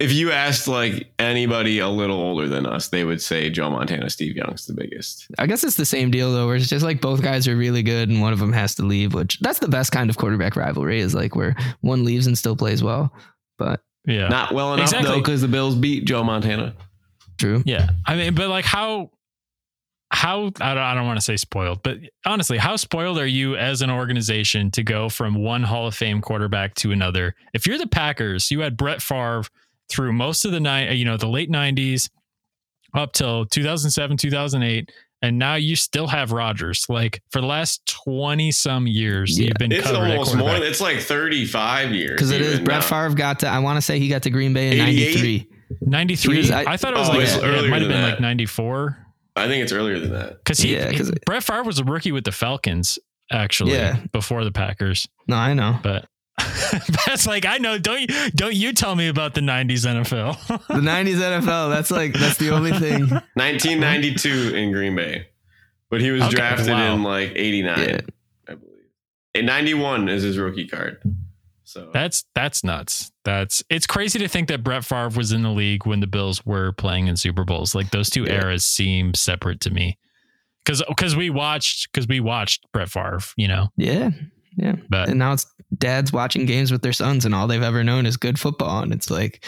if 0.00 0.12
you 0.12 0.32
asked 0.32 0.66
like 0.66 1.12
anybody 1.18 1.78
a 1.78 1.88
little 1.88 2.16
older 2.18 2.48
than 2.48 2.64
us, 2.66 2.88
they 2.88 3.04
would 3.04 3.20
say 3.20 3.50
Joe 3.50 3.70
Montana, 3.70 4.08
Steve 4.10 4.34
Young's 4.36 4.66
the 4.66 4.72
biggest. 4.72 5.28
I 5.38 5.46
guess 5.46 5.62
it's 5.62 5.76
the 5.76 5.84
same 5.84 6.10
deal 6.10 6.32
though, 6.32 6.46
where 6.46 6.56
it's 6.56 6.68
just 6.68 6.84
like 6.84 7.00
both 7.00 7.22
guys 7.22 7.46
are 7.46 7.56
really 7.56 7.82
good 7.82 8.08
and 8.08 8.20
one 8.20 8.32
of 8.32 8.38
them 8.38 8.52
has 8.52 8.74
to 8.76 8.82
leave, 8.82 9.12
which 9.14 9.38
that's 9.40 9.58
the 9.58 9.68
best 9.68 9.92
kind 9.92 10.08
of 10.10 10.16
quarterback 10.16 10.56
rivalry 10.56 11.00
is 11.00 11.14
like 11.14 11.36
where 11.36 11.54
one 11.82 12.04
leaves 12.04 12.26
and 12.26 12.36
still 12.36 12.56
plays 12.56 12.82
well. 12.82 13.12
But 13.58 13.82
Yeah. 14.06 14.28
Not 14.28 14.54
well 14.54 14.72
enough 14.74 14.90
though, 14.90 15.18
because 15.18 15.42
the 15.42 15.48
Bills 15.48 15.74
beat 15.74 16.06
Joe 16.06 16.24
Montana. 16.24 16.74
true. 17.38 17.62
Yeah. 17.66 17.90
I 18.06 18.16
mean, 18.16 18.34
but 18.34 18.48
like 18.48 18.64
how 18.64 19.10
how 20.12 20.46
I 20.60 20.74
don't, 20.74 20.82
I 20.82 20.94
don't 20.94 21.06
want 21.06 21.18
to 21.18 21.24
say 21.24 21.36
spoiled, 21.36 21.82
but 21.84 21.98
honestly, 22.26 22.58
how 22.58 22.74
spoiled 22.76 23.18
are 23.18 23.26
you 23.26 23.54
as 23.56 23.80
an 23.80 23.90
organization 23.90 24.70
to 24.72 24.82
go 24.82 25.08
from 25.08 25.36
one 25.36 25.62
Hall 25.62 25.86
of 25.86 25.94
Fame 25.94 26.20
quarterback 26.20 26.74
to 26.76 26.90
another? 26.90 27.36
If 27.54 27.66
you're 27.66 27.78
the 27.78 27.86
Packers, 27.86 28.50
you 28.50 28.60
had 28.60 28.76
Brett 28.76 29.00
Favre 29.02 29.44
through 29.90 30.12
most 30.12 30.44
of 30.44 30.52
the 30.52 30.60
night, 30.60 30.92
you 30.92 31.04
know, 31.04 31.16
the 31.16 31.28
late 31.28 31.50
90s 31.50 32.08
up 32.94 33.12
till 33.12 33.46
2007, 33.46 34.16
2008, 34.16 34.90
and 35.22 35.38
now 35.38 35.54
you 35.54 35.76
still 35.76 36.06
have 36.06 36.32
Rodgers. 36.32 36.86
Like 36.88 37.22
for 37.30 37.40
the 37.40 37.46
last 37.46 37.84
20 38.04 38.50
some 38.50 38.86
years, 38.86 39.38
Yeah. 39.38 39.48
you've 39.48 39.56
been 39.58 39.72
It's 39.72 39.86
covering 39.86 40.12
a 40.12 40.14
almost 40.14 40.36
more. 40.36 40.54
It's 40.56 40.80
like 40.80 40.98
35 41.00 41.92
years. 41.92 42.12
Because 42.16 42.30
it 42.30 42.40
is 42.40 42.58
Brett 42.60 42.80
now. 42.80 42.86
Favre 42.86 43.14
got 43.14 43.40
to 43.40 43.48
I 43.48 43.58
want 43.58 43.76
to 43.76 43.82
say 43.82 43.98
he 43.98 44.08
got 44.08 44.22
to 44.22 44.30
Green 44.30 44.52
Bay 44.54 44.68
in 44.78 44.80
88? 44.86 44.86
ninety 44.86 45.18
three. 45.18 45.48
93. 45.82 46.36
Was- 46.38 46.50
I, 46.50 46.72
I- 46.72 46.76
thought 46.76 46.94
it 46.94 46.98
was 46.98 47.08
Oh, 47.08 47.12
like 47.12 47.20
it's 47.22 47.36
yeah, 47.36 47.42
it 47.42 47.44
earlier 47.44 47.70
might 47.70 47.82
have 47.82 47.90
been 47.90 48.00
that. 48.00 48.10
like 48.12 48.20
94. 48.20 49.06
I 49.36 49.46
think 49.46 49.62
it's 49.62 49.72
earlier 49.72 49.98
than 50.00 50.12
that. 50.12 50.38
Because 50.38 50.58
he, 50.58 50.72
Yeah, 50.74 50.90
'cause 50.92 51.08
he- 51.08 51.14
Brett 51.26 51.44
Favre 51.44 51.62
was 51.62 51.78
a 51.78 51.84
rookie 51.84 52.10
with 52.12 52.24
the 52.24 52.32
Falcons, 52.32 52.98
actually, 53.30 53.72
Yeah. 53.74 54.00
before 54.12 54.42
the 54.44 54.50
Packers. 54.50 55.06
No, 55.28 55.36
I 55.36 55.54
know. 55.54 55.78
But 55.82 56.06
that's 57.06 57.26
like 57.26 57.44
I 57.46 57.58
know. 57.58 57.78
Don't 57.78 58.00
you, 58.02 58.30
don't 58.30 58.54
you 58.54 58.72
tell 58.72 58.94
me 58.96 59.08
about 59.08 59.34
the 59.34 59.40
'90s 59.40 59.86
NFL? 59.86 60.66
The 60.74 60.80
nineties 60.80 61.18
NFL, 61.18 61.70
that's 61.70 61.90
like 61.90 62.12
that's 62.14 62.36
the 62.36 62.50
only 62.50 62.72
thing. 62.72 63.08
1992 63.64 64.54
in 64.54 64.72
Green 64.72 64.94
Bay, 64.96 65.26
but 65.90 66.00
he 66.00 66.10
was 66.10 66.22
Okay, 66.22 66.36
drafted 66.36 66.68
wow. 66.70 66.94
in 66.94 67.02
like 67.02 67.32
89, 67.34 67.78
Yeah. 67.78 68.00
I 68.48 68.54
believe. 68.54 68.84
And 69.34 69.46
91 69.46 70.08
is 70.08 70.22
his 70.22 70.38
rookie 70.38 70.66
card. 70.66 70.98
So 71.64 71.90
that's 71.92 72.24
that's 72.34 72.64
nuts. 72.64 73.12
That's 73.24 73.62
it's 73.70 73.86
crazy 73.86 74.18
to 74.20 74.28
think 74.28 74.48
that 74.48 74.64
Brett 74.64 74.84
Favre 74.84 75.10
was 75.16 75.30
in 75.32 75.42
the 75.42 75.50
league 75.50 75.86
when 75.86 76.00
the 76.00 76.06
Bills 76.08 76.44
were 76.44 76.72
playing 76.72 77.06
in 77.06 77.16
Super 77.16 77.44
Bowls. 77.44 77.74
Like 77.74 77.90
those 77.90 78.10
two 78.10 78.24
Yeah. 78.24 78.42
eras 78.44 78.64
seem 78.64 79.14
separate 79.14 79.60
to 79.60 79.70
me. 79.70 79.96
Because 80.64 80.82
because 80.88 81.14
we 81.16 81.30
watched 81.30 81.92
because 81.92 82.08
we 82.08 82.18
watched 82.20 82.66
Brett 82.72 82.88
Favre, 82.90 83.20
you 83.36 83.46
know. 83.48 83.68
Yeah. 83.76 84.10
Yeah. 84.60 84.76
But 84.88 85.08
And 85.08 85.18
now 85.18 85.32
it's 85.32 85.46
dads 85.76 86.12
watching 86.12 86.44
games 86.46 86.70
with 86.72 86.82
their 86.82 86.92
sons 86.92 87.24
and 87.24 87.34
all 87.34 87.46
they've 87.46 87.62
ever 87.62 87.82
known 87.84 88.04
is 88.06 88.16
good 88.16 88.38
football. 88.38 88.82
And 88.82 88.92
it's 88.92 89.10
like, 89.10 89.44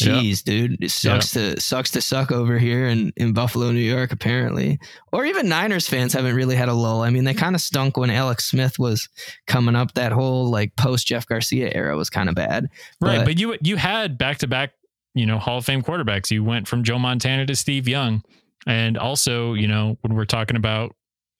Yeah. 0.00 0.20
geez, 0.20 0.42
dude, 0.42 0.82
it 0.82 0.90
sucks 0.90 1.32
to 1.32 1.60
sucks 1.60 1.90
to 1.92 2.00
suck 2.00 2.32
over 2.32 2.58
here 2.58 2.86
in, 2.86 3.12
in 3.16 3.32
Buffalo, 3.32 3.70
New 3.72 3.80
York, 3.80 4.12
apparently. 4.12 4.78
Or 5.12 5.24
even 5.26 5.48
Niners 5.48 5.88
fans 5.88 6.12
haven't 6.12 6.34
really 6.34 6.56
had 6.56 6.68
a 6.68 6.74
lull. 6.74 7.02
I 7.02 7.10
mean, 7.10 7.24
they 7.24 7.34
kind 7.34 7.54
of 7.54 7.60
stunk 7.60 7.96
when 7.96 8.10
Alex 8.10 8.44
Smith 8.50 8.78
was 8.78 9.08
coming 9.46 9.76
up. 9.76 9.94
That 9.94 10.12
whole 10.12 10.50
like 10.50 10.74
post 10.76 11.06
Jeff 11.06 11.26
Garcia 11.26 11.70
era 11.74 11.96
was 11.96 12.08
kind 12.10 12.28
of 12.28 12.34
bad. 12.34 12.68
Right, 13.00 13.18
But- 13.18 13.24
but 13.26 13.38
you 13.40 13.56
you 13.62 13.76
had 13.76 14.16
back 14.18 14.38
to 14.38 14.46
back, 14.46 14.72
you 15.14 15.26
know, 15.26 15.38
Hall 15.38 15.58
of 15.58 15.64
Fame 15.64 15.82
quarterbacks. 15.82 16.30
You 16.30 16.42
went 16.44 16.66
from 16.68 16.82
Joe 16.84 16.98
Montana 16.98 17.46
to 17.46 17.54
Steve 17.56 17.86
Young, 17.88 18.22
and 18.66 18.96
also, 18.96 19.54
you 19.54 19.66
know, 19.68 19.98
when 20.02 20.14
we're 20.14 20.24
talking 20.24 20.56
about, 20.56 20.94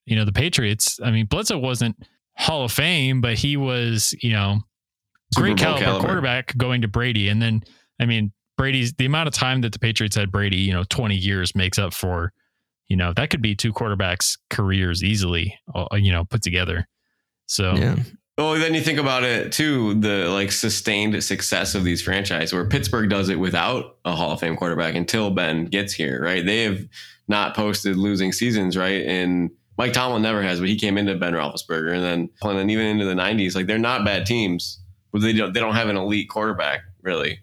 you 0.07 0.17
know, 0.17 0.25
the 0.25 0.33
Patriots. 0.33 0.99
I 1.05 1.13
mean, 1.13 1.27
Bledsoe 1.27 1.59
wasn't 1.59 1.97
Hall 2.41 2.65
of 2.65 2.73
Fame, 2.73 3.21
but 3.21 3.35
he 3.35 3.57
was, 3.57 4.15
you 4.23 4.33
know, 4.33 4.61
Super 5.35 5.47
great 5.47 5.59
caliber, 5.59 5.85
caliber. 5.85 6.05
quarterback 6.07 6.57
going 6.57 6.81
to 6.83 6.89
Brady, 6.89 7.29
and 7.29 7.41
then, 7.41 7.63
I 8.01 8.07
mean, 8.07 8.33
Brady's 8.57 8.93
the 8.95 9.07
amount 9.07 9.29
of 9.29 9.35
time 9.35 9.61
that 9.61 9.73
the 9.73 9.79
Patriots 9.79 10.17
had 10.17 10.33
Brady, 10.33 10.59
you 10.59 10.73
know, 10.73 10.85
twenty 10.89 11.17
years 11.17 11.55
makes 11.55 11.79
up 11.79 11.95
for, 11.95 12.33
you 12.89 12.97
know, 12.97 13.13
that 13.15 13.31
could 13.31 13.43
be 13.43 13.55
two 13.55 13.73
quarterbacks' 13.73 14.39
careers 14.49 15.05
easily, 15.05 15.57
uh, 15.75 15.87
you 15.95 16.13
know, 16.13 16.25
put 16.25 16.43
together. 16.43 16.89
So 17.47 17.75
Yeah. 17.75 17.97
Oh, 18.39 18.59
then 18.59 18.73
you 18.73 18.81
think 18.81 18.99
about 18.99 19.23
it 19.23 19.53
too, 19.53 20.01
the 20.01 20.31
like 20.31 20.51
sustained 20.51 21.23
success 21.23 21.75
of 21.75 21.85
these 21.85 22.01
franchises 22.01 22.55
where 22.55 22.65
Pittsburgh 22.65 23.11
does 23.11 23.29
it 23.29 23.39
without 23.39 23.99
a 24.07 24.17
Hall 24.17 24.33
of 24.33 24.41
Fame 24.41 24.57
quarterback 24.57 24.95
until 24.95 25.31
Ben 25.31 25.67
gets 25.67 25.93
here, 25.93 26.23
right? 26.23 26.45
They 26.45 26.63
have 26.63 26.87
not 27.29 27.55
posted 27.55 27.97
losing 27.97 28.33
seasons, 28.33 28.79
right? 28.79 29.03
In 29.03 29.51
Mike 29.81 29.95
Tomlin 29.95 30.21
never 30.21 30.43
has, 30.43 30.61
but 30.61 30.69
he 30.69 30.77
came 30.77 30.99
into 30.99 31.15
Ben 31.15 31.33
Roethlisberger, 31.33 31.95
and 31.95 32.05
then 32.05 32.29
and 32.43 32.59
then 32.59 32.69
even 32.69 32.85
into 32.85 33.07
the 33.07 33.15
'90s, 33.15 33.55
like 33.55 33.67
they're 33.67 33.79
not 33.79 34.05
bad 34.05 34.27
teams, 34.27 34.79
but 35.11 35.23
they 35.23 35.33
don't 35.33 35.55
they 35.55 35.61
don't 35.61 35.75
have 35.75 35.89
an 35.89 35.97
elite 35.97 36.29
quarterback 36.29 36.83
really, 37.01 37.41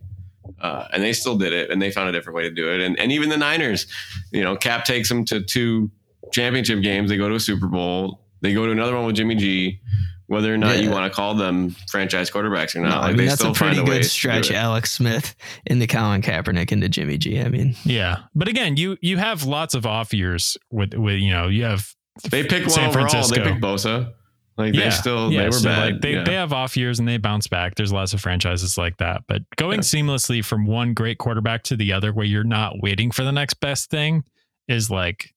uh, 0.61 0.85
and 0.93 1.01
they 1.01 1.13
still 1.13 1.35
did 1.35 1.51
it, 1.51 1.71
and 1.71 1.81
they 1.81 1.89
found 1.89 2.09
a 2.09 2.11
different 2.11 2.37
way 2.37 2.43
to 2.43 2.51
do 2.51 2.71
it, 2.71 2.79
and 2.79 2.99
and 2.99 3.11
even 3.11 3.29
the 3.29 3.37
Niners, 3.37 3.87
you 4.31 4.43
know, 4.43 4.55
Cap 4.55 4.85
takes 4.85 5.09
them 5.09 5.25
to 5.25 5.41
two 5.41 5.89
championship 6.31 6.83
games, 6.83 7.09
they 7.09 7.17
go 7.17 7.27
to 7.27 7.33
a 7.33 7.39
Super 7.39 7.65
Bowl, 7.65 8.21
they 8.41 8.53
go 8.53 8.67
to 8.67 8.71
another 8.71 8.95
one 8.95 9.07
with 9.07 9.15
Jimmy 9.15 9.33
G. 9.33 9.81
Whether 10.27 10.53
or 10.53 10.57
not 10.57 10.83
you 10.83 10.91
want 10.91 11.09
to 11.09 11.15
call 11.15 11.35
them 11.35 11.69
franchise 11.89 12.29
quarterbacks 12.29 12.75
or 12.75 12.81
not, 12.81 12.89
No, 12.89 12.95
like 12.97 13.03
I 13.03 13.07
mean 13.07 13.17
they 13.17 13.25
that's 13.27 13.39
still 13.39 13.51
a 13.51 13.53
pretty 13.55 13.77
find 13.77 13.87
a 13.87 13.91
good 13.91 14.05
stretch. 14.05 14.51
Alex 14.51 14.91
Smith 14.91 15.33
into 15.65 15.87
Colin 15.87 16.21
Kaepernick 16.21 16.69
into 16.73 16.89
Jimmy 16.89 17.17
G. 17.17 17.39
I 17.39 17.47
mean, 17.47 17.75
Yeah, 17.85 18.23
but 18.35 18.49
again, 18.49 18.75
you 18.75 18.97
you 18.99 19.17
have 19.17 19.45
lots 19.45 19.73
of 19.73 19.85
off 19.85 20.13
years 20.13 20.57
with 20.69 20.93
with 20.93 21.15
you 21.19 21.31
know 21.31 21.47
you 21.47 21.63
have 21.63 21.95
They 22.29 22.43
pick 22.43 22.61
one 22.63 22.69
San 22.71 22.89
overall. 22.89 23.09
Francisco. 23.09 23.43
They 23.43 23.51
pick 23.51 23.61
Bosa. 23.61 24.13
Like 24.57 24.73
they 24.73 24.89
still 24.89 25.31
yeah, 25.31 25.41
they 25.41 25.45
were 25.47 25.51
so, 25.51 25.69
bad. 25.69 25.93
Like 25.93 26.01
they, 26.01 26.13
yeah. 26.13 26.23
they 26.23 26.33
have 26.33 26.51
off 26.51 26.75
years 26.75 26.97
and 26.97 27.07
they 27.07 27.17
bounce 27.17 27.47
back. 27.47 27.75
There's 27.75 27.93
lots 27.93 28.13
of 28.13 28.21
franchises 28.21 28.75
like 28.75 28.97
that. 28.97 29.21
But 29.27 29.43
going 29.55 29.79
Yeah. 29.79 29.81
seamlessly 29.83 30.43
from 30.43 30.65
one 30.65 30.95
great 30.95 31.19
quarterback 31.19 31.61
to 31.65 31.75
the 31.75 31.93
other 31.93 32.11
where 32.11 32.25
you're 32.25 32.43
not 32.43 32.81
waiting 32.81 33.11
for 33.11 33.23
the 33.23 33.31
next 33.31 33.55
best 33.59 33.91
thing 33.91 34.23
is 34.67 34.89
like, 34.89 35.29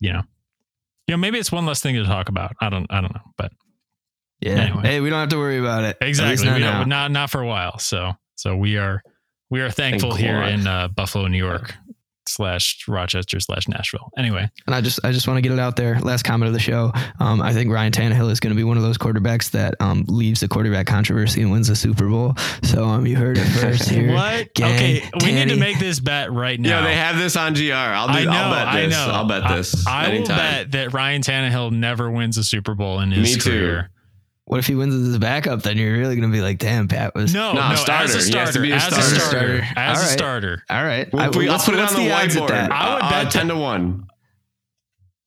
you 0.00 0.12
know, 0.12 0.22
you 1.06 1.12
know, 1.12 1.16
maybe 1.16 1.38
it's 1.38 1.50
one 1.50 1.64
less 1.64 1.80
thing 1.80 1.94
to 1.94 2.04
talk 2.04 2.28
about. 2.28 2.52
I 2.60 2.68
don't 2.68 2.86
I 2.90 3.00
don't 3.00 3.14
know. 3.14 3.22
But 3.38 3.52
yeah. 4.40 4.50
Anyway. 4.52 4.82
Hey, 4.82 5.00
we 5.00 5.08
don't 5.08 5.20
have 5.20 5.30
to 5.30 5.38
worry 5.38 5.58
about 5.58 5.84
it. 5.84 5.96
Exactly. 6.02 6.44
not 6.46 6.54
We 6.56 6.60
now. 6.60 6.78
don't, 6.80 6.88
not 6.90 7.10
not 7.10 7.30
for 7.30 7.40
a 7.40 7.46
while. 7.46 7.78
So 7.78 8.12
so 8.34 8.54
we 8.54 8.76
are 8.76 9.02
we 9.48 9.62
are 9.62 9.70
thankful 9.70 10.14
here 10.14 10.42
God. 10.42 10.48
in 10.50 10.66
uh, 10.66 10.88
Buffalo, 10.88 11.26
New 11.26 11.38
York 11.38 11.74
slash 12.28 12.84
Rochester 12.86 13.40
slash 13.40 13.68
Nashville. 13.68 14.10
Anyway. 14.16 14.48
And 14.66 14.74
I 14.74 14.80
just 14.80 15.00
I 15.04 15.12
just 15.12 15.26
want 15.26 15.38
to 15.38 15.42
get 15.42 15.52
it 15.52 15.58
out 15.58 15.76
there. 15.76 15.98
Last 16.00 16.22
comment 16.24 16.48
of 16.48 16.52
the 16.54 16.60
show. 16.60 16.92
Um, 17.20 17.40
I 17.40 17.52
think 17.52 17.72
Ryan 17.72 17.92
Tannehill 17.92 18.30
is 18.30 18.40
going 18.40 18.54
to 18.54 18.56
be 18.56 18.64
one 18.64 18.76
of 18.76 18.82
those 18.82 18.98
quarterbacks 18.98 19.50
that 19.52 19.74
um, 19.80 20.04
leaves 20.08 20.40
the 20.40 20.48
quarterback 20.48 20.86
controversy 20.86 21.42
and 21.42 21.50
wins 21.50 21.68
the 21.68 21.76
Super 21.76 22.08
Bowl. 22.08 22.34
So 22.62 22.84
um, 22.84 23.06
you 23.06 23.16
heard 23.16 23.38
it 23.38 23.44
first 23.44 23.88
here. 23.88 24.12
What? 24.12 24.54
gang, 24.54 24.74
okay, 24.74 25.10
we 25.24 25.32
need 25.32 25.48
to 25.48 25.56
make 25.56 25.78
this 25.78 26.00
bet 26.00 26.32
right 26.32 26.58
now. 26.58 26.80
yeah, 26.80 26.84
they 26.84 26.94
have 26.94 27.16
this 27.18 27.36
on 27.36 27.54
GR. 27.54 27.72
I'll 27.72 28.08
do. 28.08 28.12
I 28.14 28.24
know, 28.24 28.30
I'll 28.32 28.50
bet 28.64 28.88
this. 28.88 28.96
I 28.96 29.06
know. 29.06 29.12
I'll 29.12 29.28
bet 29.28 29.56
this. 29.56 29.86
I, 29.86 30.18
will 30.18 30.26
bet 30.26 30.70
that 30.72 30.92
Ryan 30.92 31.22
Tannehill 31.22 31.72
never 31.72 32.10
wins 32.10 32.36
a 32.38 32.44
Super 32.44 32.74
Bowl 32.74 33.00
in 33.00 33.10
his 33.10 33.36
Me 33.36 33.40
too. 33.40 33.50
career. 33.50 33.90
What 34.48 34.58
if 34.58 34.66
he 34.66 34.74
wins 34.74 34.94
as 34.94 35.14
a 35.14 35.18
backup? 35.18 35.62
Then 35.62 35.76
you're 35.76 35.92
really 35.96 36.16
going 36.16 36.28
to 36.30 36.34
be 36.36 36.40
like, 36.42 36.58
damn, 36.58 36.88
Pat 36.88 37.14
was. 37.14 37.32
No, 37.32 37.52
No, 37.52 37.68
no, 37.70 37.76
starter. 37.76 38.04
as 38.04 38.14
a 38.14 38.30
He 38.30 38.36
has 38.38 38.48
to 38.48 38.52
starter, 38.52 38.60
be 38.62 38.70
a 38.72 38.74
as 38.76 38.82
starter. 38.84 39.00
a 39.00 39.04
starter, 39.04 39.20
Starter. 39.20 39.68
as 39.76 39.98
All 39.98 40.04
a 40.04 40.06
starter. 40.08 40.62
All 40.70 40.84
right. 40.84 41.12
We'll, 41.12 41.22
I- 41.22 41.28
we, 41.28 41.46
I'll 41.48 41.52
what's- 41.54 41.64
put 41.66 41.74
it 41.74 41.78
on 41.80 41.82
what's 41.84 41.94
the 41.94 42.40
whiteboard. 42.40 42.70
I 42.70 42.94
would 42.94 43.02
Uh, 43.04 43.10
bet 43.10 43.30
ten 43.30 43.48
to 43.48 43.56
one. 43.56 44.06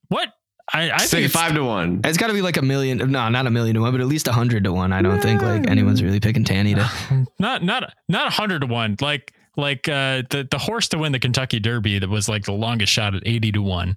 What? 0.09 0.29
I, 0.73 0.89
I 0.91 0.97
Six, 0.99 1.11
think 1.11 1.25
it's, 1.25 1.33
five 1.33 1.53
to 1.55 1.63
one. 1.63 2.01
It's 2.05 2.17
got 2.17 2.27
to 2.27 2.33
be 2.33 2.41
like 2.41 2.57
a 2.57 2.61
million. 2.61 2.97
No, 3.11 3.27
not 3.29 3.45
a 3.45 3.51
million 3.51 3.75
to 3.75 3.81
one, 3.81 3.91
but 3.91 3.99
at 4.01 4.07
least 4.07 4.27
a 4.27 4.31
hundred 4.31 4.63
to 4.63 4.71
one. 4.73 4.93
I 4.93 5.01
don't 5.01 5.21
think 5.21 5.41
like 5.41 5.67
anyone's 5.69 6.01
really 6.01 6.19
picking 6.21 6.43
Tanny 6.45 6.75
to. 6.75 6.89
not 7.39 7.63
not 7.63 7.93
not 8.07 8.27
a 8.27 8.29
hundred 8.29 8.59
to 8.61 8.67
one. 8.67 8.95
Like 9.01 9.33
like 9.57 9.89
uh, 9.89 10.23
the 10.29 10.47
the 10.49 10.57
horse 10.57 10.87
to 10.89 10.97
win 10.97 11.11
the 11.11 11.19
Kentucky 11.19 11.59
Derby 11.59 11.99
that 11.99 12.09
was 12.09 12.29
like 12.29 12.45
the 12.45 12.53
longest 12.53 12.93
shot 12.93 13.15
at 13.15 13.23
eighty 13.25 13.51
to 13.51 13.61
one. 13.61 13.95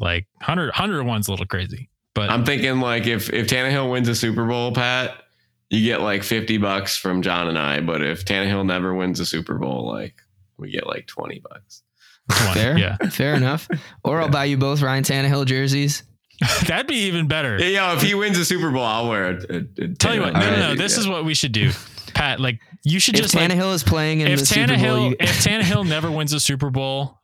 Like 0.00 0.26
100, 0.38 0.66
100 0.68 0.98
to 0.98 1.04
one's 1.04 1.26
a 1.26 1.32
little 1.32 1.46
crazy, 1.46 1.88
but 2.18 2.30
I'm 2.30 2.44
thinking 2.44 2.80
like 2.80 3.06
if 3.06 3.32
if 3.32 3.46
Tannehill 3.46 3.90
wins 3.90 4.08
a 4.08 4.14
Super 4.14 4.44
Bowl, 4.44 4.72
Pat, 4.72 5.22
you 5.70 5.84
get 5.84 6.00
like 6.00 6.24
fifty 6.24 6.58
bucks 6.58 6.96
from 6.96 7.22
John 7.22 7.48
and 7.48 7.58
I. 7.58 7.80
But 7.80 8.02
if 8.02 8.24
Tannehill 8.24 8.66
never 8.66 8.92
wins 8.92 9.20
a 9.20 9.26
Super 9.26 9.56
Bowl, 9.56 9.86
like 9.86 10.16
we 10.56 10.70
get 10.70 10.86
like 10.86 11.06
twenty 11.06 11.40
bucks. 11.40 11.82
20, 12.30 12.60
Fair, 12.60 12.78
yeah, 12.78 12.96
fair 13.08 13.34
enough. 13.34 13.68
Or 14.04 14.20
I'll 14.20 14.28
buy 14.28 14.44
you 14.44 14.58
both 14.58 14.82
Ryan 14.82 15.02
Tannehill 15.02 15.46
jerseys. 15.46 16.02
that'd 16.66 16.86
be 16.86 17.06
even 17.06 17.26
better. 17.26 17.56
Yeah, 17.58 17.90
yo, 17.90 17.96
if 17.96 18.02
he 18.02 18.14
wins 18.14 18.36
a 18.36 18.44
Super 18.44 18.70
Bowl, 18.70 18.84
I'll 18.84 19.08
wear 19.08 19.30
it. 19.30 19.50
it, 19.50 19.68
it 19.78 19.98
Tell 19.98 20.14
you 20.14 20.20
what, 20.20 20.34
no, 20.34 20.40
no, 20.40 20.58
no. 20.58 20.74
This 20.74 20.94
yeah. 20.94 21.00
is 21.00 21.08
what 21.08 21.24
we 21.24 21.34
should 21.34 21.52
do, 21.52 21.70
Pat. 22.14 22.38
Like 22.38 22.60
you 22.84 23.00
should 23.00 23.14
If 23.14 23.22
just 23.22 23.34
like, 23.34 23.50
Tannehill 23.50 23.72
is 23.74 23.82
playing 23.82 24.20
in 24.20 24.28
if 24.28 24.40
the 24.40 24.46
Super 24.46 24.66
Bowl, 24.66 24.76
Tannehill 24.76 25.10
you, 25.10 25.16
if 25.20 25.30
Tannehill 25.44 25.88
never 25.88 26.10
wins 26.10 26.32
a 26.32 26.40
Super 26.40 26.68
Bowl, 26.68 27.18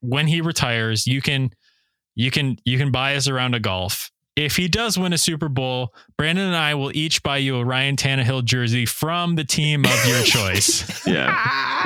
when 0.00 0.26
he 0.26 0.40
retires, 0.40 1.06
you 1.06 1.22
can 1.22 1.50
you 2.14 2.30
can 2.30 2.56
you 2.64 2.76
can 2.76 2.90
buy 2.90 3.14
us 3.16 3.28
around 3.28 3.54
a 3.54 3.60
golf. 3.60 4.10
If 4.36 4.56
he 4.56 4.68
does 4.68 4.96
win 4.98 5.12
a 5.12 5.18
Super 5.18 5.48
Bowl, 5.48 5.92
Brandon 6.16 6.46
and 6.46 6.56
I 6.56 6.74
will 6.74 6.96
each 6.96 7.22
buy 7.22 7.38
you 7.38 7.56
a 7.56 7.64
Ryan 7.64 7.96
Tannehill 7.96 8.44
jersey 8.44 8.86
from 8.86 9.34
the 9.34 9.44
team 9.44 9.84
of 9.84 10.06
your 10.06 10.22
choice. 10.24 11.06
yeah, 11.06 11.26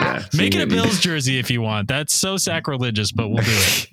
yeah. 0.01 0.25
Make 0.37 0.55
it 0.55 0.61
a 0.63 0.67
Bills 0.67 1.01
jersey 1.01 1.39
if 1.39 1.51
you 1.51 1.63
want. 1.63 1.89
That's 1.89 2.15
so 2.15 2.37
sacrilegious, 2.37 3.11
but 3.13 3.29
we'll 3.29 3.43
do 3.43 3.51
it. 3.51 3.89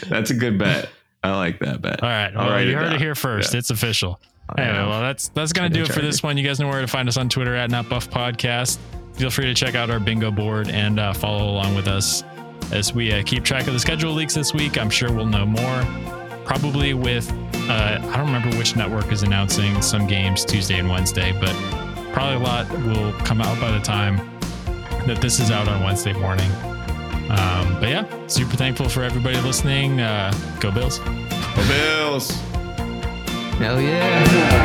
That's 0.08 0.30
a 0.30 0.34
good 0.34 0.58
bet. 0.58 0.90
I 1.24 1.34
like 1.36 1.58
that 1.60 1.82
bet. 1.82 2.02
All 2.02 2.08
right. 2.08 2.30
I'll 2.36 2.46
Well, 2.50 2.62
you 2.62 2.76
heard 2.76 2.86
it 2.88 2.90
down. 2.90 2.98
here 3.00 3.14
first. 3.16 3.52
Yeah. 3.52 3.58
It's 3.58 3.70
official. 3.70 4.20
Anyway, 4.56 4.78
well, 4.78 5.00
that's 5.02 5.28
that's 5.30 5.52
gonna 5.52 5.68
do 5.68 5.82
it 5.82 5.92
for 5.92 6.00
this 6.00 6.22
one. 6.22 6.38
You 6.38 6.44
guys 6.46 6.58
know 6.58 6.68
where 6.68 6.80
to 6.80 6.86
find 6.86 7.06
us 7.06 7.18
on 7.18 7.28
Twitter 7.28 7.54
at 7.54 7.70
Not 7.70 7.86
Buff 7.90 8.08
Podcast. 8.08 8.78
Feel 9.14 9.28
free 9.28 9.44
to 9.46 9.52
check 9.52 9.74
out 9.74 9.90
our 9.90 10.00
bingo 10.00 10.30
board 10.30 10.68
and 10.70 10.98
uh, 10.98 11.12
follow 11.12 11.50
along 11.50 11.74
with 11.74 11.86
us 11.86 12.22
as 12.72 12.94
we 12.94 13.12
uh, 13.12 13.22
keep 13.26 13.44
track 13.44 13.66
of 13.66 13.74
the 13.74 13.80
schedule 13.80 14.12
leaks 14.12 14.34
this 14.34 14.54
week. 14.54 14.78
I'm 14.78 14.88
sure 14.88 15.12
we'll 15.12 15.26
know 15.26 15.44
more 15.44 16.17
probably 16.48 16.94
with 16.94 17.30
uh, 17.70 18.00
I 18.02 18.16
don't 18.16 18.32
remember 18.32 18.56
which 18.56 18.74
network 18.74 19.12
is 19.12 19.22
announcing 19.22 19.82
some 19.82 20.06
games 20.06 20.42
Tuesday 20.44 20.78
and 20.78 20.88
Wednesday, 20.88 21.32
but 21.38 21.54
probably 22.14 22.36
a 22.36 22.38
lot 22.38 22.70
will 22.70 23.12
come 23.20 23.42
out 23.42 23.60
by 23.60 23.70
the 23.70 23.80
time 23.80 24.16
that 25.06 25.18
this 25.20 25.38
is 25.38 25.50
out 25.50 25.68
on 25.68 25.84
Wednesday 25.84 26.14
morning. 26.14 26.50
Um, 27.30 27.78
but 27.78 27.90
yeah, 27.90 28.26
super 28.26 28.56
thankful 28.56 28.88
for 28.88 29.02
everybody 29.02 29.38
listening. 29.42 30.00
Uh, 30.00 30.32
go 30.60 30.70
Bills. 30.70 30.98
Go 30.98 31.68
Bills. 31.68 32.30
Hell 33.58 33.78
yeah. 33.78 34.64